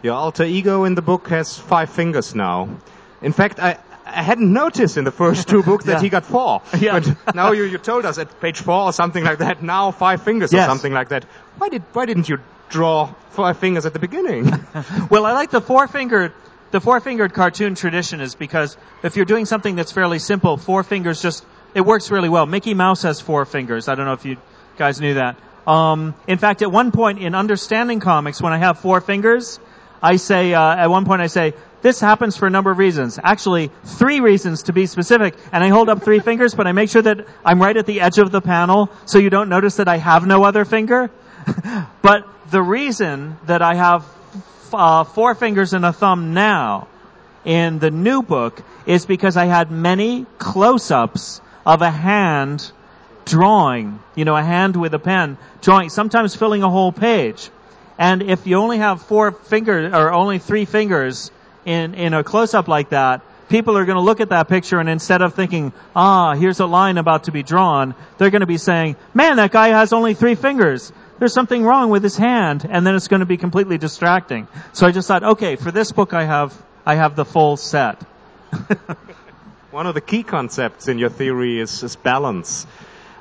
Your 0.03 0.15
alter 0.15 0.45
ego 0.45 0.85
in 0.85 0.95
the 0.95 1.03
book 1.03 1.29
has 1.29 1.57
five 1.57 1.91
fingers 1.91 2.35
now. 2.35 2.69
In 3.23 3.33
fact, 3.33 3.59
I, 3.59 3.79
I 4.17 4.23
hadn't 4.23 4.53
noticed 4.53 4.97
in 4.97 5.05
the 5.05 5.11
first 5.13 5.49
two 5.49 5.63
books 5.71 5.85
that 5.87 5.93
Yeah. 5.97 6.01
he 6.03 6.09
got 6.09 6.25
four. 6.25 6.63
Yeah. 6.79 7.01
But 7.25 7.35
now 7.35 7.53
you, 7.53 7.65
you 7.65 7.79
told 7.79 8.05
us 8.05 8.19
at 8.19 8.41
page 8.41 8.61
four 8.61 8.83
or 8.85 8.93
something 8.93 9.25
like 9.25 9.39
that, 9.39 9.63
now 9.63 9.91
five 9.91 10.23
fingers 10.23 10.53
Yes. 10.53 10.67
or 10.67 10.71
something 10.71 10.93
like 10.93 11.09
that. 11.09 11.25
Why 11.59 11.69
did, 11.69 11.83
why 11.93 12.07
didn't 12.07 12.29
you 12.29 12.39
draw 12.69 13.13
five 13.31 13.59
fingers 13.59 13.87
at 13.87 13.93
the 13.93 13.99
beginning? 13.99 14.51
Well, 15.11 15.27
I 15.27 15.33
like 15.33 15.51
the 15.51 15.61
four 15.61 15.87
fingered. 15.89 16.33
The 16.71 16.81
four 16.81 16.99
fingered 17.01 17.33
cartoon 17.35 17.75
tradition 17.77 18.21
is 18.21 18.35
because 18.35 18.77
if 19.05 19.15
you're 19.17 19.27
doing 19.27 19.45
something 19.47 19.77
that's 19.77 19.93
fairly 19.93 20.19
simple, 20.19 20.57
four 20.57 20.83
fingers 20.83 21.23
just 21.23 21.45
it 21.75 21.83
works 21.83 22.11
really 22.11 22.29
well. 22.29 22.47
Mickey 22.47 22.75
Mouse 22.75 23.03
has 23.03 23.21
four 23.21 23.45
fingers. 23.45 23.89
I 23.89 23.95
don't 23.95 24.07
know 24.07 24.13
if 24.15 24.25
you 24.25 24.37
guys 24.77 25.01
knew 25.01 25.15
that. 25.15 25.37
Um, 25.67 26.15
in 26.27 26.39
fact, 26.39 26.63
at 26.63 26.71
one 26.71 26.91
point 26.93 27.19
in 27.21 27.35
understanding 27.35 28.01
comics, 28.01 28.41
when 28.43 28.53
I 28.53 28.59
have 28.59 28.79
four 28.81 29.01
fingers, 29.01 29.59
I 30.05 30.17
say 30.17 30.53
uh, 30.53 30.77
at 30.77 30.91
one 30.91 31.07
point 31.07 31.23
I 31.23 31.29
say 31.29 31.55
this 31.81 31.99
happens 31.99 32.37
for 32.37 32.47
a 32.47 32.51
number 32.51 32.71
of 32.71 32.77
reasons. 32.77 33.19
Actually, 33.23 33.71
three 33.85 34.21
reasons 34.21 34.65
to 34.65 34.75
be 34.75 34.85
specific. 34.85 35.35
And 35.51 35.65
I 35.65 35.69
hold 35.69 35.89
up 35.89 36.03
three 36.03 36.21
fingers, 36.29 36.55
but 36.55 36.67
I 36.67 36.73
make 36.73 36.91
sure 36.91 37.01
that 37.01 37.27
I'm 37.43 37.61
right 37.61 37.75
at 37.75 37.87
the 37.87 38.03
edge 38.03 38.19
of 38.19 38.31
the 38.31 38.43
panel, 38.43 38.91
so 39.07 39.19
you 39.19 39.31
don't 39.31 39.49
notice 39.49 39.77
that 39.77 39.89
I 39.89 39.97
have 39.97 40.27
no 40.27 40.45
other 40.45 40.67
finger. 40.67 41.11
but 42.03 42.29
the 42.51 42.61
reason 42.61 43.39
that 43.47 43.63
I 43.63 43.77
have 43.77 44.05
uh, 44.75 45.05
four 45.05 45.35
fingers 45.35 45.73
and 45.73 45.87
a 45.87 45.93
thumb 45.93 46.35
now 46.35 46.89
in 47.47 47.79
the 47.79 47.91
new 47.91 48.21
book 48.21 48.63
is 48.85 49.07
because 49.07 49.39
I 49.39 49.47
had 49.47 49.71
many 49.71 50.27
close-ups 50.37 51.41
of 51.65 51.81
a 51.81 51.91
hand 51.91 52.71
drawing, 53.25 54.01
you 54.15 54.27
know, 54.27 54.37
a 54.37 54.43
hand 54.43 54.77
with 54.77 54.93
a 54.93 54.99
pen 54.99 55.39
drawing, 55.63 55.89
sometimes 55.89 56.35
filling 56.35 56.63
a 56.63 56.69
whole 56.69 56.93
page. 56.93 57.51
And 57.99 58.23
if 58.23 58.47
you 58.47 58.57
only 58.57 58.79
have 58.79 59.03
four 59.03 59.33
fingers 59.33 59.93
or 59.93 60.13
only 60.13 60.39
three 60.39 60.65
fingers 60.65 61.31
in, 61.65 61.95
in 61.95 62.15
a 62.15 62.25
close-up 62.25 62.69
like 62.69 62.91
that, 62.91 63.23
people 63.49 63.77
are 63.77 63.85
going 63.85 63.97
to 63.97 64.03
look 64.03 64.21
at 64.21 64.31
that 64.31 64.49
picture 64.49 64.81
and 64.81 64.89
instead 64.89 65.23
of 65.23 65.35
thinking, 65.35 65.73
ah, 65.95 66.35
here's 66.35 66.61
a 66.61 66.67
line 66.67 66.99
about 66.99 67.25
to 67.25 67.33
be 67.33 67.43
drawn, 67.43 67.95
they're 68.19 68.31
going 68.31 68.41
to 68.41 68.47
be 68.47 68.59
saying, 68.59 68.97
man, 69.13 69.37
that 69.37 69.53
guy 69.53 69.69
has 69.69 69.93
only 69.93 70.15
three 70.15 70.35
fingers. 70.35 70.93
There's 71.19 71.33
something 71.33 71.63
wrong 71.63 71.91
with 71.91 72.03
his 72.03 72.17
hand. 72.17 72.67
And 72.69 72.87
then 72.87 72.95
it's 72.95 73.09
going 73.09 73.21
to 73.21 73.27
be 73.27 73.37
completely 73.37 73.79
distracting. 73.79 74.49
So 74.73 74.87
I 74.87 74.91
just 74.91 75.07
thought, 75.07 75.23
okay, 75.23 75.57
for 75.57 75.71
this 75.71 75.93
book 75.93 76.13
I 76.13 76.25
have, 76.25 76.55
I 76.85 76.97
have 76.97 77.17
the 77.17 77.25
full 77.25 77.57
set. 77.57 78.03
One 79.71 79.87
of 79.87 79.95
the 79.95 80.01
key 80.01 80.23
concepts 80.23 80.89
in 80.89 80.99
your 80.99 81.11
theory 81.11 81.61
is, 81.61 81.83
is 81.83 81.97
balance. 81.97 82.67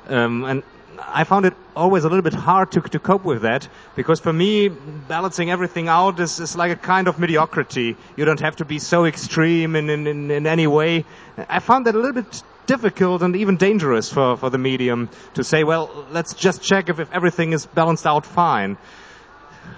Um, 0.08 0.44
and 0.44 0.62
I 1.00 1.24
found 1.24 1.46
it 1.46 1.54
always 1.74 2.04
a 2.04 2.08
little 2.08 2.22
bit 2.22 2.34
hard 2.34 2.72
to, 2.72 2.80
to 2.80 2.98
cope 2.98 3.24
with 3.24 3.42
that 3.42 3.68
because 3.96 4.20
for 4.20 4.32
me, 4.32 4.68
balancing 4.68 5.50
everything 5.50 5.88
out 5.88 6.20
is, 6.20 6.40
is 6.40 6.56
like 6.56 6.72
a 6.72 6.76
kind 6.76 7.08
of 7.08 7.18
mediocrity. 7.18 7.96
You 8.16 8.24
don't 8.24 8.40
have 8.40 8.56
to 8.56 8.64
be 8.64 8.78
so 8.78 9.04
extreme 9.04 9.76
in, 9.76 9.90
in, 9.90 10.06
in, 10.06 10.30
in 10.30 10.46
any 10.46 10.66
way. 10.66 11.04
I 11.36 11.60
found 11.60 11.86
that 11.86 11.94
a 11.94 11.98
little 11.98 12.22
bit 12.22 12.42
difficult 12.66 13.22
and 13.22 13.36
even 13.36 13.56
dangerous 13.56 14.12
for, 14.12 14.36
for 14.36 14.50
the 14.50 14.58
medium 14.58 15.10
to 15.34 15.44
say, 15.44 15.64
well, 15.64 16.06
let's 16.10 16.34
just 16.34 16.62
check 16.62 16.88
if, 16.88 16.98
if 16.98 17.12
everything 17.12 17.52
is 17.52 17.66
balanced 17.66 18.06
out 18.06 18.24
fine. 18.24 18.76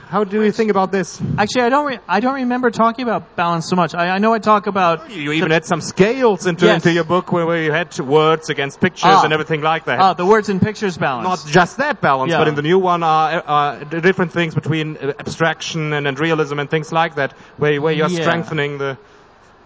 How 0.09 0.23
do 0.23 0.41
you 0.45 0.53
think 0.53 0.71
about 0.71 0.93
this? 0.93 1.21
Actually, 1.37 1.63
I 1.63 1.69
don't. 1.69 1.87
Re- 1.87 1.99
I 2.07 2.21
don't 2.21 2.35
remember 2.37 2.71
talking 2.71 3.03
about 3.03 3.35
balance 3.35 3.69
so 3.69 3.75
much. 3.75 3.93
I, 3.93 4.11
I 4.11 4.19
know 4.19 4.33
I 4.33 4.39
talk 4.39 4.69
about. 4.69 5.11
You 5.11 5.33
even 5.33 5.51
had 5.51 5.65
some 5.65 5.81
scales 5.81 6.47
into, 6.47 6.67
Yes. 6.67 6.77
into 6.77 6.93
your 6.93 7.03
book 7.03 7.33
where, 7.33 7.45
where 7.45 7.61
you 7.61 7.73
had 7.73 7.99
words 7.99 8.49
against 8.49 8.81
pictures 8.81 9.03
Ah. 9.13 9.25
and 9.25 9.33
everything 9.33 9.63
like 9.63 9.87
that. 9.87 9.99
Ah, 9.99 10.15
the 10.15 10.25
words 10.25 10.49
and 10.49 10.63
pictures 10.63 10.97
balance. 10.97 11.27
not 11.45 11.53
just 11.53 11.79
that 11.79 12.01
balance, 12.01 12.31
Yeah. 12.31 12.39
but 12.39 12.47
in 12.47 12.55
the 12.55 12.63
new 12.63 12.79
one 12.79 13.03
are, 13.03 13.43
are 13.45 13.85
the 13.85 14.01
different 14.01 14.31
things 14.31 14.55
between 14.55 14.97
uh, 14.97 15.13
abstraction 15.19 15.93
and, 15.93 16.07
and 16.07 16.21
realism 16.21 16.61
and 16.61 16.71
things 16.71 16.93
like 16.93 17.17
that, 17.17 17.33
where, 17.57 17.83
where 17.83 17.93
you're 17.93 18.09
Yeah. 18.09 18.21
strengthening 18.23 18.79
the 18.79 18.97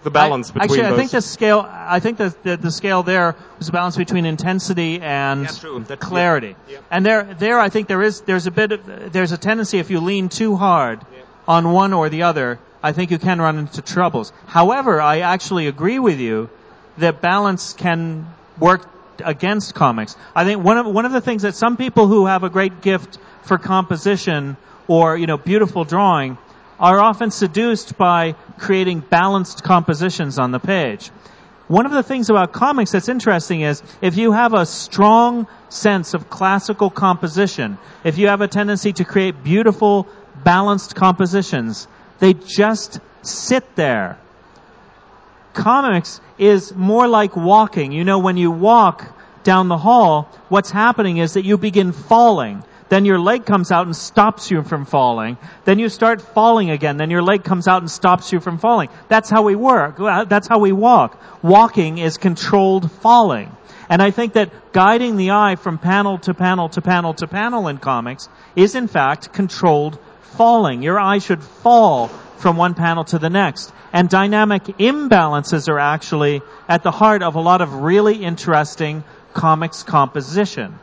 the 0.02 0.10
balance 0.10 0.50
I, 0.50 0.52
between 0.54 0.64
actually, 0.64 0.82
those. 0.82 0.92
I 0.92 0.96
think 0.96 1.10
the 1.10 1.20
scale. 1.22 1.66
I 1.68 2.00
think 2.00 2.18
the, 2.18 2.34
the 2.42 2.56
the 2.56 2.70
scale 2.70 3.02
there 3.02 3.36
was 3.58 3.68
a 3.68 3.72
balance 3.72 3.96
between 3.96 4.26
intensity 4.26 5.00
and 5.00 5.42
Yeah, 5.42 5.96
clarity. 5.96 6.56
yeah. 6.68 6.74
Yeah. 6.74 6.78
And 6.90 7.04
there, 7.04 7.22
there, 7.38 7.58
I 7.60 7.68
think 7.68 7.88
there 7.88 8.02
is 8.02 8.22
there's 8.22 8.46
a 8.46 8.50
bit 8.50 8.72
of 8.72 9.12
there's 9.12 9.32
a 9.32 9.38
tendency 9.38 9.78
if 9.78 9.90
you 9.90 10.00
lean 10.00 10.28
too 10.28 10.56
hard 10.56 11.00
on 11.46 11.72
one 11.72 11.92
or 11.92 12.08
the 12.08 12.22
other, 12.22 12.58
I 12.82 12.92
think 12.92 13.10
you 13.10 13.18
can 13.18 13.40
run 13.40 13.58
into 13.58 13.82
troubles. 13.82 14.32
However, 14.46 15.00
I 15.00 15.20
actually 15.20 15.66
agree 15.66 15.98
with 15.98 16.18
you 16.20 16.48
that 16.98 17.20
balance 17.20 17.72
can 17.74 18.26
work 18.58 18.88
against 19.22 19.74
comics. 19.74 20.16
I 20.34 20.44
think 20.44 20.64
one 20.64 20.78
of 20.78 20.86
one 20.86 21.04
of 21.04 21.12
the 21.12 21.20
things 21.20 21.42
that 21.42 21.54
some 21.54 21.76
people 21.76 22.06
who 22.06 22.26
have 22.26 22.42
a 22.44 22.48
great 22.50 22.80
gift 22.80 23.18
for 23.42 23.58
composition 23.58 24.56
or 24.88 25.16
you 25.16 25.26
know 25.26 25.36
beautiful 25.36 25.84
drawing 25.84 26.38
are 26.80 26.98
often 26.98 27.30
seduced 27.30 27.96
by 27.98 28.32
creating 28.58 29.00
balanced 29.00 29.62
compositions 29.62 30.38
on 30.38 30.50
the 30.50 30.58
page. 30.58 31.10
One 31.68 31.86
of 31.86 31.92
the 31.92 32.02
things 32.02 32.30
about 32.30 32.52
comics 32.52 32.90
that's 32.90 33.08
interesting 33.08 33.60
is 33.60 33.82
if 34.00 34.16
you 34.16 34.32
have 34.32 34.54
a 34.54 34.66
strong 34.66 35.46
sense 35.68 36.14
of 36.14 36.28
classical 36.28 36.90
composition, 36.90 37.78
if 38.02 38.18
you 38.18 38.26
have 38.26 38.40
a 38.40 38.48
tendency 38.48 38.92
to 38.94 39.04
create 39.04 39.44
beautiful, 39.44 40.08
balanced 40.42 40.96
compositions, 40.96 41.86
they 42.18 42.34
just 42.34 42.98
sit 43.22 43.76
there. 43.76 44.18
Comics 45.52 46.20
is 46.38 46.74
more 46.74 47.06
like 47.06 47.36
walking. 47.36 47.92
You 47.92 48.04
know, 48.04 48.18
when 48.18 48.36
you 48.36 48.50
walk 48.50 49.06
down 49.44 49.68
the 49.68 49.78
hall, 49.78 50.28
what's 50.48 50.70
happening 50.70 51.18
is 51.18 51.34
that 51.34 51.44
you 51.44 51.56
begin 51.58 51.92
falling. 51.92 52.64
Then 52.90 53.04
your 53.04 53.20
leg 53.20 53.46
comes 53.46 53.70
out 53.70 53.86
and 53.86 53.96
stops 53.96 54.50
you 54.50 54.62
from 54.62 54.84
falling. 54.84 55.38
Then 55.64 55.78
you 55.78 55.88
start 55.88 56.20
falling 56.20 56.70
again. 56.70 56.96
Then 56.96 57.08
your 57.08 57.22
leg 57.22 57.44
comes 57.44 57.68
out 57.68 57.82
and 57.82 57.90
stops 57.90 58.32
you 58.32 58.40
from 58.40 58.58
falling. 58.58 58.88
That's 59.08 59.30
how 59.30 59.42
we 59.42 59.54
work. 59.54 59.96
That's 60.28 60.48
how 60.48 60.58
we 60.58 60.72
walk. 60.72 61.22
Walking 61.40 61.98
is 61.98 62.18
controlled 62.18 62.90
falling. 62.90 63.56
And 63.88 64.02
I 64.02 64.10
think 64.10 64.32
that 64.32 64.72
guiding 64.72 65.16
the 65.16 65.30
eye 65.30 65.54
from 65.54 65.78
panel 65.78 66.18
to 66.18 66.34
panel 66.34 66.68
to 66.70 66.82
panel 66.82 67.14
to 67.14 67.28
panel 67.28 67.68
in 67.68 67.78
comics 67.78 68.28
is 68.56 68.74
in 68.74 68.88
fact 68.88 69.32
controlled 69.32 69.96
falling. 70.36 70.82
Your 70.82 70.98
eye 70.98 71.18
should 71.18 71.44
fall 71.44 72.08
from 72.38 72.56
one 72.56 72.74
panel 72.74 73.04
to 73.04 73.20
the 73.20 73.30
next. 73.30 73.72
And 73.92 74.08
dynamic 74.08 74.64
imbalances 74.64 75.68
are 75.68 75.78
actually 75.78 76.42
at 76.68 76.82
the 76.82 76.90
heart 76.90 77.22
of 77.22 77.36
a 77.36 77.40
lot 77.40 77.60
of 77.60 77.72
really 77.72 78.16
interesting 78.24 79.04
comics 79.32 79.84
composition. 79.84 80.78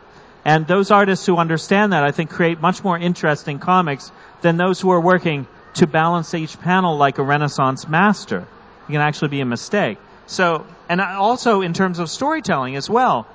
And 0.47 0.65
those 0.65 0.91
artists 0.91 1.25
who 1.25 1.35
understand 1.35 1.91
that, 1.91 2.05
I 2.05 2.11
think, 2.11 2.29
create 2.29 2.61
much 2.61 2.81
more 2.81 2.97
interesting 2.97 3.59
comics 3.59 4.09
than 4.41 4.55
those 4.55 4.79
who 4.79 4.91
are 4.91 5.01
working 5.01 5.45
to 5.73 5.87
balance 5.87 6.33
each 6.33 6.57
panel 6.61 6.95
like 6.95 7.17
a 7.17 7.21
Renaissance 7.23 7.85
master. 7.85 8.47
It 8.87 8.93
can 8.93 9.01
actually 9.01 9.27
be 9.27 9.41
a 9.41 9.45
mistake. 9.45 9.97
So, 10.25 10.65
and 10.87 11.01
also 11.01 11.59
in 11.59 11.73
terms 11.73 11.99
of 11.99 12.09
storytelling 12.09 12.77
as 12.77 12.89
well, 12.89 13.27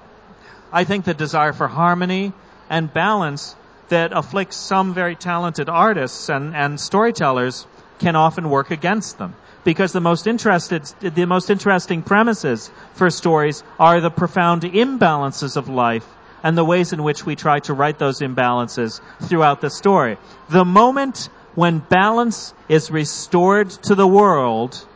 I 0.72 0.84
think 0.84 1.04
the 1.04 1.12
desire 1.12 1.52
for 1.52 1.68
harmony 1.68 2.32
and 2.70 2.90
balance 2.90 3.56
that 3.90 4.12
afflicts 4.14 4.56
some 4.56 4.94
very 4.94 5.14
talented 5.14 5.68
artists 5.68 6.30
and, 6.30 6.56
and 6.56 6.80
storytellers 6.80 7.66
can 7.98 8.16
often 8.16 8.48
work 8.48 8.70
against 8.70 9.18
them. 9.18 9.36
Because 9.64 9.92
the 9.92 10.00
most 10.00 10.26
interested, 10.26 10.84
the 11.02 11.26
most 11.26 11.50
interesting 11.50 12.00
premises 12.00 12.70
for 12.94 13.10
stories 13.10 13.62
are 13.78 14.00
the 14.00 14.10
profound 14.10 14.62
imbalances 14.62 15.58
of 15.58 15.68
life 15.68 16.06
and 16.42 16.56
the 16.56 16.64
ways 16.64 16.92
in 16.92 17.02
which 17.02 17.24
we 17.24 17.36
try 17.36 17.60
to 17.60 17.74
write 17.74 17.98
those 17.98 18.20
imbalances 18.20 19.00
throughout 19.22 19.60
the 19.60 19.70
story. 19.70 20.18
The 20.48 20.64
moment 20.64 21.28
when 21.54 21.78
balance 21.78 22.54
is 22.68 22.90
restored 22.90 23.70
to 23.70 23.94
the 23.94 24.06
world 24.06 24.86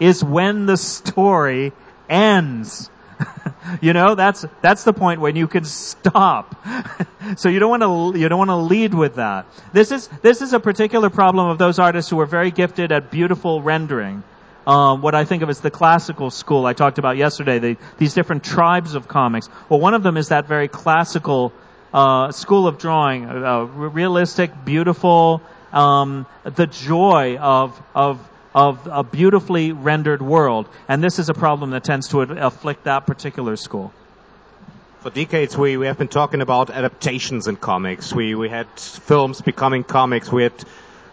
is 0.00 0.22
when 0.24 0.66
the 0.66 0.76
story 0.76 1.72
ends. 2.08 2.90
you 3.80 3.92
know, 3.92 4.14
that's 4.14 4.44
that's 4.62 4.84
the 4.84 4.92
point 4.92 5.20
when 5.20 5.36
you 5.36 5.48
can 5.48 5.64
stop. 5.64 6.54
so 7.36 7.48
you 7.48 7.58
don't 7.58 7.70
want 7.70 7.82
to 8.14 8.18
you 8.18 8.28
don't 8.28 8.38
want 8.38 8.50
to 8.50 8.56
lead 8.56 8.94
with 8.94 9.16
that. 9.16 9.46
This 9.72 9.90
is 9.92 10.08
this 10.22 10.40
is 10.40 10.52
a 10.52 10.60
particular 10.60 11.10
problem 11.10 11.48
of 11.48 11.58
those 11.58 11.78
artists 11.78 12.10
who 12.10 12.20
are 12.20 12.26
very 12.26 12.50
gifted 12.50 12.92
at 12.92 13.10
beautiful 13.10 13.60
rendering. 13.60 14.22
Um, 14.68 15.00
what 15.00 15.14
I 15.14 15.24
think 15.24 15.42
of 15.42 15.48
as 15.48 15.60
the 15.60 15.70
classical 15.70 16.30
school 16.30 16.66
I 16.66 16.74
talked 16.74 16.98
about 16.98 17.16
yesterday, 17.16 17.58
the, 17.58 17.76
these 17.96 18.12
different 18.12 18.44
tribes 18.44 18.94
of 18.94 19.08
comics. 19.08 19.48
Well, 19.70 19.80
one 19.80 19.94
of 19.94 20.02
them 20.02 20.18
is 20.18 20.28
that 20.28 20.46
very 20.46 20.68
classical 20.68 21.54
uh, 21.94 22.32
school 22.32 22.68
of 22.68 22.76
drawing, 22.76 23.24
uh, 23.24 23.62
realistic, 23.62 24.50
beautiful, 24.66 25.40
um, 25.72 26.26
the 26.44 26.66
joy 26.66 27.38
of 27.38 27.80
of 27.94 28.20
of 28.54 28.86
a 28.90 29.02
beautifully 29.02 29.72
rendered 29.72 30.20
world. 30.20 30.68
And 30.86 31.02
this 31.02 31.18
is 31.18 31.30
a 31.30 31.34
problem 31.34 31.70
that 31.70 31.84
tends 31.84 32.08
to 32.08 32.20
afflict 32.20 32.84
that 32.84 33.06
particular 33.06 33.56
school. 33.56 33.92
For 35.00 35.10
decades, 35.10 35.56
we, 35.56 35.76
we 35.76 35.86
have 35.86 35.96
been 35.96 36.08
talking 36.08 36.40
about 36.40 36.70
adaptations 36.70 37.46
in 37.46 37.56
comics. 37.56 38.12
We, 38.12 38.34
we 38.34 38.48
had 38.48 38.66
films 38.78 39.40
becoming 39.40 39.84
comics. 39.84 40.32
We 40.32 40.42
had 40.42 40.64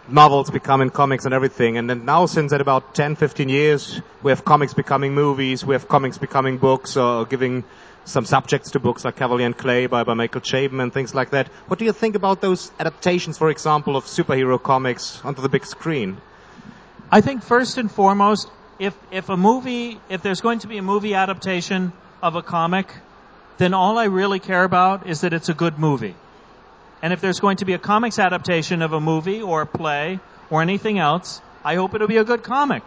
novels 0.08 0.50
becoming 0.50 0.90
comics 0.90 1.24
and 1.24 1.34
everything. 1.34 1.76
And 1.76 1.88
then 1.88 2.04
now, 2.04 2.26
since 2.26 2.52
at 2.52 2.60
about 2.60 2.94
10, 2.94 3.16
15 3.16 3.48
years, 3.48 4.00
we 4.22 4.30
have 4.30 4.44
comics 4.44 4.74
becoming 4.74 5.14
movies. 5.14 5.64
We 5.64 5.74
have 5.74 5.88
comics 5.88 6.18
becoming 6.18 6.58
books 6.58 6.96
or 6.96 7.24
giving 7.24 7.64
some 8.04 8.24
subjects 8.24 8.70
to 8.70 8.80
books 8.80 9.04
like 9.04 9.16
Kavalier 9.16 9.46
and 9.46 9.56
Clay 9.56 9.86
by, 9.86 10.04
by 10.04 10.14
Michael 10.14 10.40
Chabon 10.40 10.80
and 10.80 10.92
things 10.92 11.14
like 11.14 11.30
that. 11.30 11.48
What 11.66 11.78
do 11.78 11.84
you 11.84 11.92
think 11.92 12.14
about 12.14 12.40
those 12.40 12.70
adaptations, 12.78 13.36
for 13.36 13.50
example, 13.50 13.96
of 13.96 14.04
superhero 14.04 14.62
comics 14.62 15.20
onto 15.24 15.42
the 15.42 15.48
big 15.48 15.66
screen? 15.66 16.18
I 17.10 17.20
think 17.20 17.42
first 17.42 17.78
and 17.78 17.90
foremost, 17.90 18.48
if 18.78 18.94
if 19.10 19.28
a 19.28 19.36
movie, 19.36 20.00
if 20.08 20.22
there's 20.22 20.40
going 20.40 20.60
to 20.60 20.68
be 20.68 20.78
a 20.78 20.82
movie 20.82 21.14
adaptation 21.14 21.92
of 22.22 22.36
a 22.36 22.42
comic, 22.42 22.92
then 23.58 23.74
all 23.74 23.98
I 23.98 24.04
really 24.04 24.38
care 24.38 24.64
about 24.64 25.06
is 25.06 25.22
that 25.22 25.32
it's 25.32 25.48
a 25.48 25.54
good 25.54 25.78
movie. 25.78 26.14
And 27.02 27.12
if 27.12 27.20
there's 27.20 27.40
going 27.40 27.58
to 27.58 27.64
be 27.64 27.74
a 27.74 27.78
comics 27.78 28.18
adaptation 28.18 28.82
of 28.82 28.92
a 28.92 29.00
movie 29.00 29.42
or 29.42 29.62
a 29.62 29.66
play 29.66 30.18
or 30.50 30.62
anything 30.62 30.98
else, 30.98 31.40
I 31.64 31.74
hope 31.74 31.94
it'll 31.94 32.08
be 32.08 32.16
a 32.16 32.24
good 32.24 32.42
comic. 32.42 32.82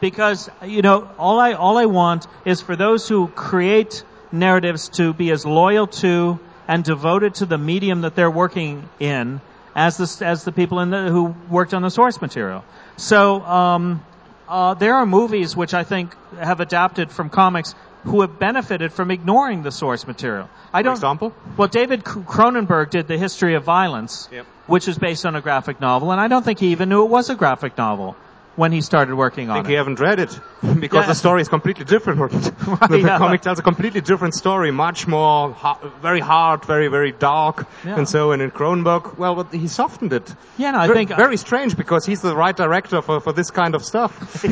Because, 0.00 0.50
you 0.64 0.82
know, 0.82 1.08
all 1.18 1.38
I, 1.38 1.52
all 1.52 1.78
I 1.78 1.86
want 1.86 2.26
is 2.44 2.60
for 2.60 2.76
those 2.76 3.08
who 3.08 3.28
create 3.28 4.02
narratives 4.32 4.88
to 4.90 5.12
be 5.14 5.30
as 5.30 5.46
loyal 5.46 5.86
to 5.86 6.40
and 6.66 6.84
devoted 6.84 7.36
to 7.36 7.46
the 7.46 7.58
medium 7.58 8.02
that 8.02 8.14
they're 8.14 8.30
working 8.30 8.88
in 8.98 9.40
as 9.74 9.96
the, 9.96 10.26
as 10.26 10.44
the 10.44 10.52
people 10.52 10.80
in 10.80 10.90
the, 10.90 11.08
who 11.08 11.34
worked 11.48 11.74
on 11.74 11.82
the 11.82 11.90
source 11.90 12.20
material. 12.20 12.64
So, 12.96 13.40
um, 13.42 14.04
uh, 14.48 14.74
there 14.74 14.94
are 14.96 15.06
movies 15.06 15.56
which 15.56 15.72
I 15.72 15.84
think 15.84 16.14
have 16.36 16.60
adapted 16.60 17.10
from 17.10 17.30
comics 17.30 17.74
who 18.04 18.20
have 18.22 18.38
benefited 18.38 18.92
from 18.92 19.10
ignoring 19.10 19.62
the 19.62 19.70
source 19.70 20.06
material. 20.06 20.48
I 20.72 20.82
don't. 20.82 20.94
For 20.94 20.98
example? 20.98 21.34
Well, 21.56 21.68
David 21.68 22.04
Cronenberg 22.04 22.90
did 22.90 23.06
the 23.08 23.16
history 23.18 23.54
of 23.54 23.64
violence, 23.64 24.28
Yep. 24.32 24.46
which 24.66 24.88
is 24.88 24.98
based 24.98 25.24
on 25.26 25.36
a 25.36 25.40
graphic 25.40 25.80
novel, 25.80 26.10
and 26.10 26.20
I 26.20 26.28
don't 26.28 26.44
think 26.44 26.58
he 26.58 26.68
even 26.68 26.88
knew 26.88 27.04
it 27.04 27.10
was 27.10 27.30
a 27.30 27.34
graphic 27.34 27.78
novel 27.78 28.16
when 28.56 28.70
he 28.72 28.80
started 28.82 29.14
working 29.14 29.48
on 29.48 29.56
I 29.56 29.60
think 29.60 29.68
it. 29.68 29.72
you 29.72 29.78
haven't 29.78 29.98
read 30.00 30.18
it 30.20 30.38
because 30.80 31.04
Yeah. 31.04 31.06
the 31.08 31.14
story 31.14 31.40
is 31.40 31.48
completely 31.48 31.84
different. 31.84 32.18
the, 32.32 32.86
the 32.90 32.98
yeah. 33.00 33.18
comic 33.18 33.40
tells 33.40 33.58
a 33.58 33.62
completely 33.62 34.00
different 34.02 34.34
story, 34.34 34.70
much 34.70 35.06
more 35.08 35.52
ha- 35.52 35.78
very 36.02 36.20
hard, 36.20 36.64
very 36.64 36.88
very 36.88 37.12
dark, 37.12 37.66
Yeah. 37.84 37.96
and 37.98 38.08
so. 38.08 38.32
And 38.32 38.42
in 38.42 38.50
Cronenberg, 38.50 39.16
well, 39.18 39.42
he 39.44 39.68
softened 39.68 40.12
it. 40.12 40.34
Yeah, 40.58 40.72
no, 40.72 40.78
I 40.80 40.88
think- 40.88 41.10
uh, 41.10 41.16
very 41.16 41.36
strange 41.36 41.76
because 41.76 42.04
he's 42.06 42.20
the 42.20 42.36
right 42.36 42.56
director 42.56 43.00
for, 43.02 43.20
for 43.20 43.32
this 43.32 43.50
kind 43.50 43.74
of 43.74 43.84
stuff. 43.84 44.44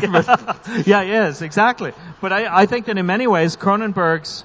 yeah, 0.86 1.02
he 1.04 1.12
is 1.12 1.42
exactly. 1.42 1.92
But 2.20 2.32
I, 2.32 2.62
I 2.62 2.66
think 2.66 2.86
that 2.86 2.96
in 2.98 3.06
many 3.06 3.26
ways, 3.26 3.56
Cronenberg's 3.56 4.44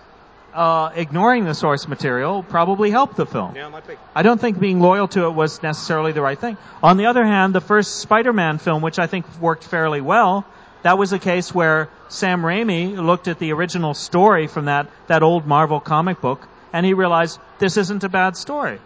uh, 0.55 0.91
ignoring 0.95 1.45
the 1.45 1.53
source 1.53 1.87
material 1.87 2.41
probably 2.41 2.89
helped 2.89 3.17
the 3.17 3.25
film. 3.25 3.55
yeah, 3.55 3.67
might 3.67 3.87
be. 3.87 3.95
I 4.15 4.23
don't 4.23 4.39
think 4.39 4.59
being 4.59 4.79
loyal 4.79 5.07
to 5.09 5.25
it 5.25 5.31
was 5.31 5.61
necessarily 5.61 6.13
the 6.13 6.21
right 6.21 6.39
thing. 6.39 6.57
On 6.81 6.97
the 6.97 7.07
other 7.07 7.25
hand, 7.25 7.53
the 7.53 7.61
first 7.61 7.97
Spider-Man 7.97 8.57
film, 8.57 8.81
which 8.81 8.97
I 8.97 9.07
think 9.07 9.25
worked 9.39 9.65
fairly 9.65 10.01
well, 10.01 10.45
that 10.83 10.97
was 10.97 11.13
a 11.13 11.19
case 11.19 11.53
where 11.53 11.89
Sam 12.09 12.41
Raimi 12.41 12.95
looked 12.95 13.27
at 13.27 13.37
the 13.37 13.51
original 13.51 13.93
story 13.93 14.47
from 14.47 14.65
that, 14.65 14.87
that 15.07 15.23
old 15.23 15.45
Marvel 15.45 15.79
comic 15.79 16.21
book 16.21 16.47
and 16.75 16.85
he 16.85 16.93
realized 16.93 17.39
this 17.57 17.77
isn't 17.77 18.03
a 18.03 18.09
bad 18.09 18.35
story. 18.35 18.79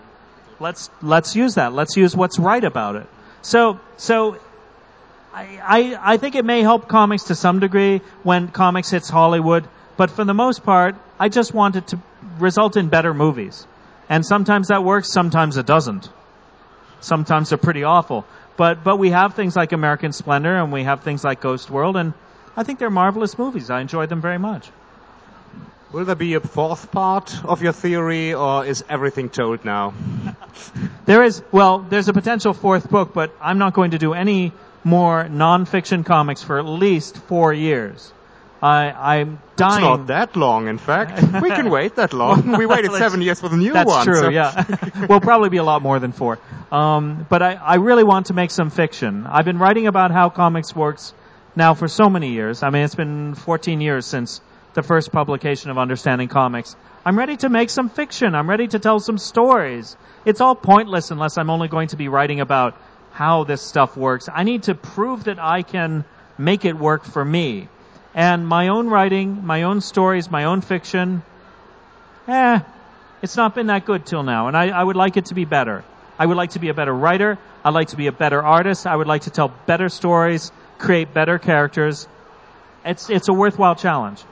Let's, 0.60 0.90
let's 1.02 1.36
use 1.36 1.56
that. 1.56 1.74
Let's 1.74 1.98
use 1.98 2.16
what's 2.16 2.38
right 2.38 2.64
about 2.64 2.96
it. 2.96 3.08
So, 3.42 3.80
so 3.98 4.38
I, 5.34 5.60
I, 5.64 6.14
I 6.14 6.18
think 6.18 6.36
it 6.36 6.46
may 6.46 6.62
help 6.62 6.88
comics 6.88 7.24
to 7.26 7.36
some 7.36 7.60
degree 7.60 8.02
when 8.24 8.50
comics 8.50 8.92
hits 8.92 9.10
Hollywood, 9.10 9.68
but 10.00 10.12
for 10.12 10.24
the 10.24 10.34
most 10.34 10.64
part, 10.64 10.96
I 11.20 11.28
just 11.28 11.54
want 11.54 11.76
it 11.76 11.88
to 11.88 12.00
result 12.40 12.78
in 12.78 12.88
better 12.88 13.14
movies. 13.14 13.68
And 14.08 14.26
sometimes 14.26 14.70
that 14.70 14.82
works, 14.82 15.12
sometimes 15.12 15.58
it 15.58 15.66
doesn't. 15.66 16.08
Sometimes 17.02 17.50
they're 17.50 17.58
pretty 17.58 17.84
awful. 17.84 18.24
But, 18.56 18.86
but 18.86 18.96
we 18.98 19.10
have 19.10 19.34
things 19.34 19.58
like 19.58 19.74
American 19.74 20.14
Splendor 20.14 20.56
and 20.56 20.72
we 20.72 20.86
have 20.86 21.04
things 21.04 21.26
like 21.26 21.42
Ghost 21.42 21.70
World 21.70 21.98
and 21.98 22.14
I 22.56 22.64
think 22.64 22.80
they're 22.80 22.90
marvelous 22.90 23.38
movies. 23.38 23.70
I 23.70 23.82
enjoy 23.82 24.06
them 24.06 24.22
very 24.22 24.38
much. 24.38 24.70
Will 25.92 26.06
there 26.06 26.16
be 26.16 26.36
a 26.36 26.40
fourth 26.40 26.94
part 26.94 27.44
of 27.44 27.62
your 27.62 27.74
theory, 27.74 28.34
or 28.34 28.66
is 28.66 28.86
everything 28.88 29.28
told 29.30 29.66
now? 29.66 29.94
There 31.08 31.24
is, 31.24 31.44
well, 31.52 31.80
there's 31.80 32.08
a 32.08 32.14
potential 32.14 32.54
fourth 32.54 32.90
book, 32.90 33.14
but 33.14 33.36
I'm 33.42 33.58
not 33.58 33.74
going 33.74 33.92
to 33.92 33.98
do 33.98 34.14
any 34.14 34.54
more 34.86 35.28
non-fiction 35.28 36.04
comics 36.06 36.42
for 36.42 36.58
at 36.58 36.66
least 36.66 37.18
four 37.18 37.52
years. 37.52 38.14
I, 38.62 39.18
I'm 39.18 39.40
It's 39.54 39.60
not 39.60 40.08
that 40.08 40.36
long, 40.36 40.68
in 40.68 40.78
fact. 40.78 41.22
we 41.42 41.50
can 41.50 41.70
wait 41.70 41.96
that 41.96 42.14
long. 42.14 42.58
We 42.58 42.66
waited 42.66 42.92
seven 42.98 43.22
years 43.22 43.40
for 43.40 43.48
the 43.48 43.56
new 43.56 43.72
That's 43.72 43.88
one. 43.88 44.06
That's 44.06 44.20
true, 44.20 44.28
so- 44.28 44.30
yeah. 44.30 45.06
will 45.10 45.22
probably 45.22 45.50
be 45.50 45.58
a 45.58 45.64
lot 45.64 45.82
more 45.82 46.00
than 46.00 46.12
four. 46.12 46.40
Um, 46.72 47.26
but 47.30 47.42
I, 47.42 47.54
I 47.54 47.76
really 47.76 48.04
want 48.04 48.28
to 48.28 48.34
make 48.34 48.52
some 48.52 48.70
fiction. 48.70 49.26
I've 49.28 49.46
been 49.46 49.60
writing 49.60 49.88
about 49.88 50.12
how 50.12 50.30
comics 50.30 50.76
works 50.76 51.14
now 51.56 51.74
for 51.74 51.88
so 51.88 52.10
many 52.10 52.32
years. 52.34 52.62
I 52.64 52.70
mean, 52.70 52.84
it's 52.84 52.96
been 52.96 53.36
14 53.36 53.82
years 53.82 54.06
since 54.06 54.42
the 54.74 54.84
first 54.84 55.12
publication 55.12 55.72
of 55.72 55.78
Understanding 55.78 56.28
Comics. 56.28 56.76
I'm 57.06 57.18
ready 57.18 57.38
to 57.38 57.50
make 57.50 57.70
some 57.70 57.90
fiction. 57.90 58.36
I'm 58.36 58.50
ready 58.50 58.68
to 58.68 58.80
tell 58.80 59.00
some 59.00 59.18
stories. 59.18 59.96
It's 60.26 60.42
all 60.42 60.56
pointless 60.56 61.12
unless 61.12 61.38
I'm 61.38 61.50
only 61.50 61.70
going 61.70 61.88
to 61.90 61.96
be 61.96 62.08
writing 62.08 62.42
about 62.42 62.76
how 63.12 63.46
this 63.46 63.62
stuff 63.62 63.98
works. 63.98 64.30
I 64.32 64.44
need 64.44 64.64
to 64.64 64.76
prove 64.76 65.24
that 65.26 65.40
I 65.40 65.64
can 65.64 66.06
make 66.38 66.66
it 66.66 66.78
work 66.78 67.04
for 67.04 67.24
me. 67.24 67.68
And 68.14 68.48
my 68.48 68.70
own 68.70 68.88
writing, 68.88 69.46
my 69.46 69.64
own 69.64 69.82
stories, 69.82 70.32
my 70.32 70.46
own 70.46 70.62
fiction, 70.62 71.22
eh, 72.28 72.60
it's 73.22 73.36
not 73.36 73.54
been 73.54 73.68
that 73.68 73.86
good 73.86 74.06
till 74.06 74.24
now, 74.24 74.48
and 74.48 74.58
I, 74.58 74.70
I 74.70 74.84
would 74.84 74.96
like 74.96 75.18
it 75.18 75.26
to 75.26 75.36
be 75.36 75.46
better. 75.46 75.84
I 76.18 76.26
would 76.26 76.38
like 76.38 76.52
to 76.52 76.60
be 76.60 76.70
a 76.70 76.74
better 76.74 76.94
writer. 76.94 77.38
I'd 77.64 77.74
like 77.74 77.90
to 77.90 77.98
be 77.98 78.08
a 78.08 78.12
better 78.12 78.42
artist. 78.42 78.88
I 78.88 78.96
would 78.96 79.08
like 79.08 79.24
to 79.24 79.30
tell 79.30 79.54
better 79.66 79.90
stories, 79.90 80.52
create 80.78 81.14
better 81.14 81.40
characters. 81.40 82.08
It's, 82.84 83.10
it's 83.10 83.30
a 83.30 83.34
worthwhile 83.34 83.76
challenge. 83.76 84.24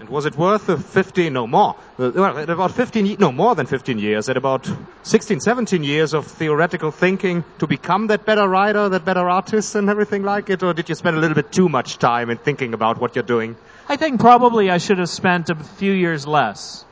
And 0.00 0.08
was 0.08 0.26
it 0.26 0.36
worth 0.36 0.66
the 0.66 0.76
15, 0.76 1.32
no 1.32 1.46
more, 1.46 1.76
well, 1.96 2.36
at 2.36 2.50
about 2.50 2.72
15, 2.72 3.16
no 3.20 3.30
more 3.30 3.54
than 3.54 3.66
15 3.66 3.98
years, 3.98 4.28
at 4.28 4.36
about 4.36 4.68
16, 5.04 5.40
17 5.40 5.84
years 5.84 6.14
of 6.14 6.26
theoretical 6.26 6.90
thinking 6.90 7.44
to 7.58 7.68
become 7.68 8.08
that 8.08 8.24
better 8.24 8.48
writer, 8.48 8.88
that 8.88 9.04
better 9.04 9.28
artist 9.28 9.76
and 9.76 9.88
everything 9.88 10.24
like 10.24 10.50
it? 10.50 10.64
Or 10.64 10.74
did 10.74 10.88
you 10.88 10.96
spend 10.96 11.16
a 11.16 11.20
little 11.20 11.36
bit 11.36 11.52
too 11.52 11.68
much 11.68 11.98
time 11.98 12.30
in 12.30 12.38
thinking 12.38 12.74
about 12.74 13.00
what 13.00 13.14
you're 13.14 13.22
doing? 13.22 13.56
I 13.88 13.96
think 13.96 14.20
probably 14.20 14.68
I 14.68 14.78
should 14.78 14.98
have 14.98 15.10
spent 15.10 15.50
a 15.50 15.54
few 15.54 15.92
years 15.92 16.26
less. 16.26 16.84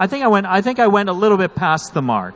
I 0.00 0.08
think 0.08 0.24
I 0.24 0.28
went, 0.28 0.46
I 0.46 0.60
think 0.60 0.80
I 0.80 0.88
went 0.88 1.08
a 1.08 1.12
little 1.12 1.38
bit 1.38 1.54
past 1.54 1.94
the 1.94 2.02
mark. 2.02 2.34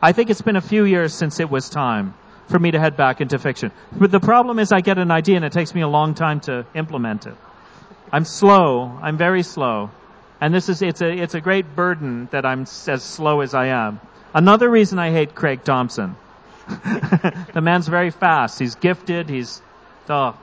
I 0.00 0.12
think 0.12 0.30
it's 0.30 0.42
been 0.42 0.56
a 0.56 0.60
few 0.60 0.84
years 0.84 1.12
since 1.12 1.40
it 1.40 1.50
was 1.50 1.68
time 1.68 2.14
for 2.48 2.58
me 2.58 2.70
to 2.70 2.78
head 2.78 2.96
back 2.96 3.20
into 3.20 3.38
fiction. 3.38 3.72
But 3.90 4.12
the 4.12 4.20
problem 4.20 4.60
is 4.60 4.70
I 4.70 4.80
get 4.80 4.98
an 4.98 5.10
idea 5.10 5.36
and 5.36 5.44
it 5.44 5.52
takes 5.52 5.74
me 5.74 5.80
a 5.80 5.88
long 5.88 6.14
time 6.14 6.40
to 6.40 6.66
implement 6.74 7.26
it. 7.26 7.34
I'm 8.12 8.24
slow. 8.24 8.98
I'm 9.02 9.16
very 9.16 9.42
slow. 9.42 9.90
And 10.40 10.54
this 10.54 10.68
is, 10.68 10.82
it's 10.82 11.00
a, 11.00 11.10
it's 11.10 11.34
a 11.34 11.40
great 11.40 11.74
burden 11.74 12.28
that 12.30 12.44
I'm 12.44 12.62
as 12.62 13.02
slow 13.02 13.40
as 13.40 13.54
I 13.54 13.66
am. 13.66 14.00
Another 14.34 14.68
reason 14.68 14.98
I 14.98 15.10
hate 15.10 15.34
Craig 15.34 15.64
Thompson. 15.64 16.16
the 16.66 17.60
man's 17.62 17.88
very 17.88 18.10
fast. 18.10 18.58
He's 18.58 18.74
gifted. 18.74 19.30
He's, 19.30 19.62
oh, 20.08 20.36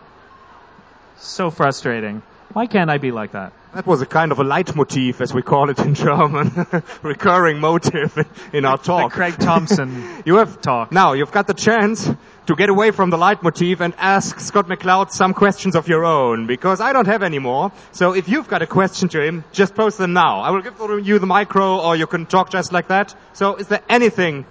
so 1.17 1.51
frustrating. 1.51 2.23
Why 2.53 2.67
can't 2.67 2.89
I 2.89 2.97
be 2.97 3.11
like 3.11 3.31
that? 3.31 3.53
That 3.73 3.87
was 3.87 4.01
a 4.01 4.05
kind 4.05 4.31
of 4.31 4.39
a 4.39 4.43
leitmotif, 4.43 5.21
as 5.21 5.33
we 5.33 5.41
call 5.41 5.71
it 5.71 5.79
in 5.79 5.95
German, 5.95 6.67
recurring 7.01 7.59
motive 7.59 8.15
in 8.53 8.65
our 8.65 8.77
The 8.77 8.83
talk. 8.83 9.11
Craig 9.11 9.35
Thompson 9.39 10.21
You 10.25 10.37
have 10.37 10.61
talk. 10.61 10.91
Now 10.91 11.13
you've 11.13 11.31
got 11.31 11.47
the 11.47 11.55
chance 11.55 12.07
to 12.45 12.55
get 12.55 12.69
away 12.69 12.91
from 12.91 13.09
the 13.09 13.17
leitmotif 13.17 13.79
and 13.79 13.93
ask 13.97 14.39
Scott 14.39 14.67
McCloud 14.67 15.11
some 15.11 15.33
questions 15.33 15.75
of 15.75 15.87
your 15.87 16.03
own, 16.03 16.45
because 16.45 16.81
I 16.81 16.91
don't 16.93 17.07
have 17.07 17.23
any 17.23 17.39
more. 17.39 17.71
So 17.91 18.13
if 18.13 18.27
you've 18.27 18.47
got 18.47 18.61
a 18.61 18.67
question 18.67 19.09
to 19.09 19.21
him, 19.21 19.43
just 19.51 19.75
post 19.75 19.97
them 19.97 20.13
now. 20.13 20.41
I 20.41 20.51
will 20.51 20.61
give 20.61 21.07
you 21.07 21.19
the 21.19 21.25
micro, 21.25 21.79
or 21.79 21.95
you 21.95 22.07
can 22.07 22.25
talk 22.25 22.49
just 22.49 22.73
like 22.73 22.89
that. 22.89 23.15
So 23.33 23.55
is 23.55 23.67
there 23.67 23.81
anything 23.87 24.45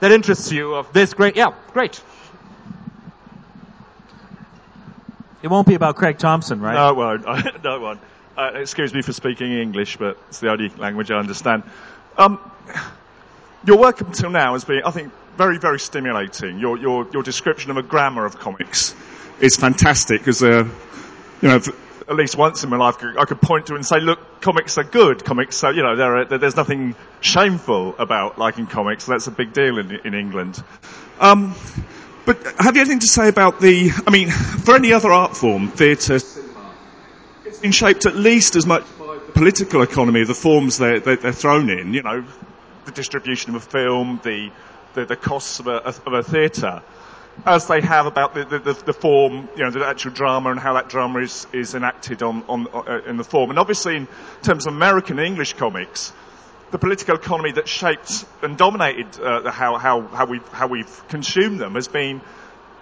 that 0.00 0.12
interests 0.12 0.50
you 0.50 0.74
of 0.74 0.92
this 0.92 1.14
great? 1.14 1.36
Yeah, 1.36 1.54
great. 1.72 2.02
It 5.42 5.48
won't 5.48 5.68
be 5.68 5.74
about 5.74 5.96
Craig 5.96 6.18
Thompson, 6.18 6.60
right? 6.60 6.74
No, 6.74 6.88
it 6.88 6.96
won't. 6.96 7.24
no, 7.64 7.76
it 7.76 7.80
won't. 7.80 8.00
Uh, 8.36 8.50
excuse 8.54 8.92
me 8.92 9.02
for 9.02 9.12
speaking 9.12 9.52
English, 9.52 9.98
but 9.98 10.18
it's 10.28 10.40
the 10.40 10.50
only 10.50 10.68
language 10.70 11.10
I 11.10 11.18
understand. 11.18 11.62
Um, 12.16 12.40
your 13.64 13.78
work 13.78 14.00
up 14.02 14.08
until 14.08 14.30
now 14.30 14.54
has 14.54 14.64
been, 14.64 14.82
I 14.84 14.90
think, 14.90 15.12
very, 15.36 15.58
very 15.58 15.80
stimulating. 15.80 16.58
Your, 16.58 16.78
your, 16.78 17.08
your 17.12 17.22
description 17.22 17.70
of 17.70 17.76
a 17.76 17.82
grammar 17.82 18.24
of 18.24 18.38
comics 18.38 18.94
is 19.40 19.56
fantastic 19.56 20.20
because, 20.20 20.42
uh, 20.42 20.64
you 21.42 21.48
know, 21.48 21.60
at 22.08 22.16
least 22.16 22.36
once 22.36 22.62
in 22.64 22.70
my 22.70 22.76
life 22.76 22.96
I 23.02 23.24
could 23.24 23.40
point 23.40 23.66
to 23.66 23.74
and 23.74 23.84
say, 23.84 24.00
look, 24.00 24.40
comics 24.40 24.78
are 24.78 24.84
good. 24.84 25.24
Comics 25.24 25.64
are, 25.64 25.72
you 25.72 25.82
know, 25.82 25.94
are, 25.94 26.24
there's 26.24 26.56
nothing 26.56 26.94
shameful 27.20 27.94
about 27.98 28.38
liking 28.38 28.66
comics. 28.66 29.06
That's 29.06 29.26
a 29.26 29.30
big 29.30 29.52
deal 29.52 29.78
in, 29.78 29.90
in 30.04 30.14
England. 30.14 30.62
Um, 31.18 31.54
but 32.26 32.42
have 32.58 32.74
you 32.74 32.82
anything 32.82 33.00
to 33.00 33.06
say 33.06 33.28
about 33.28 33.60
the, 33.60 33.90
I 34.06 34.10
mean, 34.10 34.30
for 34.30 34.74
any 34.74 34.92
other 34.92 35.10
art 35.10 35.36
form, 35.36 35.68
theatre, 35.68 36.14
it's 36.14 37.58
been 37.60 37.72
shaped 37.72 38.06
at 38.06 38.16
least 38.16 38.56
as 38.56 38.66
much 38.66 38.84
by 38.98 39.14
the 39.14 39.32
political 39.32 39.82
economy, 39.82 40.22
of 40.22 40.28
the 40.28 40.34
forms 40.34 40.78
they're, 40.78 41.00
they're, 41.00 41.16
they're 41.16 41.32
thrown 41.32 41.68
in, 41.70 41.92
you 41.92 42.02
know, 42.02 42.24
the 42.84 42.92
distribution 42.92 43.54
of 43.54 43.62
a 43.62 43.66
film, 43.66 44.20
the, 44.22 44.50
the, 44.94 45.04
the 45.04 45.16
costs 45.16 45.60
of 45.60 45.66
a, 45.66 45.76
of 45.86 46.12
a 46.12 46.22
theatre, 46.22 46.82
as 47.44 47.66
they 47.66 47.80
have 47.80 48.06
about 48.06 48.34
the, 48.34 48.44
the, 48.44 48.72
the, 48.72 48.92
form, 48.92 49.48
you 49.56 49.64
know, 49.64 49.70
the 49.70 49.84
actual 49.84 50.12
drama 50.12 50.50
and 50.50 50.60
how 50.60 50.74
that 50.74 50.88
drama 50.88 51.20
is, 51.20 51.46
is 51.52 51.74
enacted 51.74 52.22
on, 52.22 52.44
on, 52.48 52.66
uh, 52.72 53.00
in 53.06 53.16
the 53.16 53.24
form. 53.24 53.50
And 53.50 53.58
obviously 53.58 53.96
in 53.96 54.08
terms 54.42 54.66
of 54.66 54.72
American 54.72 55.18
English 55.18 55.54
comics, 55.54 56.12
the 56.70 56.78
political 56.78 57.16
economy 57.16 57.52
that 57.52 57.68
shaped 57.68 58.24
and 58.42 58.56
dominated 58.56 59.20
uh, 59.20 59.50
how, 59.50 59.76
how, 59.78 60.02
how, 60.02 60.26
we've, 60.26 60.48
how 60.48 60.66
we've 60.66 61.08
consumed 61.08 61.60
them 61.60 61.74
has 61.74 61.88
been 61.88 62.20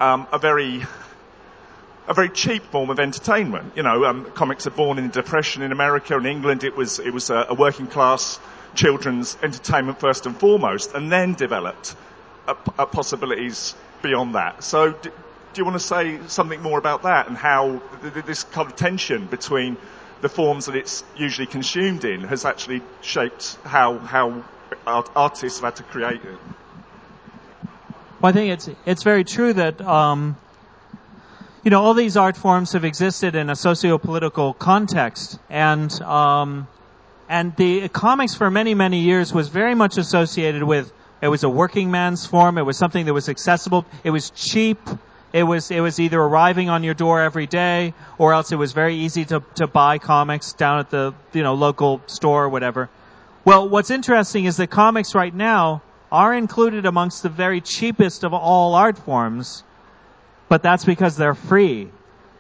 um, 0.01 0.27
a 0.33 0.39
very 0.39 0.83
a 2.09 2.15
very 2.15 2.29
cheap 2.29 2.65
form 2.65 2.91
of 2.91 2.99
entertainment. 2.99 3.77
You 3.77 3.85
know, 3.85 4.05
um, 4.05 4.25
comics 4.33 4.67
are 4.67 4.71
born 4.71 4.99
in 4.99 5.07
the 5.07 5.13
Depression 5.13 5.63
in 5.63 5.71
America 5.71 6.17
and 6.17 6.27
England. 6.27 6.65
It 6.65 6.77
was 6.77 6.99
it 6.99 7.13
was 7.13 7.31
a, 7.31 7.47
a 7.51 7.55
working 7.55 7.87
class 7.87 8.41
children's 8.75 9.37
entertainment 9.43 10.01
first 10.01 10.27
and 10.27 10.37
foremost, 10.37 10.95
and 10.95 11.11
then 11.11 11.35
developed 11.35 11.95
a, 12.49 12.57
a 12.79 12.87
possibilities 12.87 13.75
beyond 14.03 14.35
that. 14.35 14.65
So, 14.65 14.93
do, 14.93 15.11
do 15.11 15.61
you 15.61 15.65
want 15.65 15.79
to 15.79 15.87
say 15.87 16.19
something 16.29 16.61
more 16.63 16.79
about 16.79 17.03
that 17.03 17.29
and 17.29 17.37
how 17.37 17.81
th- 18.01 18.25
this 18.25 18.43
kind 18.43 18.69
of 18.69 18.77
tension 18.77 19.27
between 19.27 19.77
the 20.23 20.29
forms 20.29 20.67
that 20.67 20.77
it's 20.77 21.05
usually 21.17 21.47
consumed 21.47 22.05
in 22.05 22.23
has 22.23 22.45
actually 22.45 22.81
shaped 23.03 23.59
how 23.65 23.99
how 23.99 24.45
art- 24.87 25.11
artists 25.15 25.61
have 25.61 25.75
had 25.75 25.77
to 25.77 25.83
create 25.83 26.23
it? 26.23 26.39
Well, 28.21 28.31
I 28.31 28.33
think 28.33 28.53
it's 28.53 28.69
it's 28.87 29.03
very 29.03 29.25
true 29.25 29.53
that 29.53 29.81
um, 29.81 30.37
you 31.65 31.71
know 31.71 31.83
all 31.83 31.95
these 31.95 32.17
art 32.17 32.37
forms 32.37 32.73
have 32.73 32.85
existed 32.85 33.35
in 33.35 33.51
a 33.51 33.57
socio-political 33.57 34.55
context, 34.55 35.39
and 35.51 35.91
um, 36.03 36.69
and 37.33 37.57
the 37.57 37.89
comics 37.89 38.35
for 38.35 38.51
many 38.51 38.75
many 38.75 39.01
years 39.01 39.33
was 39.33 39.49
very 39.49 39.75
much 39.75 39.97
associated 39.97 40.63
with 40.63 40.93
it 41.23 41.29
was 41.29 41.45
a 41.45 41.49
working 41.49 41.91
man's 41.91 42.27
form. 42.27 42.59
It 42.59 42.63
was 42.63 42.77
something 42.77 43.07
that 43.07 43.15
was 43.15 43.29
accessible. 43.29 43.87
It 44.05 44.11
was 44.11 44.31
cheap. 44.31 44.79
It 45.33 45.45
was 45.45 45.71
it 45.71 45.81
was 45.81 45.99
either 45.99 46.21
arriving 46.21 46.69
on 46.69 46.85
your 46.85 46.93
door 46.93 47.23
every 47.23 47.47
day, 47.47 47.95
or 48.19 48.35
else 48.35 48.53
it 48.53 48.57
was 48.57 48.73
very 48.73 48.97
easy 48.97 49.25
to 49.25 49.43
to 49.55 49.67
buy 49.67 49.97
comics 49.97 50.53
down 50.53 50.81
at 50.81 50.91
the 50.91 51.15
you 51.33 51.43
know 51.43 51.55
local 51.55 52.03
store 52.07 52.45
or 52.45 52.49
whatever. 52.51 52.91
Well, 53.47 53.67
what's 53.67 53.91
interesting 53.91 54.45
is 54.45 54.59
that 54.59 54.69
comics 54.69 55.15
right 55.15 55.35
now 55.35 55.83
are 56.11 56.35
included 56.35 56.85
amongst 56.85 57.23
the 57.23 57.31
very 57.31 57.63
cheapest 57.63 58.25
of 58.25 58.35
all 58.35 58.75
art 58.75 58.99
forms, 58.99 59.65
but 60.51 60.63
that's 60.63 60.85
because 60.85 61.17
they're 61.17 61.35
free 61.35 61.89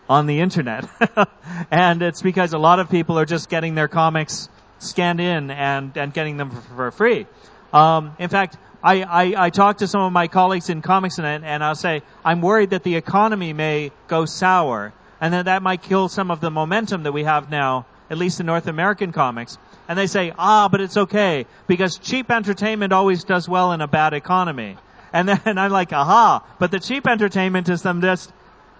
on 0.07 0.27
the 0.27 0.41
internet. 0.41 0.85
and 1.71 2.03
it's 2.03 2.21
because 2.21 2.53
a 2.53 2.59
lot 2.59 2.79
of 2.79 2.91
people 2.91 3.19
are 3.19 3.25
just 3.25 3.49
getting 3.49 3.75
their 3.75 3.89
comics 3.89 4.51
scanned 4.83 5.21
in 5.21 5.51
and, 5.51 5.97
and 5.97 6.13
getting 6.13 6.37
them 6.37 6.51
for, 6.51 6.91
free. 6.91 7.27
Um, 7.73 8.15
in 8.19 8.29
fact, 8.29 8.57
I, 8.83 9.03
I, 9.03 9.47
I 9.47 9.51
talk 9.51 9.79
to 9.79 9.87
some 9.87 10.03
of 10.03 10.13
my 10.13 10.29
colleagues 10.29 10.69
in 10.69 10.83
comics 10.83 11.19
and, 11.19 11.45
and 11.45 11.63
I'll 11.63 11.75
say, 11.75 12.03
I'm 12.25 12.43
worried 12.43 12.71
that 12.71 12.83
the 12.83 12.97
economy 12.97 13.53
may 13.53 13.93
go 14.09 14.25
sour 14.25 14.93
and 15.21 15.35
that 15.35 15.45
that 15.45 15.63
might 15.63 15.83
kill 15.83 16.09
some 16.09 16.31
of 16.31 16.41
the 16.41 16.51
momentum 16.51 17.05
that 17.05 17.13
we 17.13 17.23
have 17.23 17.49
now, 17.49 17.87
at 18.11 18.19
least 18.19 18.41
in 18.41 18.47
North 18.47 18.67
American 18.67 19.13
comics. 19.13 19.57
And 19.89 19.97
they 19.97 20.09
say, 20.09 20.33
ah, 20.37 20.69
but 20.69 20.81
it's 20.81 20.97
okay 20.97 21.47
because 21.69 21.99
cheap 21.99 22.31
entertainment 22.31 22.93
always 22.93 23.23
does 23.23 23.49
well 23.49 23.73
in 23.73 23.81
a 23.81 23.87
bad 23.87 24.15
economy. 24.15 24.77
And 25.13 25.29
then 25.29 25.41
I'm 25.59 25.71
like, 25.71 25.93
aha, 25.93 26.45
but 26.59 26.73
the 26.73 26.81
cheap 26.81 27.07
entertainment 27.07 27.69
is 27.69 27.83
them 27.83 28.01
just 28.01 28.33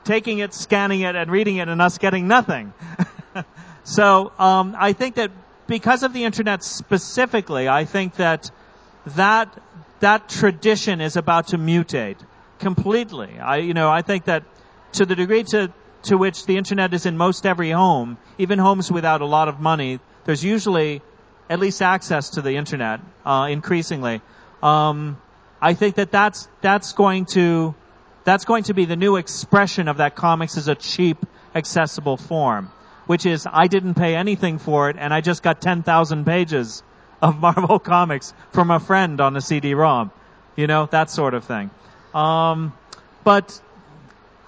taking 0.05 0.39
it, 0.39 0.53
scanning 0.53 1.01
it, 1.03 1.15
and 1.15 1.31
reading 1.31 1.57
it 1.57 1.69
and 1.69 1.81
us 1.81 1.99
getting 1.99 2.27
nothing. 2.27 2.73
so, 3.85 4.33
um, 4.39 4.77
I 4.79 4.95
think 4.95 5.17
that 5.17 5.31
because 5.73 6.03
of 6.03 6.13
the 6.13 6.25
internet 6.25 6.63
specifically, 6.63 7.67
I 7.67 7.87
think 7.87 8.17
that 8.17 8.51
that 9.17 9.49
that 10.01 10.29
tradition 10.29 11.01
is 11.01 11.17
about 11.17 11.47
to 11.49 11.57
mutate 11.57 12.19
completely. 12.59 13.39
I, 13.39 13.57
you 13.69 13.73
know, 13.73 13.89
I 13.89 14.03
think 14.03 14.27
that 14.27 14.43
to 14.99 15.07
the 15.07 15.17
degree 15.17 15.45
to, 15.45 15.73
to 16.09 16.19
which 16.19 16.45
the 16.45 16.59
internet 16.59 16.93
is 16.93 17.07
in 17.07 17.17
most 17.17 17.47
every 17.47 17.71
home, 17.71 18.19
even 18.37 18.59
homes 18.59 18.93
without 18.93 19.23
a 19.23 19.25
lot 19.25 19.49
of 19.49 19.61
money, 19.61 19.99
there's 20.27 20.45
usually 20.45 21.01
at 21.49 21.59
least 21.59 21.81
access 21.81 22.29
to 22.31 22.43
the 22.43 22.57
internet, 22.57 23.01
uh, 23.25 23.49
increasingly. 23.51 24.21
Um, 24.63 25.17
I 25.59 25.73
think 25.73 25.95
that 25.95 26.11
that's, 26.11 26.49
that's 26.61 26.93
going 26.93 27.25
to, 27.33 27.75
that's 28.25 28.45
going 28.45 28.65
to 28.65 28.75
be 28.75 28.85
the 28.85 28.97
new 28.97 29.17
expression 29.17 29.89
of 29.89 29.97
that 29.97 30.17
comics 30.17 30.59
as 30.59 30.69
a 30.69 30.75
cheap, 30.75 31.17
accessible 31.55 32.19
form, 32.19 32.71
which 33.13 33.27
is 33.27 33.47
I 33.47 33.67
didn't 33.67 33.93
pay 33.93 34.17
anything 34.17 34.59
for 34.59 34.89
it 34.89 34.97
and 34.99 35.13
I 35.13 35.21
just 35.21 35.43
got 35.43 35.61
10,000 35.61 36.25
pages 36.25 36.83
of 37.21 37.39
Marvel 37.47 37.79
Comics 37.79 38.33
from 38.53 38.71
a 38.71 38.81
friend 38.81 39.21
on 39.21 39.37
a 39.37 39.43
CD-ROM. 39.43 40.11
You 40.57 40.67
know, 40.67 40.87
that 40.87 41.11
sort 41.11 41.35
of 41.35 41.45
thing. 41.45 41.71
Um, 42.15 42.73
but 43.23 43.61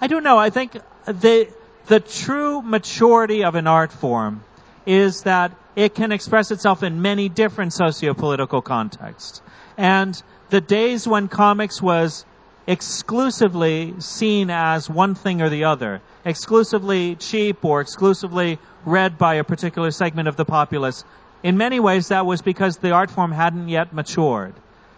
I 0.00 0.06
don't 0.06 0.22
know. 0.22 0.38
I 0.38 0.48
think 0.48 0.78
the 1.04 1.48
the 1.86 2.00
true 2.00 2.62
maturity 2.62 3.44
of 3.44 3.54
an 3.54 3.66
art 3.66 3.92
form 3.92 4.42
is 4.86 5.24
that 5.24 5.52
it 5.76 5.94
can 5.94 6.10
express 6.10 6.50
itself 6.50 6.82
in 6.82 7.02
many 7.02 7.28
different 7.28 7.74
socio-political 7.74 8.62
contexts. 8.62 9.42
And 9.76 10.22
the 10.48 10.62
days 10.62 11.06
when 11.06 11.28
comics 11.28 11.82
was 11.82 12.24
exclusively 12.66 13.94
seen 13.98 14.50
as 14.50 14.88
one 14.88 15.14
thing 15.14 15.42
or 15.42 15.50
the 15.50 15.64
other, 15.64 16.00
exclusively 16.24 17.16
cheap 17.16 17.64
or 17.64 17.80
exclusively 17.80 18.58
read 18.84 19.18
by 19.18 19.34
a 19.34 19.44
particular 19.44 19.90
segment 19.90 20.28
of 20.28 20.36
the 20.36 20.44
populace, 20.44 21.04
in 21.42 21.56
many 21.58 21.78
ways 21.80 22.08
that 22.08 22.24
was 22.26 22.42
because 22.42 22.78
the 22.78 22.92
art 22.92 23.10
form 23.10 23.32
hadn't 23.32 23.68
yet 23.68 23.92
matured. 23.92 24.54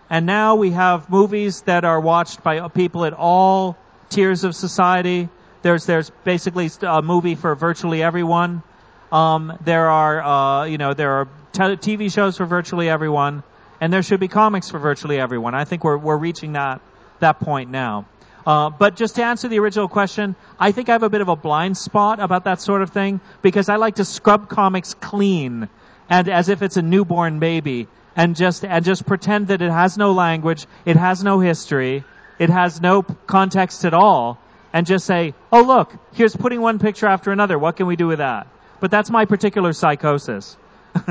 And 0.09 0.27
now 0.27 0.55
we 0.55 0.71
have 0.71 1.11
movies 1.11 1.63
that 1.63 1.85
are 1.85 2.01
watched 2.01 2.43
by 2.45 2.69
people 2.69 3.05
at 3.05 3.13
all 3.13 3.77
tiers 4.09 4.45
of 4.45 4.55
society. 4.55 5.29
There's, 5.63 5.87
there's 5.87 6.11
basically 6.23 6.71
a 6.83 7.03
movie 7.03 7.35
for 7.35 7.55
virtually 7.57 8.03
everyone. 8.03 8.63
Um, 9.11 9.59
there 9.65 9.89
are, 9.89 10.23
uh, 10.23 10.65
you 10.67 10.79
know, 10.79 10.95
there 10.95 11.13
are 11.13 11.29
TV 11.53 12.13
shows 12.13 12.37
for 12.37 12.47
virtually 12.47 12.89
everyone, 12.89 13.43
and 13.81 13.93
there 13.93 14.03
should 14.03 14.21
be 14.21 14.29
comics 14.29 14.71
for 14.71 14.79
virtually 14.79 15.19
everyone. 15.19 15.55
I 15.55 15.65
think 15.65 15.83
we're, 15.83 15.99
we're 15.99 16.17
reaching 16.17 16.53
that, 16.53 16.81
that 17.21 17.41
point 17.41 17.71
now. 17.71 18.07
Uh, 18.47 18.71
but 18.71 18.95
just 18.95 19.17
to 19.17 19.25
answer 19.25 19.49
the 19.49 19.59
original 19.59 19.89
question, 19.89 20.37
I 20.59 20.71
think 20.71 20.89
I 20.89 20.93
have 20.93 21.03
a 21.03 21.11
bit 21.11 21.21
of 21.21 21.29
a 21.29 21.35
blind 21.35 21.77
spot 21.77 22.21
about 22.21 22.45
that 22.45 22.61
sort 22.61 22.83
of 22.83 22.91
thing 22.91 23.21
because 23.43 23.69
I 23.69 23.77
like 23.77 23.97
to 23.97 24.05
scrub 24.05 24.49
comics 24.49 24.95
clean 24.95 25.69
and 26.09 26.29
as 26.29 26.49
if 26.49 26.63
it's 26.63 26.77
a 26.77 26.83
newborn 26.83 27.41
baby 27.41 27.89
and 28.15 28.37
just 28.37 28.65
and 28.65 28.85
just 28.85 29.05
pretend 29.05 29.49
that 29.49 29.63
it 29.63 29.71
has 29.71 29.99
no 29.99 30.13
language, 30.13 30.67
it 30.85 30.97
has 30.97 31.25
no 31.25 31.41
history, 31.41 32.05
it 32.39 32.51
has 32.51 32.81
no 32.81 33.03
context 33.03 33.85
at 33.85 33.93
all, 33.93 34.39
and 34.73 34.87
just 34.87 35.05
say, 35.05 35.35
"Oh 35.53 35.63
look, 35.63 35.93
here's 36.15 36.35
putting 36.35 36.61
one 36.61 36.79
picture 36.79 37.07
after 37.07 37.33
another. 37.33 37.59
What 37.59 37.77
can 37.77 37.87
we 37.87 37.97
do 37.97 38.07
with 38.07 38.19
that?" 38.19 38.47
But 38.81 38.91
that's 38.91 39.11
my 39.11 39.25
particular 39.25 39.73
psychosis. 39.73 40.57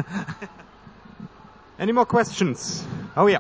Any 1.80 1.92
more 1.92 2.06
questions? 2.06 2.84
Oh 3.18 3.28
yeah. 3.28 3.40